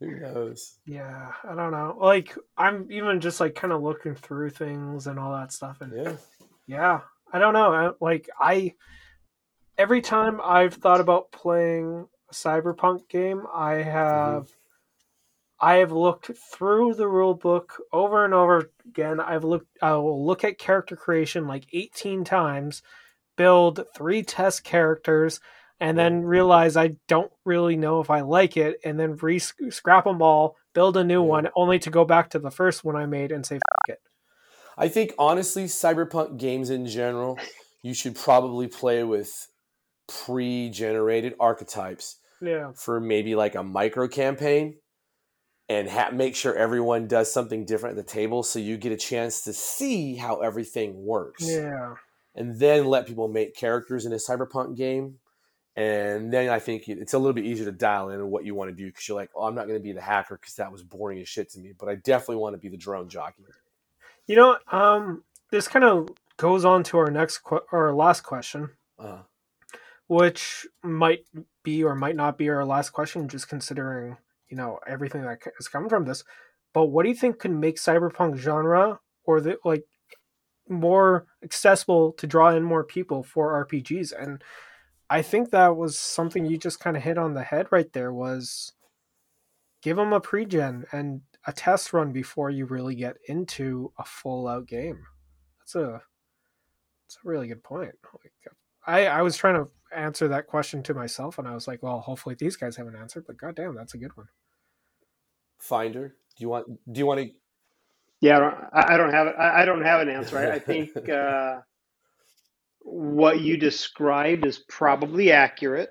Who 0.00 0.20
knows? 0.20 0.78
yeah 0.84 1.32
i 1.44 1.54
don't 1.54 1.72
know 1.72 1.96
like 1.98 2.36
i'm 2.56 2.86
even 2.90 3.20
just 3.20 3.40
like 3.40 3.54
kind 3.54 3.72
of 3.72 3.82
looking 3.82 4.14
through 4.14 4.50
things 4.50 5.06
and 5.06 5.18
all 5.18 5.32
that 5.32 5.52
stuff 5.52 5.80
and 5.80 5.92
Yeah, 5.94 6.12
Yeah, 6.66 7.00
I 7.32 7.38
don't 7.38 7.54
know. 7.54 7.72
I, 7.72 7.90
like 8.04 8.28
I, 8.40 8.74
every 9.78 10.00
time 10.00 10.40
I've 10.42 10.74
thought 10.74 11.00
about 11.00 11.32
playing 11.32 12.06
a 12.30 12.34
cyberpunk 12.34 13.08
game, 13.08 13.42
I 13.52 13.74
mm-hmm. 13.74 13.90
have, 13.90 14.48
I 15.60 15.74
have 15.76 15.92
looked 15.92 16.30
through 16.52 16.94
the 16.94 17.08
rule 17.08 17.34
book 17.34 17.74
over 17.92 18.24
and 18.24 18.34
over 18.34 18.70
again. 18.86 19.20
I've 19.20 19.44
looked. 19.44 19.66
I 19.80 19.92
will 19.94 20.24
look 20.24 20.44
at 20.44 20.58
character 20.58 20.96
creation 20.96 21.46
like 21.46 21.66
eighteen 21.72 22.24
times, 22.24 22.82
build 23.36 23.84
three 23.96 24.22
test 24.22 24.64
characters, 24.64 25.40
and 25.80 25.98
then 25.98 26.22
realize 26.22 26.76
I 26.76 26.96
don't 27.08 27.30
really 27.44 27.76
know 27.76 28.00
if 28.00 28.10
I 28.10 28.20
like 28.20 28.56
it, 28.56 28.78
and 28.84 28.98
then 28.98 29.16
re 29.16 29.38
scrap 29.38 30.04
them 30.04 30.22
all, 30.22 30.56
build 30.74 30.96
a 30.96 31.04
new 31.04 31.22
one, 31.22 31.48
only 31.56 31.78
to 31.80 31.90
go 31.90 32.04
back 32.04 32.30
to 32.30 32.38
the 32.38 32.50
first 32.50 32.84
one 32.84 32.96
I 32.96 33.06
made 33.06 33.32
and 33.32 33.44
say 33.44 33.56
F- 33.56 33.60
it. 33.88 33.98
I 34.78 34.88
think 34.88 35.12
honestly, 35.18 35.64
cyberpunk 35.64 36.38
games 36.38 36.70
in 36.70 36.86
general, 36.86 37.38
you 37.82 37.94
should 37.94 38.14
probably 38.16 38.68
play 38.68 39.02
with 39.04 39.48
pre-generated 40.08 41.34
archetypes 41.40 42.16
Yeah. 42.40 42.72
for 42.74 43.00
maybe 43.00 43.34
like 43.34 43.54
a 43.54 43.62
micro 43.62 44.06
campaign 44.08 44.78
and 45.68 45.88
ha- 45.88 46.10
make 46.12 46.36
sure 46.36 46.54
everyone 46.54 47.06
does 47.08 47.32
something 47.32 47.64
different 47.64 47.98
at 47.98 48.06
the 48.06 48.12
table 48.12 48.42
so 48.42 48.58
you 48.58 48.76
get 48.76 48.92
a 48.92 48.96
chance 48.96 49.42
to 49.42 49.52
see 49.52 50.14
how 50.16 50.40
everything 50.40 51.04
works 51.04 51.44
Yeah. 51.48 51.94
and 52.34 52.58
then 52.60 52.84
let 52.86 53.06
people 53.06 53.28
make 53.28 53.56
characters 53.56 54.04
in 54.06 54.12
a 54.12 54.16
cyberpunk 54.16 54.76
game 54.76 55.18
And 55.76 56.32
then 56.32 56.48
I 56.48 56.58
think 56.58 56.88
it's 56.88 57.12
a 57.12 57.18
little 57.18 57.34
bit 57.34 57.44
easier 57.44 57.66
to 57.66 57.72
dial 57.72 58.08
in 58.08 58.30
what 58.30 58.46
you 58.46 58.54
want 58.54 58.70
to 58.70 58.74
do 58.74 58.86
because 58.86 59.06
you're 59.06 59.16
like, 59.16 59.30
oh, 59.36 59.44
I'm 59.44 59.54
not 59.54 59.66
going 59.66 59.78
to 59.78 59.82
be 59.82 59.92
the 59.92 60.00
hacker 60.00 60.38
because 60.40 60.54
that 60.54 60.72
was 60.72 60.82
boring 60.82 61.20
as 61.20 61.28
shit 61.28 61.50
to 61.52 61.60
me. 61.60 61.74
But 61.78 61.90
I 61.90 61.96
definitely 61.96 62.36
want 62.36 62.54
to 62.54 62.58
be 62.58 62.70
the 62.70 62.78
drone 62.78 63.10
jockey. 63.10 63.44
You 64.26 64.36
know, 64.36 64.58
um, 64.72 65.22
this 65.50 65.68
kind 65.68 65.84
of 65.84 66.08
goes 66.38 66.64
on 66.64 66.82
to 66.84 66.98
our 66.98 67.10
next 67.10 67.38
qu- 67.38 67.60
our 67.72 67.92
last 67.94 68.22
question, 68.22 68.70
Uh, 68.98 69.18
which 70.06 70.66
might 70.82 71.26
be 71.62 71.84
or 71.84 71.94
might 71.94 72.16
not 72.16 72.38
be 72.38 72.48
our 72.48 72.64
last 72.64 72.90
question, 72.90 73.28
just 73.28 73.48
considering 73.48 74.16
you 74.48 74.56
know 74.56 74.80
everything 74.86 75.22
that 75.22 75.40
is 75.60 75.68
coming 75.68 75.90
from 75.90 76.06
this. 76.06 76.24
But 76.72 76.86
what 76.86 77.02
do 77.02 77.10
you 77.10 77.14
think 77.14 77.38
could 77.38 77.50
make 77.50 77.76
cyberpunk 77.76 78.36
genre 78.38 79.00
or 79.24 79.40
the 79.42 79.58
like 79.64 79.84
more 80.68 81.26
accessible 81.42 82.12
to 82.12 82.26
draw 82.26 82.50
in 82.50 82.62
more 82.62 82.84
people 82.84 83.22
for 83.22 83.64
RPGs? 83.66 84.12
And 84.18 84.42
I 85.08 85.22
think 85.22 85.50
that 85.50 85.76
was 85.76 85.98
something 85.98 86.46
you 86.46 86.58
just 86.58 86.80
kind 86.80 86.96
of 86.96 87.02
hit 87.02 87.18
on 87.18 87.34
the 87.34 87.42
head 87.42 87.66
right 87.70 87.92
there. 87.92 88.12
Was 88.12 88.72
give 89.82 89.96
them 89.96 90.12
a 90.12 90.20
pre-gen 90.20 90.84
and 90.92 91.20
a 91.46 91.52
test 91.52 91.92
run 91.92 92.12
before 92.12 92.50
you 92.50 92.66
really 92.66 92.96
get 92.96 93.16
into 93.28 93.92
a 93.98 94.04
full 94.04 94.48
out 94.48 94.66
game. 94.66 95.06
That's 95.60 95.76
a 95.76 96.02
that's 97.06 97.18
a 97.24 97.28
really 97.28 97.46
good 97.46 97.62
point. 97.62 97.92
Like, 98.12 98.32
I 98.86 99.06
I 99.06 99.22
was 99.22 99.36
trying 99.36 99.64
to 99.64 99.70
answer 99.94 100.28
that 100.28 100.46
question 100.48 100.82
to 100.84 100.94
myself, 100.94 101.38
and 101.38 101.46
I 101.46 101.54
was 101.54 101.68
like, 101.68 101.82
well, 101.82 102.00
hopefully 102.00 102.34
these 102.36 102.56
guys 102.56 102.76
have 102.76 102.88
an 102.88 102.96
answer. 102.96 103.22
But 103.24 103.36
goddamn, 103.36 103.74
that's 103.74 103.94
a 103.94 103.98
good 103.98 104.16
one. 104.16 104.28
Finder, 105.58 106.16
do 106.36 106.42
you 106.42 106.48
want? 106.48 106.66
Do 106.92 106.98
you 106.98 107.06
want 107.06 107.20
to? 107.20 107.30
Yeah, 108.20 108.36
I 108.36 108.40
don't, 108.40 108.54
I 108.72 108.94
I 108.94 108.96
don't 108.96 109.12
have 109.12 109.26
I 109.38 109.62
I 109.62 109.64
don't 109.64 109.82
have 109.82 110.00
an 110.00 110.08
answer. 110.08 110.38
I, 110.38 110.54
I 110.54 110.58
think 110.58 110.96
uh, 111.08 111.60
what 112.88 113.40
you 113.40 113.56
described 113.56 114.46
is 114.46 114.60
probably 114.68 115.32
accurate 115.32 115.90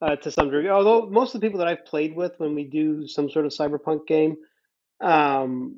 uh, 0.00 0.14
to 0.14 0.30
some 0.30 0.46
degree. 0.46 0.68
Although 0.68 1.10
most 1.10 1.34
of 1.34 1.40
the 1.40 1.46
people 1.46 1.58
that 1.58 1.66
I've 1.66 1.84
played 1.84 2.14
with 2.14 2.34
when 2.38 2.54
we 2.54 2.62
do 2.64 3.08
some 3.08 3.28
sort 3.28 3.46
of 3.46 3.52
cyberpunk 3.52 4.06
game, 4.06 4.36
um, 5.00 5.76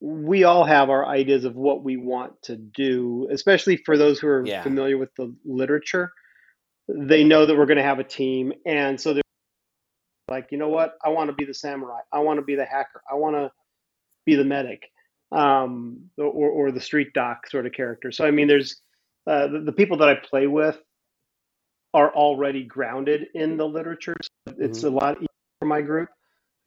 we 0.00 0.44
all 0.44 0.64
have 0.64 0.90
our 0.90 1.04
ideas 1.04 1.44
of 1.44 1.56
what 1.56 1.82
we 1.82 1.96
want 1.96 2.40
to 2.42 2.56
do. 2.56 3.28
Especially 3.32 3.78
for 3.78 3.98
those 3.98 4.20
who 4.20 4.28
are 4.28 4.46
Yeah. 4.46 4.62
familiar 4.62 4.96
with 4.96 5.12
the 5.16 5.34
literature, 5.44 6.12
they 6.88 7.24
know 7.24 7.44
that 7.44 7.56
we're 7.56 7.66
going 7.66 7.76
to 7.76 7.82
have 7.82 7.98
a 7.98 8.04
team, 8.04 8.52
and 8.64 9.00
so 9.00 9.12
they're 9.12 9.22
like, 10.30 10.52
you 10.52 10.58
know 10.58 10.68
what? 10.68 10.96
I 11.04 11.08
want 11.08 11.30
to 11.30 11.34
be 11.34 11.44
the 11.44 11.54
samurai. 11.54 12.00
I 12.12 12.20
want 12.20 12.38
to 12.38 12.44
be 12.44 12.54
the 12.54 12.64
hacker. 12.64 13.02
I 13.10 13.16
want 13.16 13.34
to 13.34 13.50
be 14.24 14.36
the 14.36 14.44
medic 14.44 14.88
um, 15.32 16.10
or, 16.16 16.48
or 16.48 16.70
the 16.70 16.80
street 16.80 17.12
doc 17.12 17.48
sort 17.48 17.66
of 17.66 17.72
character. 17.72 18.12
So 18.12 18.24
I 18.24 18.30
mean, 18.30 18.46
there's 18.46 18.80
uh, 19.30 19.46
the, 19.46 19.60
the 19.60 19.72
people 19.72 19.98
that 19.98 20.08
I 20.08 20.14
play 20.16 20.48
with 20.48 20.76
are 21.94 22.12
already 22.12 22.64
grounded 22.64 23.28
in 23.34 23.56
the 23.56 23.64
literature. 23.64 24.16
So 24.48 24.54
it's 24.58 24.82
a 24.82 24.90
lot 24.90 25.18
easier 25.18 25.28
for 25.60 25.66
my 25.66 25.82
group. 25.82 26.08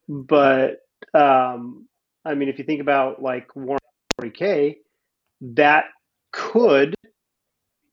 But 0.07 0.77
um, 1.13 1.87
I 2.23 2.35
mean, 2.35 2.47
if 2.47 2.59
you 2.59 2.63
think 2.63 2.79
about 2.79 3.21
like 3.21 3.49
Warhammer 3.49 3.77
40k, 4.21 4.77
that 5.41 5.85
could 6.31 6.95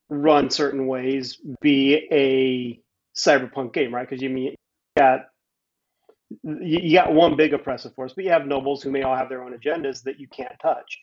run 0.09 0.51
certain 0.51 0.87
ways 0.87 1.41
be 1.61 2.07
a 2.13 2.81
cyberpunk 3.19 3.73
game, 3.73 3.93
right? 3.93 4.09
Because 4.09 4.23
you 4.23 4.31
mean 4.31 4.45
you 4.45 4.57
got 4.97 5.21
you 6.45 6.79
you 6.81 6.95
got 6.95 7.13
one 7.13 7.37
big 7.37 7.55
oppressive 7.55 7.93
force, 7.95 8.13
but 8.15 8.25
you 8.25 8.31
have 8.31 8.47
nobles 8.47 8.85
who 8.85 8.93
may 8.93 9.03
all 9.03 9.17
have 9.17 9.29
their 9.29 9.43
own 9.43 9.53
agendas 9.53 10.05
that 10.05 10.21
you 10.21 10.29
can't 10.29 10.55
touch. 10.63 10.99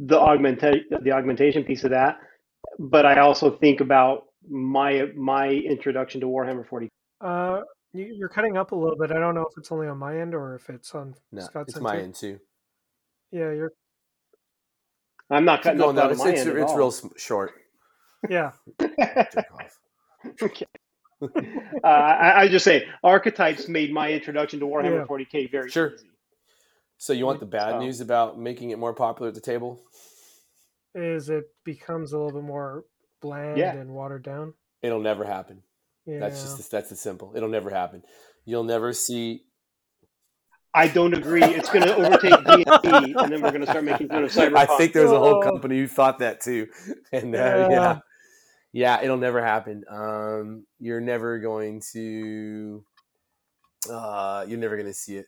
The 0.00 0.20
augmentation, 0.20 0.84
the 1.02 1.12
augmentation 1.12 1.64
piece 1.64 1.84
of 1.84 1.90
that, 1.90 2.18
but 2.78 3.06
I 3.06 3.20
also 3.20 3.50
think 3.50 3.80
about 3.80 4.24
my 4.48 5.06
my 5.16 5.48
introduction 5.48 6.20
to 6.22 6.26
Warhammer 6.26 6.66
40. 6.66 6.88
Uh, 7.20 7.60
you, 7.92 8.04
you're 8.16 8.28
cutting 8.28 8.56
up 8.56 8.72
a 8.72 8.76
little 8.76 8.96
bit. 8.96 9.10
I 9.10 9.18
don't 9.18 9.34
know 9.34 9.42
if 9.50 9.56
it's 9.58 9.72
only 9.72 9.88
on 9.88 9.98
my 9.98 10.18
end 10.20 10.34
or 10.34 10.54
if 10.54 10.68
it's 10.70 10.94
on 10.94 11.14
No, 11.32 11.42
Scott's 11.42 11.70
it's 11.70 11.76
end 11.76 11.84
my 11.84 11.96
too. 11.96 12.02
end 12.02 12.14
too. 12.14 12.38
Yeah, 13.32 13.50
you're. 13.52 13.72
I'm 15.30 15.44
not 15.44 15.62
cutting 15.62 15.78
going 15.78 15.96
up 15.98 16.02
down. 16.02 16.04
out 16.06 16.10
of 16.12 16.16
It's, 16.16 16.24
my 16.24 16.30
it's, 16.30 16.40
end 16.40 16.50
at 16.50 16.56
it's 16.56 16.72
all. 16.72 16.78
real 16.78 16.94
short. 17.16 17.52
Yeah, 18.28 18.52
okay. 20.42 20.66
uh, 21.22 21.86
I, 21.86 22.42
I 22.42 22.48
just 22.48 22.64
say 22.64 22.86
archetypes 23.04 23.68
made 23.68 23.92
my 23.92 24.10
introduction 24.12 24.58
to 24.60 24.66
Warhammer 24.66 25.00
Yeah. 25.00 25.04
40k 25.04 25.50
very 25.50 25.70
Sure. 25.70 25.92
easy. 25.94 26.08
So 26.96 27.12
you 27.12 27.26
want 27.26 27.40
the 27.40 27.46
bad 27.46 27.72
So- 27.72 27.78
news 27.80 28.00
about 28.00 28.38
making 28.38 28.70
it 28.70 28.78
more 28.78 28.92
popular 28.94 29.28
at 29.28 29.34
the 29.34 29.40
table? 29.40 29.80
Is 30.98 31.28
it 31.30 31.44
becomes 31.64 32.12
a 32.12 32.18
little 32.18 32.32
bit 32.40 32.46
more 32.46 32.84
bland 33.20 33.56
Yeah. 33.58 33.74
and 33.74 33.90
watered 33.94 34.22
down. 34.24 34.54
It'll 34.82 35.00
never 35.00 35.24
happen. 35.24 35.62
Yeah, 36.06 36.20
That's 36.20 36.42
just 36.42 36.70
that's 36.70 36.88
the 36.90 36.96
simple. 36.96 37.32
It'll 37.36 37.48
never 37.48 37.70
happen. 37.70 38.02
You'll 38.44 38.64
never 38.64 38.92
see. 38.92 39.44
I 40.74 40.86
don't 40.88 41.14
agree. 41.14 41.42
It's 41.42 41.70
going 41.70 41.84
to 41.84 41.96
overtake 41.96 42.44
D&D, 42.44 43.14
and 43.18 43.32
then 43.32 43.40
we're 43.42 43.50
going 43.50 43.60
to 43.62 43.66
start 43.66 43.84
making 43.84 44.08
fun 44.08 44.24
of 44.24 44.30
cyberpunk. 44.32 44.56
I 44.56 44.66
think 44.78 44.92
there's 44.92 45.10
a 45.10 45.18
whole 45.18 45.36
Oh. 45.36 45.42
company 45.42 45.78
who 45.78 45.86
thought 45.88 46.18
that 46.20 46.40
too, 46.40 46.68
and 47.12 47.34
uh, 47.34 47.38
Yeah. 47.38 47.68
yeah, 47.70 47.98
yeah, 48.72 49.02
it'll 49.02 49.16
never 49.16 49.42
happen. 49.42 49.84
Um, 49.90 50.66
you're 50.78 51.00
never 51.00 51.38
going 51.40 51.82
to. 51.92 52.84
Uh, 53.90 54.44
you're 54.48 54.58
never 54.58 54.76
going 54.76 54.86
to 54.88 54.94
see 54.94 55.16
it. 55.16 55.26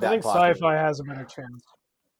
I 0.00 0.08
think 0.10 0.22
popular. 0.22 0.54
sci-fi 0.54 0.74
has 0.74 1.00
a 1.00 1.04
better 1.04 1.24
chance. 1.24 1.64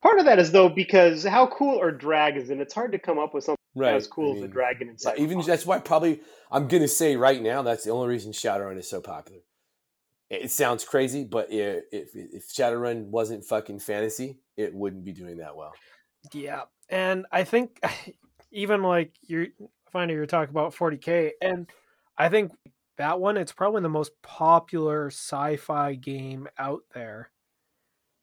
Part 0.02 0.18
of 0.18 0.26
that 0.26 0.38
is 0.38 0.52
though 0.52 0.68
because 0.68 1.24
how 1.24 1.46
cool 1.48 1.80
are 1.80 1.90
dragons, 1.90 2.50
and 2.50 2.60
it's 2.60 2.74
hard 2.74 2.92
to 2.92 2.98
come 2.98 3.18
up 3.18 3.34
with 3.34 3.44
something 3.44 3.58
right? 3.74 3.94
as 3.94 4.06
cool 4.06 4.34
I 4.34 4.36
as 4.38 4.42
a 4.42 4.48
dragon 4.48 4.88
in 4.88 4.96
yeah, 5.00 5.14
even 5.16 5.40
that's 5.40 5.66
why 5.66 5.78
probably 5.78 6.20
I'm 6.50 6.68
going 6.68 6.82
to 6.82 6.88
say 6.88 7.16
right 7.16 7.40
now 7.40 7.62
that's 7.62 7.84
the 7.84 7.90
only 7.90 8.08
reason 8.08 8.32
Shadowrun 8.32 8.78
is 8.78 8.88
so 8.88 9.00
popular. 9.00 9.40
It, 10.30 10.42
it 10.42 10.50
sounds 10.50 10.84
crazy, 10.84 11.24
but 11.24 11.48
i 11.50 11.82
if 11.92 12.10
if 12.14 12.48
Shadowrun 12.48 13.06
wasn't 13.06 13.44
fucking 13.44 13.80
fantasy, 13.80 14.38
it 14.56 14.74
wouldn't 14.74 15.04
be 15.04 15.12
doing 15.12 15.38
that 15.38 15.56
well. 15.56 15.72
Yeah, 16.32 16.62
and 16.88 17.26
I 17.32 17.44
think 17.44 17.80
even 18.52 18.82
like 18.82 19.12
you're 19.22 19.48
finding 19.92 20.16
you're 20.16 20.26
talking 20.26 20.50
about 20.50 20.74
40k, 20.74 21.32
and 21.40 21.68
I 22.16 22.28
think 22.28 22.52
that 22.98 23.20
one 23.20 23.36
it's 23.36 23.52
probably 23.52 23.82
the 23.82 23.88
most 23.88 24.12
popular 24.22 25.06
sci-fi 25.06 25.94
game 25.94 26.48
out 26.58 26.82
there, 26.94 27.30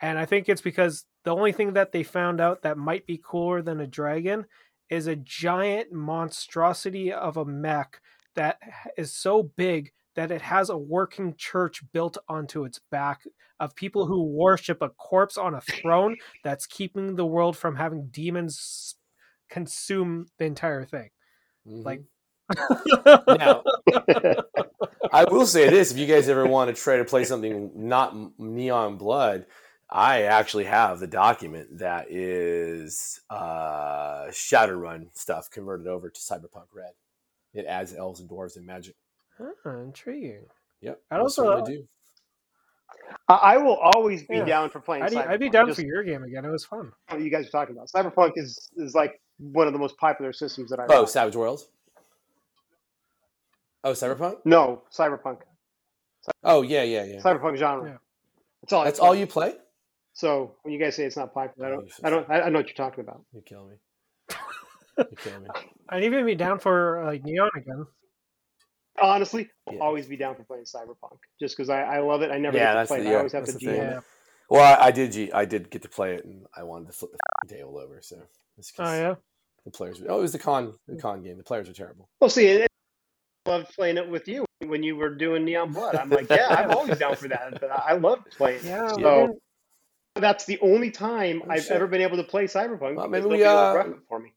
and 0.06 0.20
I 0.20 0.26
think 0.26 0.48
it's 0.48 0.62
because 0.62 1.04
the 1.24 1.36
only 1.36 1.52
thing 1.52 1.74
that 1.74 1.92
they 1.92 2.04
found 2.04 2.40
out 2.40 2.62
that 2.62 2.78
might 2.78 3.08
be 3.08 3.20
cooler 3.24 3.64
than 3.64 3.80
a 3.80 3.88
dragon 3.88 4.46
is 4.88 5.08
a 5.08 5.16
giant 5.16 5.92
monstrosity 5.92 7.12
of 7.12 7.38
a 7.38 7.46
mech 7.46 8.00
that 8.36 8.60
is 9.00 9.12
so 9.12 9.42
big 9.58 9.92
that 10.16 10.30
it 10.30 10.44
has 10.44 10.70
a 10.70 10.78
working 10.78 11.34
church 11.36 11.82
built 11.92 12.20
onto 12.30 12.66
its 12.66 12.80
back 12.92 13.22
of 13.60 13.76
people 13.76 14.06
who 14.06 14.22
worship 14.24 14.80
a 14.84 14.90
corpse 14.90 15.40
on 15.40 15.56
a 15.56 15.62
throne 15.62 16.18
that's 16.44 16.68
keeping 16.68 17.16
the 17.16 17.26
world 17.26 17.58
from 17.58 17.76
having 17.76 18.10
demons 18.12 18.94
consume 19.50 20.28
the 20.38 20.46
entire 20.46 20.86
thing. 20.86 21.10
Mhm. 21.68 21.84
Like- 21.84 22.04
now, 23.28 23.64
I 25.12 25.24
will 25.24 25.48
say 25.48 25.68
this: 25.68 25.92
if 25.92 25.98
you 25.98 26.06
guys 26.06 26.30
ever 26.30 26.46
want 26.46 26.70
to 26.70 26.80
try 26.80 26.98
to 26.98 27.06
play 27.06 27.24
something 27.24 27.72
not 27.74 28.16
Neon 28.38 28.98
Blood, 28.98 29.48
I 29.90 30.24
actually 30.24 30.64
have 30.66 31.00
the 31.00 31.08
document 31.08 31.78
that 31.80 32.10
is 32.10 33.22
uh, 33.30 34.26
Shadowrun 34.30 35.08
stuff 35.14 35.50
converted 35.52 35.88
over 35.88 36.10
to 36.10 36.20
Cyberpunk 36.20 36.66
Red. 36.74 36.92
It 37.54 37.66
adds 37.66 37.94
elves 37.94 38.20
and 38.20 38.30
dwarves 38.30 38.56
and 38.58 38.66
magic. 38.66 38.96
Ah, 39.40 39.70
intriguing. 39.82 40.46
Yep, 40.82 41.02
I'd 41.12 41.20
also- 41.20 41.44
certainly 41.44 41.78
do. 41.78 41.88
I 43.28 43.34
I 43.34 43.58
will 43.58 43.76
always 43.78 44.24
be 44.24 44.38
Yeah. 44.38 44.46
down 44.46 44.70
for 44.70 44.80
playing. 44.80 45.04
I'd, 45.04 45.14
I'd 45.16 45.40
be 45.40 45.50
down 45.50 45.68
Just 45.68 45.80
for 45.80 45.86
your 45.86 46.04
game 46.04 46.24
again. 46.24 46.46
It 46.46 46.50
was 46.50 46.66
fun. 46.66 46.92
what 47.10 47.22
you 47.22 47.30
guys 47.30 47.48
are 47.48 47.52
talking 47.52 47.76
about. 47.76 47.90
Cyberpunk 47.90 48.34
is 48.36 48.70
is 48.78 48.96
like 48.96 49.20
one 49.38 49.68
of 49.68 49.74
the 49.74 49.80
most 49.80 49.98
popular 49.98 50.32
systems 50.34 50.70
that 50.72 50.80
I. 50.80 50.86
Oh, 50.90 51.00
run. 51.00 51.08
Savage 51.08 51.36
Worlds. 51.36 51.68
Oh, 53.84 53.92
Cyberpunk. 53.92 54.38
no, 54.46 54.82
Cyberpunk, 54.92 55.40
Oh, 56.44 56.64
yeah, 56.64 56.82
yeah, 56.84 57.04
yeah. 57.04 57.22
Cyberpunk 57.22 57.58
genre. 57.58 57.90
Yeah. 57.92 57.98
That's 58.62 58.74
all. 58.74 58.84
That's 58.84 59.00
play. 59.00 59.08
all 59.08 59.16
you 59.16 59.28
play. 59.28 59.54
So 60.16 60.56
when 60.64 60.74
you 60.74 60.80
guys 60.80 60.96
say 60.96 61.04
it's 61.06 61.18
not 61.18 61.34
popular, 61.34 61.68
I 61.68 61.72
don't. 61.72 61.82
you're 61.82 61.90
so 61.92 62.02
I 62.06 62.10
don't. 62.10 62.30
I, 62.30 62.42
I 62.42 62.50
know 62.50 62.60
what 62.60 62.68
you're 62.68 62.74
talking 62.76 63.04
about. 63.04 63.22
You 63.34 63.42
kill 63.46 63.66
me. 63.68 63.76
You 64.98 65.18
kill 65.18 65.42
me. 65.42 65.48
I'd 65.90 66.06
even 66.06 66.26
be 66.26 66.36
down 66.36 66.58
for 66.60 67.04
like 67.06 67.24
Neon 67.26 67.50
again. 67.56 67.86
Honestly, 69.02 69.50
I'll 69.68 69.74
Yeah. 69.74 69.80
always 69.82 70.08
be 70.08 70.16
down 70.16 70.36
for 70.36 70.44
playing 70.46 70.64
Cyberpunk 70.64 71.18
just 71.38 71.58
because 71.58 71.70
I, 71.70 71.82
I 71.82 72.00
love 72.00 72.22
it. 72.22 72.32
I 72.32 72.38
never 72.38 72.56
Yeah, 72.58 72.74
get 72.74 72.82
to 72.84 72.88
play 72.88 73.02
the- 73.02 73.10
it. 73.10 73.12
I 73.12 73.16
always 73.18 73.34
have 73.34 73.44
to 73.44 73.52
the. 73.52 73.60
GM 73.60 73.76
Yeah. 73.76 74.00
Well, 74.50 74.64
I, 74.80 74.86
I 74.86 74.92
did. 74.92 75.12
G- 75.12 75.32
I 75.34 75.44
did 75.44 75.70
get 75.70 75.82
to 75.82 75.90
play 75.90 76.14
it, 76.16 76.24
and 76.24 76.46
I 76.56 76.64
wanted 76.64 76.88
to 76.88 76.94
flip 76.94 77.12
the 77.12 77.18
f***ing 77.18 77.58
table 77.58 77.78
over. 77.78 78.00
So 78.02 78.22
it's 78.58 78.72
oh, 78.80 78.84
'cause 78.84 78.94
Oh 78.94 78.96
yeah. 79.02 79.16
the 79.66 79.72
players. 79.72 80.02
Oh, 80.08 80.20
it 80.20 80.22
was 80.22 80.32
the 80.32 80.40
con. 80.40 80.74
The 80.88 80.96
con 80.96 81.24
game. 81.24 81.36
The 81.38 81.44
players 81.44 81.68
were 81.68 81.74
terrible. 81.74 82.08
Well, 82.22 82.30
see, 82.30 82.46
it, 82.48 82.68
I 83.48 83.50
loved 83.50 83.76
playing 83.76 83.98
it 83.98 84.08
with 84.08 84.30
you 84.30 84.46
when 84.66 84.82
you 84.82 84.96
were 84.96 85.14
doing 85.14 85.44
Neon 85.44 85.74
Blood. 85.74 85.96
I'm 85.96 86.10
like, 86.10 86.30
yeah, 86.30 86.48
I'm 86.50 86.72
always 86.72 86.98
down 86.98 87.18
for 87.18 87.28
that. 87.28 87.60
But 87.60 87.70
I 87.72 87.84
I 87.90 87.94
love 87.96 88.20
playing. 88.38 88.60
it. 88.60 88.66
Yeah. 88.66 88.88
So 88.88 88.96
we 88.96 89.04
didn't- 89.04 89.40
that's 90.16 90.46
the 90.46 90.60
only 90.62 90.92
time 90.92 91.42
Oh, 91.46 91.52
I've 91.52 91.64
shit. 91.64 91.72
ever 91.72 91.88
been 91.88 92.02
able 92.02 92.18
to 92.18 92.24
play 92.24 92.46
Cyberpunk. 92.46 92.96
Well, 92.96 93.08
because 93.08 93.26
maybe 93.26 93.38
we, 93.38 93.44
uh, 93.44 93.84
for 94.08 94.20
me. 94.20 94.34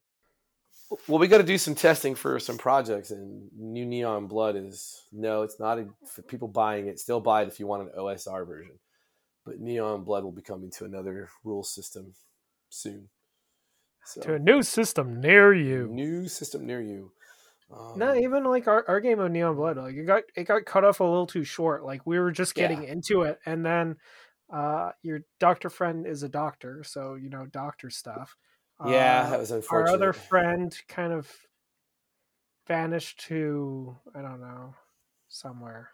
Well, 1.07 1.19
we 1.19 1.29
got 1.29 1.39
to 1.39 1.45
do 1.45 1.59
some 1.59 1.75
testing 1.75 2.15
for 2.15 2.39
some 2.39 2.57
projects, 2.57 3.11
and 3.11 3.51
New 3.55 3.85
Neon 3.85 4.27
Blood 4.27 4.57
is 4.57 5.03
no, 5.13 5.43
it's 5.43 5.61
not 5.61 5.79
a, 5.79 5.87
for 6.07 6.23
people 6.23 6.49
buying 6.49 6.89
it. 6.89 6.99
Still 6.99 7.21
buy 7.21 7.43
it 7.43 7.49
if 7.49 7.61
you 7.61 7.67
want 7.67 7.83
an 7.83 7.91
OSR 7.99 8.47
version, 8.47 8.79
but 9.45 9.61
Neon 9.61 10.05
Blood 10.05 10.25
will 10.25 10.33
be 10.33 10.43
coming 10.43 10.71
to 10.73 10.87
another 10.87 11.29
rule 11.45 11.63
system 11.63 12.15
soon. 12.71 13.09
So, 14.05 14.23
to 14.23 14.35
a 14.35 14.39
new 14.39 14.63
system 14.63 15.21
near 15.21 15.53
you. 15.53 15.89
New 15.89 16.27
system 16.29 16.67
near 16.67 16.81
you. 16.81 17.13
Um, 17.71 17.99
no, 17.99 18.15
even 18.15 18.45
like 18.45 18.67
our, 18.67 18.83
our 18.89 19.01
game 19.01 19.21
of 19.21 19.31
Neon 19.31 19.57
Blood, 19.57 19.77
like 19.77 19.95
it 19.95 20.05
got 20.05 20.23
it 20.35 20.45
got 20.45 20.65
cut 20.65 20.85
off 20.85 21.01
a 21.01 21.05
little 21.05 21.27
too 21.27 21.45
short. 21.45 21.85
Like 21.85 22.07
we 22.07 22.19
were 22.19 22.33
just 22.33 22.55
getting 22.55 22.85
yeah. 22.85 22.93
into 22.93 23.23
it, 23.23 23.39
and 23.45 23.65
then 23.65 23.97
uh, 24.53 24.93
your 25.03 25.21
doctor 25.41 25.71
friend 25.71 26.07
is 26.07 26.23
a 26.23 26.29
doctor, 26.29 26.83
so 26.85 27.15
you 27.15 27.29
know 27.29 27.47
doctor 27.47 27.91
stuff. 27.91 28.37
Yeah, 28.87 29.25
uh, 29.27 29.31
that 29.31 29.41
was 29.41 29.51
unfortunate. 29.51 29.91
Our 29.91 29.97
other 29.97 30.13
friend 30.13 30.77
kind 30.89 31.13
of 31.13 31.31
vanished 32.67 33.21
to 33.29 33.97
I 34.15 34.23
don't 34.23 34.41
know 34.41 34.75
somewhere. 35.29 35.91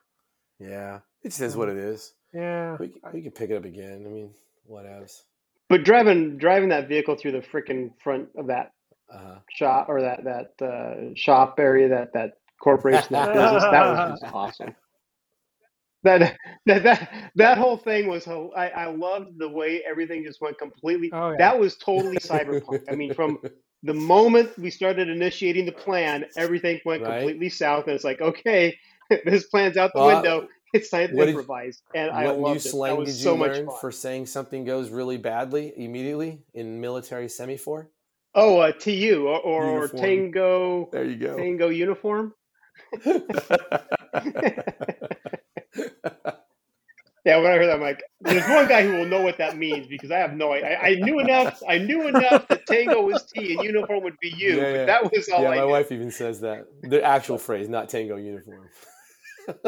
Yeah, 0.60 1.00
it 1.22 1.28
just 1.28 1.40
is 1.40 1.56
what 1.56 1.68
it 1.68 1.76
is. 1.76 2.14
Yeah, 2.32 2.76
we, 2.78 2.94
we 3.12 3.22
can 3.22 3.32
pick 3.32 3.50
it 3.50 3.56
up 3.56 3.64
again. 3.64 4.04
I 4.06 4.10
mean, 4.10 4.30
what 4.66 4.86
else? 4.86 5.24
But 5.68 5.84
driving 5.84 6.36
driving 6.36 6.68
that 6.68 6.88
vehicle 6.88 7.16
through 7.16 7.32
the 7.32 7.40
freaking 7.40 7.92
front 8.02 8.28
of 8.36 8.46
that 8.48 8.72
uh-huh. 9.12 9.38
shop 9.50 9.88
or 9.88 10.00
that 10.00 10.24
that 10.24 10.64
uh, 10.64 11.14
shop 11.14 11.58
area 11.58 11.88
that 11.88 12.12
that 12.12 12.38
corporation 12.60 13.08
that 13.12 13.32
business 13.32 13.62
that 13.62 13.86
was 13.86 14.20
just 14.20 14.32
awesome. 14.32 14.74
That, 16.14 16.36
that 16.66 16.82
that 16.82 17.30
that 17.36 17.58
whole 17.58 17.78
thing 17.78 18.08
was 18.08 18.28
I, 18.28 18.68
I 18.68 18.86
loved 18.90 19.38
the 19.38 19.48
way 19.48 19.82
everything 19.88 20.22
just 20.22 20.38
went 20.38 20.58
completely 20.58 21.10
oh, 21.12 21.30
yeah. 21.30 21.36
that 21.38 21.58
was 21.58 21.76
totally 21.76 22.18
cyberpunk 22.18 22.82
i 22.90 22.94
mean 22.94 23.14
from 23.14 23.38
the 23.82 23.94
moment 24.14 24.58
we 24.58 24.68
started 24.68 25.08
initiating 25.08 25.64
the 25.64 25.72
plan 25.72 26.26
everything 26.36 26.78
went 26.84 27.02
right. 27.02 27.20
completely 27.20 27.48
south 27.48 27.86
and 27.86 27.94
it's 27.94 28.04
like 28.04 28.20
okay 28.20 28.76
this 29.24 29.44
plan's 29.44 29.78
out 29.78 29.92
the 29.94 30.00
well, 30.00 30.22
window 30.22 30.48
it's 30.74 30.90
time 30.90 31.08
to 31.08 31.22
improvise 31.22 31.80
did, 31.94 32.00
and 32.00 32.10
i 32.10 32.30
what 32.30 32.52
new 32.52 32.58
slang 32.58 32.98
did 32.98 33.08
you 33.08 33.14
so 33.14 33.34
learn 33.36 33.66
for 33.80 33.90
saying 33.90 34.26
something 34.26 34.64
goes 34.64 34.90
really 34.90 35.16
badly 35.16 35.72
immediately 35.74 36.38
in 36.52 36.82
military 36.82 37.30
semaphore 37.30 37.88
Oh, 38.36 38.58
uh, 38.58 38.72
TU 38.72 39.28
or, 39.28 39.64
or 39.64 39.86
Tango. 39.88 40.88
There 40.90 41.04
you 41.04 41.16
go. 41.16 41.36
Tango 41.36 41.68
uniform. 41.68 42.34
yeah, 47.24 47.38
when 47.38 47.46
I 47.46 47.56
heard 47.56 47.66
that, 47.66 47.76
I'm 47.76 47.80
like, 47.80 48.02
there's 48.20 48.46
one 48.48 48.68
guy 48.68 48.82
who 48.82 48.92
will 48.98 49.06
know 49.06 49.22
what 49.22 49.38
that 49.38 49.56
means 49.56 49.86
because 49.86 50.10
I 50.10 50.18
have 50.18 50.34
no 50.34 50.52
idea. 50.52 50.78
I, 50.78 50.88
I 50.88 50.94
knew 50.96 51.20
enough. 51.20 51.62
I 51.68 51.78
knew 51.78 52.06
enough 52.06 52.48
that 52.48 52.66
Tango 52.66 53.02
was 53.02 53.24
T 53.24 53.54
and 53.54 53.64
uniform 53.64 54.02
would 54.04 54.18
be 54.20 54.28
U, 54.28 54.56
yeah, 54.56 54.72
yeah. 54.72 54.84
that 54.84 55.04
was 55.04 55.28
all 55.28 55.42
yeah, 55.42 55.48
I 55.48 55.56
my 55.56 55.64
knew. 55.64 55.70
wife 55.70 55.92
even 55.92 56.10
says 56.10 56.40
that. 56.40 56.66
The 56.82 57.02
actual 57.02 57.38
phrase, 57.38 57.68
not 57.68 57.88
Tango 57.88 58.16
uniform. 58.16 58.68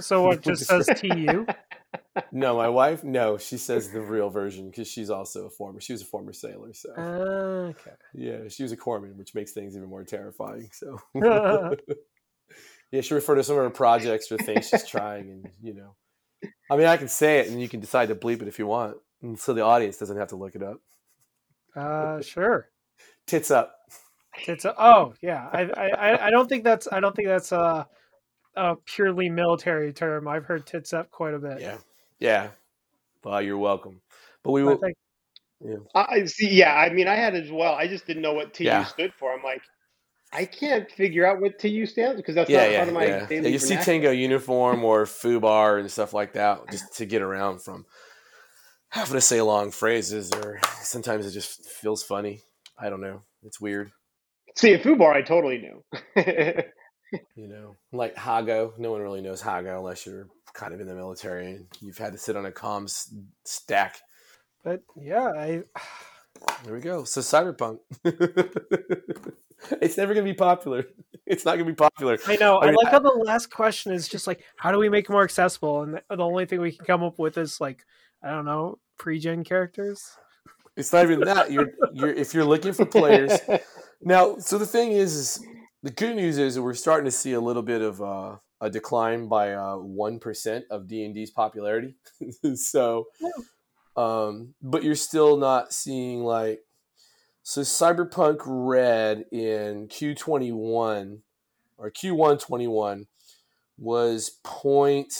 so 0.00 0.22
what 0.22 0.42
just 0.42 0.66
says 0.66 0.88
TU? 0.96 1.46
no, 2.32 2.56
my 2.56 2.68
wife. 2.68 3.02
No, 3.04 3.38
she 3.38 3.58
says 3.58 3.90
the 3.90 4.00
real 4.00 4.30
version 4.30 4.70
because 4.70 4.88
she's 4.88 5.10
also 5.10 5.46
a 5.46 5.50
former. 5.50 5.80
She 5.80 5.92
was 5.92 6.02
a 6.02 6.06
former 6.06 6.32
sailor, 6.32 6.72
so 6.72 6.92
uh, 6.96 7.70
okay. 7.70 7.92
Yeah, 8.14 8.48
she 8.48 8.62
was 8.62 8.72
a 8.72 8.76
corpsman, 8.76 9.16
which 9.16 9.34
makes 9.34 9.52
things 9.52 9.76
even 9.76 9.88
more 9.88 10.04
terrifying. 10.04 10.70
So 10.72 10.98
yeah, 12.90 13.00
she 13.00 13.14
referred 13.14 13.36
to 13.36 13.44
some 13.44 13.56
of 13.56 13.62
her 13.62 13.70
projects 13.70 14.30
or 14.32 14.38
things 14.38 14.68
she's 14.68 14.86
trying, 14.88 15.30
and 15.30 15.48
you 15.62 15.74
know, 15.74 15.94
I 16.70 16.76
mean, 16.76 16.86
I 16.86 16.96
can 16.96 17.08
say 17.08 17.40
it, 17.40 17.48
and 17.48 17.60
you 17.60 17.68
can 17.68 17.80
decide 17.80 18.08
to 18.08 18.14
bleep 18.14 18.42
it 18.42 18.48
if 18.48 18.58
you 18.58 18.66
want, 18.66 18.96
and 19.22 19.38
so 19.38 19.52
the 19.52 19.62
audience 19.62 19.98
doesn't 19.98 20.16
have 20.16 20.28
to 20.28 20.36
look 20.36 20.54
it 20.54 20.62
up. 20.62 20.80
Uh, 21.74 22.20
sure. 22.22 22.68
Tits 23.26 23.50
up. 23.50 23.74
Tits 24.44 24.64
up. 24.64 24.76
Oh 24.78 25.14
yeah, 25.20 25.48
I, 25.52 25.62
I 25.62 26.26
I 26.26 26.30
don't 26.30 26.48
think 26.48 26.64
that's 26.64 26.88
I 26.90 27.00
don't 27.00 27.14
think 27.14 27.28
that's 27.28 27.52
uh 27.52 27.84
a 28.58 28.76
purely 28.76 29.28
military 29.28 29.92
term. 29.92 30.28
I've 30.28 30.44
heard 30.44 30.66
tits 30.66 30.92
up 30.92 31.10
quite 31.10 31.34
a 31.34 31.38
bit. 31.38 31.60
Yeah. 31.60 31.78
Yeah. 32.18 32.48
Well, 33.22 33.40
you're 33.40 33.58
welcome. 33.58 34.00
But 34.42 34.52
we 34.52 34.64
will. 34.64 34.80
Yeah. 35.64 35.76
I 35.94 36.24
see. 36.24 36.50
Yeah. 36.50 36.74
I 36.74 36.92
mean, 36.92 37.08
I 37.08 37.14
had 37.14 37.34
as 37.34 37.50
well. 37.50 37.74
I 37.74 37.86
just 37.86 38.06
didn't 38.06 38.22
know 38.22 38.34
what 38.34 38.54
TU 38.54 38.64
yeah. 38.64 38.84
stood 38.84 39.12
for. 39.14 39.32
I'm 39.32 39.42
like, 39.42 39.62
I 40.32 40.44
can't 40.44 40.90
figure 40.90 41.26
out 41.26 41.40
what 41.40 41.58
TU 41.58 41.86
stands 41.86 42.16
because 42.16 42.34
that's 42.34 42.50
yeah, 42.50 42.62
not 42.62 42.70
yeah, 42.70 42.76
part 42.78 42.88
of 42.88 42.94
my 42.94 43.06
yeah. 43.06 43.26
daily. 43.26 43.44
Yeah, 43.44 43.52
you 43.52 43.58
see 43.58 43.76
Tango 43.76 44.10
uniform 44.10 44.84
or 44.84 45.04
FUBAR 45.04 45.80
and 45.80 45.90
stuff 45.90 46.12
like 46.12 46.34
that 46.34 46.70
just 46.70 46.96
to 46.96 47.06
get 47.06 47.22
around 47.22 47.62
from 47.62 47.86
having 48.90 49.14
to 49.14 49.20
say 49.20 49.40
long 49.40 49.70
phrases 49.70 50.30
or 50.32 50.60
sometimes 50.82 51.26
it 51.26 51.30
just 51.30 51.64
feels 51.64 52.02
funny. 52.02 52.42
I 52.78 52.90
don't 52.90 53.00
know. 53.00 53.22
It's 53.42 53.60
weird. 53.60 53.90
See, 54.54 54.72
a 54.72 54.78
FUBAR, 54.78 55.14
I 55.14 55.22
totally 55.22 55.58
knew. 55.58 55.84
you 57.34 57.48
know, 57.48 57.76
like 57.92 58.14
Hago. 58.16 58.76
No 58.78 58.92
one 58.92 59.00
really 59.00 59.22
knows 59.22 59.42
Hago 59.42 59.78
unless 59.78 60.04
you're 60.04 60.28
kind 60.52 60.74
of 60.74 60.80
in 60.80 60.86
the 60.86 60.94
military 60.94 61.52
and 61.52 61.66
you've 61.80 61.98
had 61.98 62.12
to 62.12 62.18
sit 62.18 62.36
on 62.36 62.44
a 62.44 62.50
comms 62.50 63.08
stack. 63.44 63.98
But 64.62 64.82
yeah, 64.96 65.28
I. 65.28 65.62
There 66.62 66.72
we 66.72 66.80
go. 66.80 67.02
So 67.02 67.20
cyberpunk. 67.20 67.80
it's 69.82 69.96
never 69.96 70.14
going 70.14 70.26
to 70.26 70.32
be 70.32 70.36
popular. 70.36 70.84
It's 71.30 71.44
not 71.44 71.56
going 71.56 71.66
to 71.66 71.72
be 71.72 71.76
popular. 71.76 72.16
I 72.26 72.36
know. 72.36 72.58
I, 72.58 72.70
mean, 72.70 72.76
I 72.80 72.84
like 72.84 72.90
how 72.90 73.00
the 73.00 73.10
last 73.10 73.50
question 73.50 73.92
is 73.92 74.08
just 74.08 74.26
like, 74.26 74.42
how 74.56 74.72
do 74.72 74.78
we 74.78 74.88
make 74.88 75.04
it 75.04 75.12
more 75.12 75.24
accessible? 75.24 75.82
And 75.82 75.92
the, 75.92 76.16
the 76.16 76.24
only 76.24 76.46
thing 76.46 76.58
we 76.58 76.72
can 76.72 76.86
come 76.86 77.02
up 77.02 77.18
with 77.18 77.36
is 77.36 77.60
like, 77.60 77.84
I 78.22 78.30
don't 78.30 78.46
know, 78.46 78.78
pre-gen 78.96 79.44
characters. 79.44 80.16
It's 80.74 80.90
not 80.90 81.02
even 81.02 81.20
that. 81.20 81.52
You're 81.52 81.72
you're 81.92 82.08
if 82.14 82.32
you're 82.32 82.46
looking 82.46 82.72
for 82.72 82.86
players 82.86 83.38
now. 84.00 84.38
So 84.38 84.56
the 84.56 84.64
thing 84.64 84.92
is, 84.92 85.14
is 85.14 85.46
the 85.82 85.90
good 85.90 86.16
news 86.16 86.38
is 86.38 86.58
we're 86.58 86.72
starting 86.72 87.04
to 87.04 87.10
see 87.10 87.34
a 87.34 87.40
little 87.40 87.62
bit 87.62 87.82
of 87.82 88.00
uh, 88.00 88.36
a 88.62 88.70
decline 88.70 89.28
by 89.28 89.52
uh, 89.52 89.76
one 89.76 90.18
uh, 90.24 90.60
of 90.70 90.86
D 90.86 91.04
and 91.04 91.14
D's 91.14 91.30
popularity. 91.30 91.96
so, 92.54 93.06
um, 93.96 94.54
but 94.62 94.82
you're 94.82 94.94
still 94.94 95.36
not 95.36 95.74
seeing 95.74 96.22
like 96.22 96.60
so 97.48 97.62
Cyberpunk 97.62 98.42
Red 98.44 99.24
in 99.32 99.88
Q 99.88 100.14
twenty 100.14 100.52
one 100.52 101.22
or 101.78 101.88
Q 101.88 102.14
one 102.14 102.36
twenty 102.36 102.66
one 102.66 103.06
was 103.78 104.38
point 104.44 105.14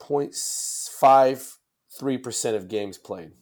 point 0.00 0.34
five 0.34 1.58
three 1.98 2.16
percent 2.16 2.56
of 2.56 2.68
games 2.68 2.96
played, 2.96 3.32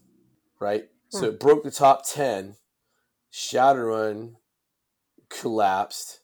right? 0.59 0.89
Hmm. 1.13 1.19
So 1.19 1.27
it 1.27 1.39
broke 1.39 1.63
the 1.63 1.71
top 1.71 2.03
ten. 2.05 2.57
Shadowrun 3.33 4.35
collapsed. 5.29 6.23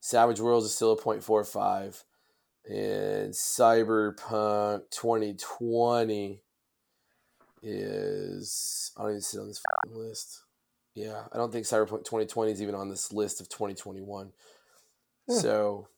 Savage 0.00 0.40
Worlds 0.40 0.66
is 0.66 0.74
still 0.74 0.92
a 0.92 0.98
0.45. 0.98 2.04
And 2.68 3.32
Cyberpunk 3.32 4.90
2020 4.90 6.43
is. 7.64 8.92
I 8.96 9.02
don't 9.02 9.10
even 9.10 9.20
see 9.22 9.38
on 9.38 9.48
this 9.48 9.62
list. 9.90 10.42
Yeah, 10.94 11.24
I 11.32 11.36
don't 11.36 11.52
think 11.52 11.66
Cyberpunk 11.66 12.04
2020 12.04 12.52
is 12.52 12.62
even 12.62 12.74
on 12.74 12.88
this 12.88 13.12
list 13.12 13.40
of 13.40 13.48
2021. 13.48 14.30
Hmm. 15.28 15.34
So, 15.34 15.88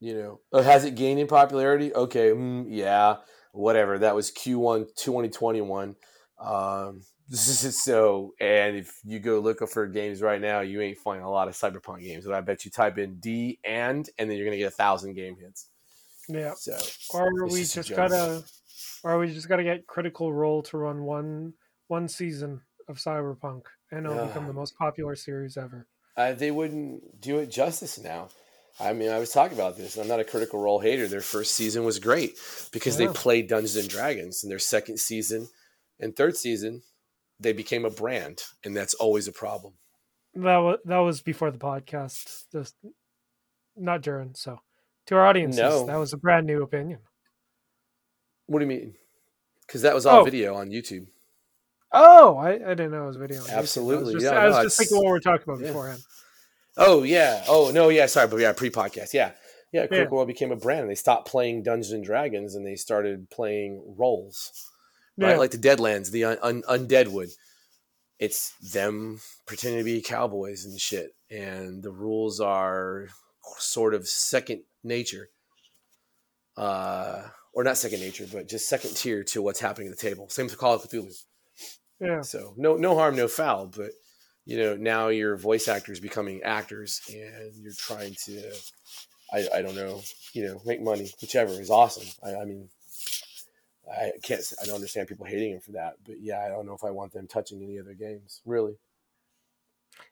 you 0.00 0.14
know, 0.14 0.40
oh, 0.52 0.62
has 0.62 0.84
it 0.84 0.94
gained 0.94 1.20
in 1.20 1.26
popularity? 1.26 1.94
Okay, 1.94 2.30
mm, 2.30 2.66
yeah, 2.68 3.16
whatever. 3.52 3.98
That 3.98 4.14
was 4.14 4.30
Q1 4.30 4.96
2021. 4.96 5.96
Um, 6.38 7.02
so, 7.30 8.34
and 8.40 8.76
if 8.76 8.98
you 9.04 9.18
go 9.18 9.40
look 9.40 9.66
for 9.68 9.86
games 9.86 10.22
right 10.22 10.40
now, 10.40 10.60
you 10.60 10.80
ain't 10.80 10.98
finding 10.98 11.24
a 11.24 11.30
lot 11.30 11.48
of 11.48 11.54
Cyberpunk 11.54 12.00
games. 12.00 12.24
But 12.24 12.34
I 12.34 12.40
bet 12.40 12.64
you 12.64 12.70
type 12.70 12.98
in 12.98 13.16
D 13.16 13.58
and, 13.64 14.08
and 14.18 14.30
then 14.30 14.38
you're 14.38 14.46
gonna 14.46 14.56
get 14.56 14.68
a 14.68 14.70
thousand 14.70 15.14
game 15.14 15.36
hits. 15.38 15.68
Yeah. 16.28 16.54
So, 16.56 16.78
or 17.12 17.46
we 17.46 17.60
just, 17.60 17.74
just 17.74 17.94
gotta, 17.94 18.42
or 19.06 19.18
we 19.18 19.32
just 19.32 19.48
gotta 19.48 19.62
get 19.62 19.86
Critical 19.86 20.32
Role 20.32 20.62
to 20.64 20.78
run 20.78 21.04
one 21.04 21.54
one 21.86 22.08
season 22.08 22.60
of 22.88 22.96
Cyberpunk, 22.96 23.62
and 23.92 24.04
it'll 24.04 24.18
uh, 24.18 24.26
become 24.26 24.48
the 24.48 24.52
most 24.52 24.76
popular 24.76 25.14
series 25.14 25.56
ever. 25.56 25.86
Uh, 26.16 26.32
they 26.32 26.50
wouldn't 26.50 27.20
do 27.20 27.38
it 27.38 27.46
justice 27.48 27.98
now. 27.98 28.28
I 28.80 28.92
mean, 28.92 29.10
I 29.10 29.18
was 29.18 29.30
talking 29.30 29.56
about 29.56 29.76
this. 29.76 29.96
I'm 29.96 30.08
not 30.08 30.18
a 30.20 30.24
Critical 30.24 30.60
Role 30.60 30.80
hater. 30.80 31.06
Their 31.06 31.20
first 31.20 31.54
season 31.54 31.84
was 31.84 32.00
great 32.00 32.36
because 32.72 32.98
yeah. 32.98 33.06
they 33.06 33.12
played 33.12 33.48
Dungeons 33.48 33.76
and 33.76 33.88
Dragons, 33.88 34.42
and 34.42 34.50
their 34.50 34.58
second 34.58 34.98
season 34.98 35.48
and 36.00 36.14
third 36.16 36.36
season 36.36 36.82
they 37.38 37.52
became 37.52 37.84
a 37.84 37.90
brand, 37.90 38.42
and 38.64 38.76
that's 38.76 38.94
always 38.94 39.28
a 39.28 39.32
problem. 39.32 39.74
That 40.34 40.56
was 40.56 40.78
that 40.84 40.98
was 40.98 41.22
before 41.22 41.52
the 41.52 41.58
podcast, 41.58 42.46
just 42.50 42.74
not 43.76 44.02
during. 44.02 44.34
So, 44.34 44.58
to 45.06 45.14
our 45.14 45.26
audience, 45.26 45.56
no. 45.56 45.86
that 45.86 45.96
was 45.96 46.12
a 46.12 46.16
brand 46.16 46.46
new 46.46 46.62
opinion. 46.62 46.98
What 48.46 48.60
do 48.60 48.64
you 48.64 48.68
mean? 48.68 48.94
Because 49.66 49.82
that 49.82 49.94
was 49.94 50.06
all 50.06 50.20
oh. 50.20 50.24
video 50.24 50.54
on 50.54 50.70
YouTube. 50.70 51.08
Oh, 51.92 52.36
I, 52.36 52.54
I 52.54 52.74
didn't 52.74 52.92
know 52.92 53.04
it 53.04 53.08
was 53.08 53.16
video. 53.16 53.42
Absolutely, 53.48 54.12
I 54.12 54.14
was 54.14 54.22
just, 54.22 54.24
yeah, 54.24 54.40
I 54.40 54.46
was 54.46 54.56
no, 54.56 54.62
just 54.62 54.78
thinking 54.78 54.96
what 54.96 55.06
we 55.06 55.10
were 55.10 55.20
talking 55.20 55.44
about 55.44 55.60
yeah. 55.60 55.66
beforehand. 55.68 56.02
Oh 56.76 57.02
yeah. 57.02 57.44
Oh 57.48 57.70
no. 57.72 57.88
Yeah. 57.88 58.06
Sorry, 58.06 58.28
but 58.28 58.38
yeah, 58.38 58.52
pre-podcast. 58.52 59.14
Yeah. 59.14 59.32
Yeah. 59.72 59.86
Critical 59.86 60.16
yeah. 60.16 60.18
Role 60.18 60.26
became 60.26 60.52
a 60.52 60.56
brand, 60.56 60.82
and 60.82 60.90
they 60.90 60.94
stopped 60.94 61.28
playing 61.28 61.62
Dungeons 61.62 61.92
and 61.92 62.04
Dragons, 62.04 62.54
and 62.54 62.66
they 62.66 62.76
started 62.76 63.30
playing 63.30 63.82
roles 63.96 64.52
right? 65.18 65.30
Yeah. 65.30 65.36
Like 65.36 65.50
the 65.50 65.58
Deadlands, 65.58 66.10
the 66.10 66.24
un- 66.24 66.38
un- 66.42 66.62
Undeadwood. 66.62 67.30
it's 68.18 68.54
them 68.72 69.20
pretending 69.46 69.80
to 69.80 69.84
be 69.84 70.00
cowboys 70.00 70.64
and 70.64 70.80
shit, 70.80 71.14
and 71.30 71.82
the 71.82 71.90
rules 71.90 72.40
are 72.40 73.08
sort 73.58 73.94
of 73.94 74.08
second 74.08 74.62
nature, 74.82 75.28
uh, 76.56 77.22
or 77.56 77.64
not 77.64 77.78
second 77.78 78.00
nature, 78.00 78.26
but 78.30 78.48
just 78.48 78.68
second 78.68 78.94
tier 78.96 79.24
to 79.24 79.42
what's 79.42 79.60
happening 79.60 79.88
at 79.88 79.98
the 79.98 80.02
table. 80.08 80.28
Same 80.28 80.44
with 80.46 80.58
Call 80.58 80.74
of 80.74 80.82
Cthulhu. 80.82 81.12
Yeah. 82.00 82.22
So 82.22 82.54
no 82.56 82.76
no 82.76 82.94
harm, 82.94 83.16
no 83.16 83.28
foul, 83.28 83.66
but 83.68 83.92
you 84.44 84.58
know 84.58 84.76
now 84.76 85.08
your 85.08 85.36
voice 85.36 85.68
actors 85.68 86.00
becoming 86.00 86.42
actors, 86.42 87.00
and 87.08 87.54
you're 87.56 87.72
trying 87.72 88.14
to, 88.26 88.52
I, 89.32 89.48
I 89.54 89.62
don't 89.62 89.76
know, 89.76 90.02
you 90.34 90.46
know, 90.46 90.60
make 90.66 90.82
money, 90.82 91.10
whichever 91.20 91.52
is 91.60 91.70
awesome. 91.70 92.06
I, 92.22 92.36
I 92.42 92.44
mean, 92.44 92.68
I 93.90 94.12
can't. 94.22 94.42
I 94.62 94.66
don't 94.66 94.76
understand 94.76 95.08
people 95.08 95.26
hating 95.26 95.52
him 95.52 95.60
for 95.60 95.72
that, 95.72 95.96
but 96.04 96.20
yeah, 96.20 96.40
I 96.44 96.48
don't 96.48 96.66
know 96.66 96.74
if 96.74 96.84
I 96.84 96.90
want 96.90 97.12
them 97.12 97.26
touching 97.26 97.62
any 97.62 97.78
other 97.78 97.94
games. 97.94 98.42
Really, 98.44 98.76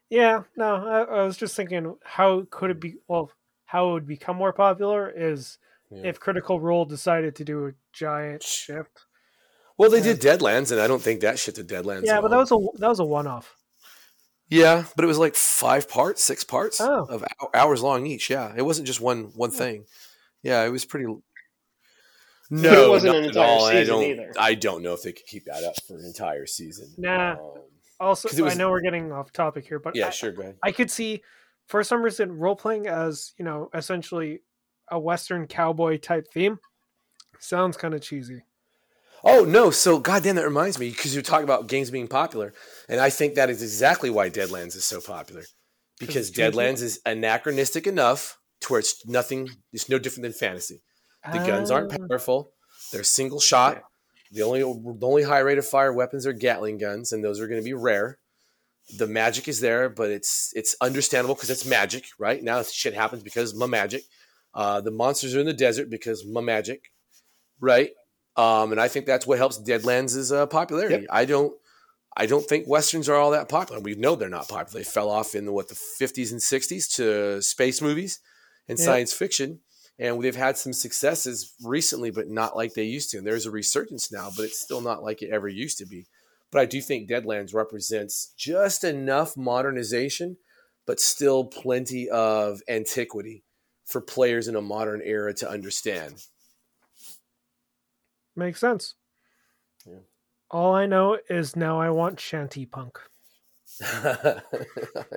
Yeah, 0.09 0.43
no, 0.55 0.75
I, 0.75 1.01
I 1.01 1.23
was 1.25 1.37
just 1.37 1.55
thinking, 1.55 1.95
how 2.03 2.47
could 2.49 2.71
it 2.71 2.79
be? 2.79 2.97
Well, 3.07 3.31
how 3.65 3.89
it 3.89 3.93
would 3.93 4.07
become 4.07 4.37
more 4.37 4.53
popular 4.53 5.09
is 5.09 5.57
Yeah. 5.91 6.01
if 6.09 6.19
Critical 6.19 6.59
Role 6.59 6.85
decided 6.85 7.35
to 7.37 7.43
do 7.45 7.67
a 7.67 7.71
giant 7.93 8.41
shift. 8.43 9.05
well, 9.77 9.89
they 9.89 10.01
did 10.01 10.19
Deadlands, 10.19 10.71
and 10.71 10.81
I 10.81 10.87
don't 10.87 11.01
think 11.01 11.21
that 11.21 11.37
shit 11.39 11.55
to 11.55 11.63
Deadlands. 11.63 12.05
Yeah, 12.05 12.21
but 12.21 12.29
that 12.29 12.37
was 12.37 12.51
a 12.51 12.57
that 12.79 12.87
was 12.89 12.99
a 12.99 13.05
one 13.05 13.27
off. 13.27 13.55
yeah, 14.49 14.85
but 14.95 15.05
it 15.05 15.07
was 15.07 15.17
like 15.19 15.35
five 15.35 15.87
parts, 15.89 16.23
six 16.23 16.43
parts 16.43 16.79
Oh. 16.81 17.05
of 17.09 17.23
hours 17.53 17.81
long 17.83 18.05
each. 18.07 18.29
Yeah, 18.29 18.53
it 18.55 18.63
wasn't 18.63 18.87
just 18.87 18.99
one 19.01 19.25
one 19.35 19.51
thing. 19.51 19.85
Yeah, 20.43 20.63
it 20.65 20.69
was 20.69 20.85
pretty. 20.85 21.05
No, 22.51 22.85
it 22.85 22.89
wasn't 22.89 23.13
not 23.13 23.17
an 23.17 23.23
at 23.23 23.29
entire 23.29 23.43
all, 23.47 23.67
and 23.67 23.77
I 23.77 23.81
season 23.81 23.95
don't. 23.95 24.03
either. 24.03 24.31
I 24.39 24.53
don't 24.53 24.83
know 24.83 24.93
if 24.93 25.01
they 25.03 25.11
could 25.13 25.25
keep 25.25 25.45
that 25.45 25.63
up 25.63 25.73
for 25.87 25.97
an 25.97 26.05
entire 26.05 26.45
season. 26.45 26.89
Nah. 26.97 27.31
Um, 27.33 27.61
Also, 27.99 28.27
'Cause 28.27 28.37
it 28.37 28.41
was- 28.43 28.53
I 28.53 28.57
know 28.57 28.69
we're 28.69 28.81
getting 28.81 29.11
off 29.13 29.31
topic 29.31 29.65
here, 29.65 29.79
but 29.79 29.95
yeah, 29.95 30.07
I, 30.07 30.09
sure. 30.09 30.31
Go 30.33 30.41
ahead. 30.41 30.57
I 30.61 30.73
could 30.73 30.91
see, 30.91 31.23
for 31.67 31.81
some 31.81 32.01
reason, 32.03 32.37
role 32.37 32.55
playing 32.57 32.87
as 32.87 33.33
you 33.37 33.45
know, 33.45 33.69
essentially 33.73 34.41
a 34.89 34.99
Western 34.99 35.47
cowboy 35.47 35.97
type 35.97 36.27
theme 36.33 36.59
sounds 37.39 37.77
kind 37.77 37.93
of 37.93 38.01
cheesy. 38.01 38.43
Oh 39.23 39.43
no! 39.43 39.71
So 39.71 39.99
goddamn, 39.99 40.35
that 40.35 40.45
reminds 40.45 40.77
me 40.77 40.89
because 40.89 41.13
you're 41.15 41.23
talking 41.23 41.45
about 41.45 41.67
games 41.67 41.89
being 41.89 42.07
popular, 42.07 42.53
and 42.87 42.99
I 42.99 43.09
think 43.09 43.35
that 43.35 43.49
is 43.49 43.63
exactly 43.63 44.09
why 44.09 44.29
Deadlands 44.29 44.75
is 44.75 44.85
so 44.85 45.01
popular. 45.01 45.43
Because? 45.99 46.31
Deadlands 46.31 46.81
is 46.83 46.99
anachronistic 47.05 47.87
enough 47.87 48.37
to 48.61 48.73
where 48.73 48.79
it's 48.79 49.05
nothing. 49.07 49.49
It's 49.73 49.89
no 49.89 49.97
different 49.97 50.23
than 50.23 50.33
fantasy. 50.33 50.81
The 51.31 51.39
guns 51.39 51.71
aren't 51.71 51.91
Ah, 51.91 51.97
powerful. 52.07 52.51
They're 52.91 53.03
single 53.03 53.39
shot. 53.39 53.81
The 54.31 54.43
only 54.43 54.59
the 54.61 55.07
only 55.07 55.23
high 55.23 55.39
rate 55.39 55.57
of 55.57 55.65
fire 55.65 55.93
weapons 55.93 56.27
are 56.27 56.33
Gatling 56.33 56.77
guns, 56.77 57.11
and 57.11 57.23
those 57.23 57.39
are 57.39 57.47
going 57.47 57.59
to 57.59 57.65
be 57.65 57.73
rare. 57.73 58.19
The 58.97 59.07
magic 59.07 59.47
is 59.47 59.59
there, 59.59 59.89
but 59.89 60.11
it's 60.11 60.51
it's 60.55 60.75
understandable 60.81 61.33
because 61.33 61.49
it's 61.49 61.65
magic, 61.65 62.05
right? 62.19 62.43
Now 62.43 62.61
shit 62.61 62.93
happens 62.93 63.23
because 63.23 63.55
my 63.55 63.65
magic. 63.65 64.03
Uh, 64.55 64.79
the 64.81 64.91
monsters 64.91 65.35
are 65.35 65.41
in 65.41 65.45
the 65.45 65.53
desert 65.53 65.89
because 65.89 66.25
my 66.25 66.41
magic, 66.41 66.91
right? 67.59 67.91
Um, 68.37 68.71
and 68.71 68.81
I 68.81 68.87
think 68.87 69.05
that's 69.05 69.27
what 69.27 69.37
helps 69.37 69.61
Deadlands' 69.61 70.33
uh, 70.35 70.45
popularity. 70.45 71.07
I 71.09 71.25
don't 71.25 71.53
I 72.17 72.25
don't 72.25 72.45
think 72.47 72.65
westerns 72.67 73.09
are 73.09 73.15
all 73.15 73.31
that 73.31 73.49
popular. 73.49 73.81
We 73.81 73.95
know 73.95 74.15
they're 74.15 74.29
not 74.29 74.47
popular. 74.47 74.79
They 74.79 74.85
fell 74.85 75.09
off 75.09 75.35
in 75.35 75.45
the, 75.45 75.51
what 75.51 75.67
the 75.67 75.75
fifties 75.75 76.31
and 76.31 76.41
sixties 76.41 76.87
to 76.95 77.41
space 77.41 77.81
movies 77.81 78.19
and 78.69 78.79
Yeah. 78.79 78.85
science 78.85 79.13
fiction 79.13 79.59
and 79.97 80.21
they've 80.21 80.35
had 80.35 80.57
some 80.57 80.73
successes 80.73 81.53
recently, 81.63 82.11
but 82.11 82.27
not 82.27 82.55
like 82.57 82.73
they 82.73 82.83
used 82.83 83.11
to. 83.11 83.17
And 83.17 83.25
there's 83.25 83.45
a 83.45 83.51
resurgence 83.51 84.11
now, 84.11 84.29
but 84.35 84.43
it's 84.43 84.59
still 84.59 84.81
not 84.81 85.03
like 85.03 85.21
it 85.21 85.29
ever 85.29 85.47
used 85.47 85.77
to 85.77 85.85
be. 85.85 86.05
But 86.51 86.61
I 86.61 86.65
do 86.65 86.81
think 86.81 87.09
Deadlands 87.09 87.53
represents 87.53 88.33
just 88.37 88.83
enough 88.83 89.37
modernization, 89.37 90.35
but 90.85 90.99
still 90.99 91.45
plenty 91.45 92.09
of 92.09 92.61
antiquity 92.67 93.44
for 93.85 94.01
players 94.01 94.47
in 94.47 94.55
a 94.55 94.61
modern 94.61 95.01
era 95.03 95.33
to 95.35 95.49
understand. 95.49 96.23
makes 98.35 98.59
sense. 98.59 98.95
Yeah. 99.85 99.99
All 100.51 100.73
I 100.73 100.85
know 100.85 101.17
is 101.29 101.55
now 101.55 101.79
I 101.79 101.89
want 101.89 102.19
shanty 102.19 102.65
punk. 102.65 102.99
I 103.81 104.41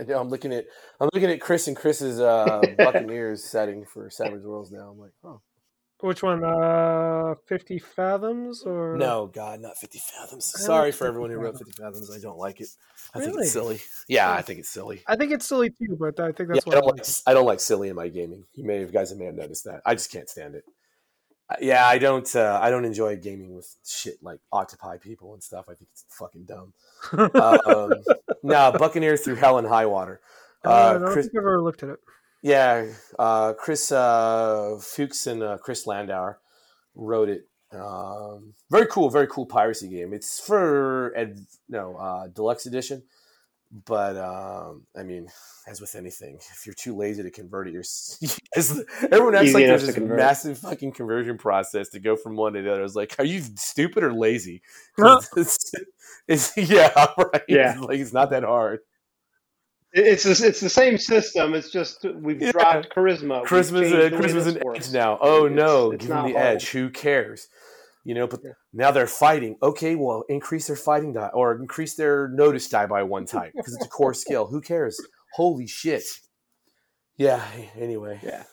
know 0.07 0.21
I'm 0.21 0.31
looking 0.31 0.53
at 0.53 0.67
I'm 1.01 1.09
looking 1.13 1.31
at 1.31 1.41
Chris 1.41 1.69
and 1.69 1.77
Chris's 1.77 2.21
uh, 2.21 2.61
Buccaneers 2.79 3.45
setting 3.45 3.85
for 3.85 4.11
Savage 4.11 4.43
Worlds 4.43 4.73
now. 4.73 4.91
I'm 4.91 4.99
like, 4.99 5.13
oh 5.23 5.41
Which 6.01 6.23
one? 6.23 6.45
Uh, 6.45 7.35
Fifty 7.47 7.79
Fathoms 7.81 8.63
or 8.63 8.97
no, 8.97 9.27
God, 9.27 9.61
not 9.61 9.77
50 9.77 9.99
Fathoms. 9.99 10.45
Sorry 10.45 10.93
for 10.93 11.07
everyone 11.09 11.31
who 11.31 11.39
wrote 11.39 11.59
50 11.59 11.73
Fathoms. 11.73 12.11
I 12.15 12.21
don't 12.21 12.39
like 12.39 12.61
it. 12.61 12.69
I 13.15 13.19
think 13.19 13.33
Really? 13.33 13.43
it's 13.45 13.53
silly. 13.53 13.81
Yeah, 14.07 14.31
I 14.33 14.43
think 14.43 14.61
it's 14.61 14.69
silly. 14.69 15.03
I 15.09 15.17
think 15.17 15.33
it's 15.33 15.47
silly 15.47 15.71
too, 15.71 15.97
but 15.99 16.21
I 16.21 16.31
think 16.33 16.51
that's 16.51 16.65
I 16.67 16.69
what 16.69 16.77
I 16.77 16.81
don't 16.81 16.87
like. 16.87 16.99
like 16.99 17.17
I 17.27 17.35
don't 17.35 17.47
like 17.47 17.61
silly 17.61 17.89
in 17.89 17.97
my 17.97 18.09
gaming. 18.09 18.45
You 18.55 18.65
may 18.65 18.81
you 18.81 18.87
guys 18.87 19.13
may 19.15 19.25
have 19.25 19.35
noticed 19.35 19.65
that. 19.65 19.83
I 19.85 19.95
just 19.95 20.13
can't 20.13 20.29
stand 20.29 20.55
it. 20.55 20.65
Uh, 21.51 21.57
Yeah, 21.61 21.85
I 21.87 21.99
don't. 21.99 22.35
Uh, 22.37 22.61
I 22.63 22.71
don't 22.71 22.85
enjoy 22.85 23.17
gaming 23.17 23.55
with 23.57 23.75
shit 23.85 24.23
like 24.23 24.39
octopi 24.53 24.99
people 24.99 25.35
and 25.35 25.43
stuff. 25.43 25.65
I 25.69 25.75
think 25.75 25.89
it's 25.93 26.05
fucking 26.11 26.45
dumb. 26.45 26.75
Um, 27.35 27.93
no, 28.45 28.73
Buccaneers 28.79 29.23
through 29.23 29.37
hell 29.37 29.59
and 29.59 29.67
high 29.67 29.87
water. 29.87 30.21
Uh, 30.65 30.69
I 30.69 30.73
Uh, 30.95 30.99
don't 30.99 31.13
Chris, 31.13 31.27
think 31.27 31.37
I've 31.39 31.43
ever 31.43 31.61
looked 31.61 31.83
at 31.83 31.89
it. 31.89 31.99
Yeah, 32.43 32.87
uh, 33.19 33.53
Chris 33.55 33.91
uh, 33.93 34.79
Fuchs 34.81 35.27
and 35.27 35.43
uh, 35.43 35.59
Chris 35.59 35.87
Landauer 35.87 36.37
wrote 36.95 37.29
it. 37.29 37.49
Um, 37.73 38.55
very 38.71 38.87
cool, 38.87 39.11
very 39.11 39.27
cool 39.27 39.45
piracy 39.47 39.89
game. 39.89 40.15
It's 40.15 40.41
for 40.41 41.13
ed, 41.17 41.39
no 41.69 41.97
uh, 41.97 42.29
deluxe 42.29 42.65
edition, 42.67 43.03
but 43.85 44.17
um, 44.17 44.87
I 44.97 45.03
mean, 45.03 45.29
as 45.67 45.79
with 45.81 45.95
anything, 45.95 46.37
if 46.53 46.65
you're 46.65 46.75
too 46.75 46.97
lazy 46.97 47.23
to 47.23 47.31
convert 47.31 47.69
it, 47.69 47.73
you're 47.73 47.85
everyone 49.13 49.35
acts 49.35 49.45
Easy 49.49 49.55
like 49.55 49.67
there's 49.67 49.85
this 49.87 49.95
convert. 49.95 50.17
massive 50.19 50.57
fucking 50.59 50.93
conversion 50.93 51.37
process 51.37 51.91
to 51.91 52.01
go 52.01 52.17
from 52.17 52.37
one 52.37 52.55
to 52.55 52.63
the 52.63 52.71
other. 52.73 52.81
I 52.81 52.83
was 52.85 52.97
like, 52.97 53.15
are 53.19 53.25
you 53.27 53.43
stupid 53.57 54.03
or 54.03 54.15
lazy? 54.15 54.63
it's, 55.37 55.75
it's- 56.27 56.53
yeah, 56.71 57.07
right. 57.19 57.43
Yeah. 57.49 57.79
like 57.81 57.99
it's 57.99 58.15
not 58.15 58.31
that 58.31 58.45
hard. 58.45 58.81
It- 59.93 60.07
It's 60.07 60.23
the, 60.25 60.47
it's 60.47 60.61
the 60.61 60.69
same 60.69 60.99
system. 60.99 61.55
It's 61.55 61.71
just 61.71 62.05
we've 62.17 62.41
Yeah. 62.43 62.53
dropped 62.53 62.91
charisma. 62.95 63.41
We've 63.41 63.49
Christmas, 63.49 63.91
changed 63.91 63.97
the 63.97 64.17
way 64.17 64.21
Christmas 64.23 64.45
this 64.45 64.55
an 64.57 64.63
edge 64.77 64.93
now. 64.93 65.19
Oh 65.21 65.47
It's- 65.47 65.57
no, 65.57 65.91
it's 65.93 66.05
give 66.05 66.15
them 66.15 66.27
the 66.27 66.33
hard. 66.35 66.47
edge. 66.47 66.71
Who 66.71 66.91
cares? 66.91 67.49
You 68.05 68.15
know, 68.15 68.27
but 68.27 68.41
Yeah. 68.45 68.53
now 68.73 68.91
they're 68.91 69.07
fighting. 69.07 69.57
Okay, 69.63 69.95
well, 69.95 70.25
increase 70.29 70.67
their 70.67 70.77
fighting 70.77 71.13
die 71.13 71.31
or 71.35 71.57
increase 71.57 71.95
their 71.95 72.29
notice 72.29 72.69
die 72.69 72.87
by 72.87 73.03
one 73.03 73.27
type 73.27 73.53
because 73.55 73.75
it's 73.75 73.85
a 73.85 73.89
core 73.89 74.15
skill. 74.25 74.47
Who 74.47 74.61
cares? 74.61 74.99
Holy 75.35 75.67
shit! 75.67 76.05
Yeah. 77.17 77.45
Anyway, 77.77 78.21
Yeah. 78.23 78.45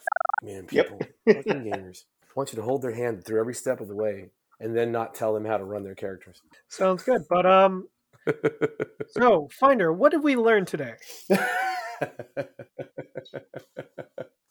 man, 0.41 0.67
Yep. 0.71 0.86
people, 0.88 0.99
fucking 1.27 1.63
gamers, 1.71 2.03
I 2.23 2.31
want 2.36 2.51
you 2.51 2.57
to 2.57 2.63
hold 2.63 2.81
their 2.81 2.91
hand 2.93 3.23
through 3.23 3.39
every 3.39 3.53
step 3.53 3.79
of 3.79 3.88
the 3.88 3.95
way 3.95 4.31
and 4.59 4.75
then 4.75 4.91
not 4.91 5.13
tell 5.15 5.33
them 5.33 5.45
how 5.45 5.57
to 5.57 5.63
run 5.63 5.83
their 5.83 5.95
characters. 5.95 6.41
Sounds 6.67 7.03
good. 7.03 7.23
But 7.29 7.45
um, 7.45 7.88
so 9.09 9.47
Finder, 9.51 9.91
what 9.93 10.11
did 10.11 10.23
we 10.23 10.36
learn 10.36 10.65
today? 10.65 10.95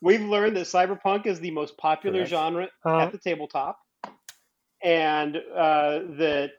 We've 0.01 0.20
learned 0.22 0.57
that 0.57 0.66
cyberpunk 0.66 1.27
is 1.27 1.41
the 1.41 1.51
most 1.51 1.77
popular 1.79 2.18
Correct. 2.18 2.31
genre 2.31 2.68
Uh, 2.85 2.99
at 2.99 3.12
the 3.12 3.18
tabletop, 3.18 3.79
and 4.83 5.37
uh, 5.37 6.01
that. 6.18 6.51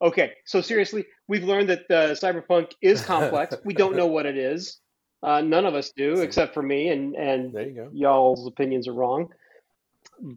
Okay, 0.00 0.32
so 0.46 0.60
seriously, 0.60 1.04
we've 1.28 1.44
learned 1.44 1.68
that 1.68 1.80
uh, 1.90 2.10
cyberpunk 2.14 2.72
is 2.80 3.04
complex. 3.04 3.56
we 3.64 3.74
don't 3.74 3.96
know 3.96 4.06
what 4.06 4.26
it 4.26 4.36
is. 4.36 4.80
Uh, 5.22 5.40
none 5.40 5.64
of 5.66 5.74
us 5.74 5.92
do, 5.96 6.16
See. 6.16 6.22
except 6.22 6.54
for 6.54 6.62
me, 6.62 6.88
and 6.88 7.14
and 7.16 7.52
there 7.52 7.66
you 7.68 7.74
go. 7.74 7.90
y'all's 7.92 8.46
opinions 8.46 8.86
are 8.88 8.92
wrong. 8.94 9.28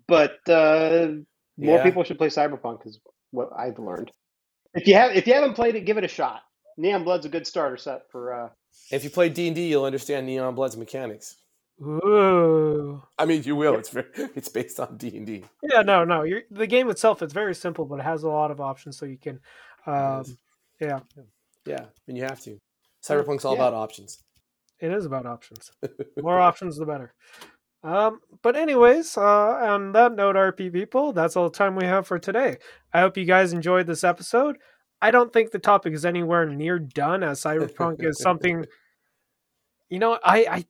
But 0.07 0.37
uh, 0.49 1.09
more 1.57 1.77
Yeah. 1.77 1.83
people 1.83 2.03
should 2.03 2.17
play 2.17 2.27
cyberpunk, 2.29 2.85
is 2.87 2.99
what 3.31 3.49
I've 3.55 3.77
learned. 3.79 4.11
If 4.75 4.87
you 4.87 4.95
have, 4.95 5.15
if 5.15 5.25
you 5.27 5.33
haven't 5.33 5.53
played 5.53 5.75
it, 5.75 5.85
give 5.85 5.97
it 5.97 6.03
a 6.03 6.07
shot. 6.07 6.41
Neon 6.77 7.03
Blood's 7.03 7.25
a 7.25 7.29
good 7.29 7.47
starter 7.47 7.77
set 7.77 8.11
for. 8.11 8.33
Uh, 8.33 8.49
If 8.91 9.03
you 9.03 9.09
play 9.09 9.29
D 9.29 9.47
and 9.47 9.55
D, 9.55 9.67
you'll 9.69 9.85
understand 9.85 10.25
Neon 10.25 10.53
Blood's 10.55 10.75
mechanics. 10.77 11.37
ooh. 11.81 13.01
I 13.17 13.25
mean, 13.25 13.43
you 13.43 13.55
will. 13.55 13.75
It's 13.75 13.89
very, 13.89 14.07
it's 14.35 14.49
based 14.49 14.79
on 14.79 14.97
D 14.97 15.15
and 15.17 15.25
D. 15.25 15.45
Yeah, 15.63 15.81
no, 15.81 16.03
no. 16.03 16.23
You're, 16.23 16.41
the 16.51 16.67
game 16.67 16.89
itself 16.89 17.21
is 17.21 17.31
very 17.33 17.55
simple, 17.55 17.85
but 17.85 17.99
it 17.99 18.03
has 18.03 18.23
a 18.23 18.29
lot 18.29 18.51
of 18.51 18.59
options, 18.61 18.97
so 18.97 19.05
you 19.05 19.17
can. 19.17 19.39
Um, 19.85 20.21
is. 20.21 20.37
yeah, 20.81 20.99
Yeah, 21.65 21.85
and 22.07 22.17
you 22.17 22.23
have 22.23 22.41
to. 22.41 22.57
Cyberpunk's 23.07 23.45
all 23.45 23.53
Yeah. 23.55 23.67
about 23.67 23.73
options. 23.73 24.19
it 24.79 24.91
is 24.91 25.05
about 25.05 25.25
options. 25.25 25.71
More 26.21 26.39
options, 26.39 26.77
the 26.77 26.85
better. 26.85 27.13
Um, 27.83 28.21
but 28.41 28.55
anyways, 28.55 29.17
uh, 29.17 29.21
on 29.21 29.91
that 29.91 30.13
note, 30.13 30.35
RP 30.35 30.73
people, 30.73 31.13
that's 31.13 31.35
all 31.35 31.49
the 31.49 31.57
time 31.57 31.75
we 31.75 31.85
have 31.85 32.07
for 32.07 32.17
today. 32.17 32.57
I 32.93 33.01
hope 33.01 33.17
you 33.17 33.25
guys 33.25 33.53
enjoyed 33.53 33.85
this 33.85 34.03
episode. 34.03 34.57
I 35.01 35.11
don't 35.11 35.31
think 35.31 35.51
the 35.51 35.59
topic 35.59 35.93
is 35.93 36.05
anywhere 36.05 36.47
near 36.47 36.79
done, 36.79 37.21
as 37.21 37.41
Cyberpunk 37.41 38.03
is 38.03 38.19
something. 38.19 38.65
You 39.87 39.99
know, 39.99 40.17
I, 40.23 40.47
I 40.49 40.65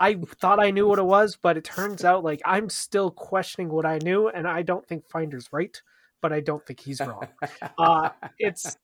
I 0.00 0.14
thought 0.16 0.58
I 0.58 0.72
knew 0.72 0.88
what 0.88 0.98
it 0.98 1.04
was, 1.04 1.38
but 1.40 1.56
it 1.56 1.62
turns 1.62 2.04
out 2.04 2.24
like 2.24 2.42
I'm 2.44 2.68
still 2.68 3.12
questioning 3.12 3.68
what 3.68 3.86
I 3.86 3.98
knew, 3.98 4.26
and 4.26 4.48
I 4.48 4.62
don't 4.62 4.84
think 4.84 5.08
Finder's 5.08 5.48
right, 5.52 5.80
but 6.20 6.32
I 6.32 6.40
don't 6.40 6.66
think 6.66 6.80
he's 6.80 7.00
wrong. 7.00 7.28
Uh, 7.78 8.08
it's 8.40 8.76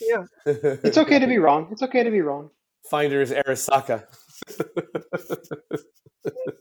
Yeah. 0.00 0.26
It's 0.44 0.98
okay 0.98 1.18
to 1.18 1.26
be 1.26 1.38
wrong. 1.38 1.68
It's 1.72 1.82
okay 1.82 2.04
to 2.04 2.10
be 2.10 2.20
wrong. 2.20 2.50
Finder 2.88 3.20
is 3.20 3.32
Arasaka. 3.32 4.04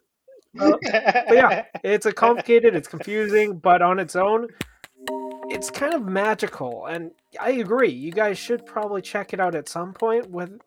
But 0.56 0.80
yeah, 0.82 1.66
it's 1.84 2.06
a 2.06 2.14
complicated, 2.14 2.76
it's 2.76 2.88
confusing, 2.88 3.58
but 3.58 3.82
on 3.82 4.00
its 4.00 4.16
own, 4.16 4.48
it's 5.50 5.70
kind 5.70 5.94
of 5.94 6.04
magical. 6.04 6.86
And 6.88 7.12
I 7.40 7.52
agree, 7.52 7.92
you 7.92 8.12
guys 8.12 8.38
should 8.38 8.66
probably 8.66 9.02
check 9.02 9.34
it 9.34 9.40
out 9.40 9.56
at 9.56 9.70
some 9.70 9.94
point. 9.94 10.30
With 10.30 10.60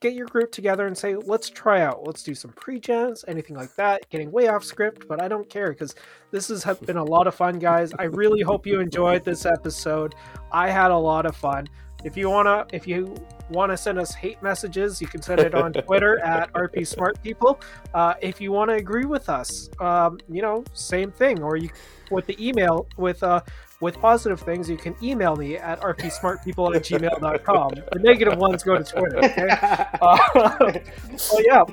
get 0.00 0.14
your 0.14 0.26
group 0.26 0.50
together 0.50 0.86
and 0.88 0.98
say, 0.98 1.14
let's 1.14 1.48
try 1.48 1.80
out, 1.80 2.04
let's 2.04 2.24
do 2.24 2.34
some 2.34 2.50
pre-gens, 2.52 3.24
anything 3.28 3.54
like 3.54 3.72
that. 3.76 4.08
Getting 4.10 4.32
way 4.32 4.48
off 4.48 4.64
script, 4.64 5.06
but 5.08 5.22
I 5.22 5.28
don't 5.28 5.48
care 5.48 5.68
because 5.68 5.94
this 6.32 6.48
has 6.48 6.78
been 6.78 6.96
a 6.96 7.04
lot 7.04 7.28
of 7.28 7.36
fun, 7.36 7.60
guys. 7.60 7.92
I 7.98 8.04
really 8.04 8.40
hope 8.40 8.66
you 8.66 8.80
enjoyed 8.80 9.24
this 9.24 9.46
episode. 9.46 10.16
I 10.50 10.70
had 10.70 10.90
a 10.90 10.98
lot 10.98 11.24
of 11.24 11.36
fun. 11.36 11.68
If 12.04 12.16
you 12.16 12.30
wanna, 12.30 12.66
if 12.72 12.86
you 12.86 13.14
want 13.50 13.70
to 13.70 13.76
send 13.76 13.98
us 13.98 14.14
hate 14.14 14.42
messages, 14.42 15.00
you 15.00 15.06
can 15.06 15.22
send 15.22 15.40
it 15.40 15.54
on 15.54 15.72
Twitter 15.86 16.18
at 16.20 16.52
RP 16.52 16.86
Smart 16.86 17.22
People. 17.22 17.60
Uh, 17.94 18.14
if 18.20 18.40
you 18.40 18.52
want 18.52 18.70
to 18.70 18.74
agree 18.76 19.04
with 19.04 19.28
us, 19.28 19.68
um, 19.80 20.18
you 20.28 20.42
know, 20.42 20.64
same 20.72 21.10
thing. 21.10 21.42
Or 21.42 21.56
you 21.56 21.70
with 22.10 22.26
the 22.26 22.46
email 22.46 22.86
with 22.96 23.22
uh, 23.22 23.40
with 23.80 23.98
positive 23.98 24.40
things, 24.40 24.68
you 24.70 24.76
can 24.76 24.94
email 25.02 25.36
me 25.36 25.56
at 25.56 25.80
rpsmartpeople 25.80 26.76
at 26.76 26.82
gmail.com. 26.82 27.70
The 27.92 27.98
negative 27.98 28.38
ones 28.38 28.62
go 28.62 28.78
to 28.78 28.84
Twitter. 28.84 29.18
Okay. 29.18 29.48
Uh, 30.02 30.18
well, 30.34 31.42
yeah. 31.46 31.64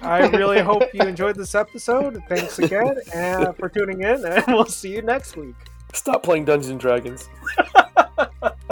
I 0.00 0.26
really 0.28 0.60
hope 0.60 0.82
you 0.94 1.02
enjoyed 1.02 1.36
this 1.36 1.54
episode. 1.54 2.22
Thanks 2.28 2.58
again 2.58 2.96
uh, 3.14 3.52
for 3.52 3.68
tuning 3.68 4.00
in, 4.00 4.24
and 4.24 4.44
we'll 4.48 4.64
see 4.64 4.92
you 4.92 5.02
next 5.02 5.36
week. 5.36 5.54
Stop 5.92 6.22
playing 6.22 6.46
Dungeons 6.46 6.70
and 6.70 6.80
Dragons. 6.80 7.28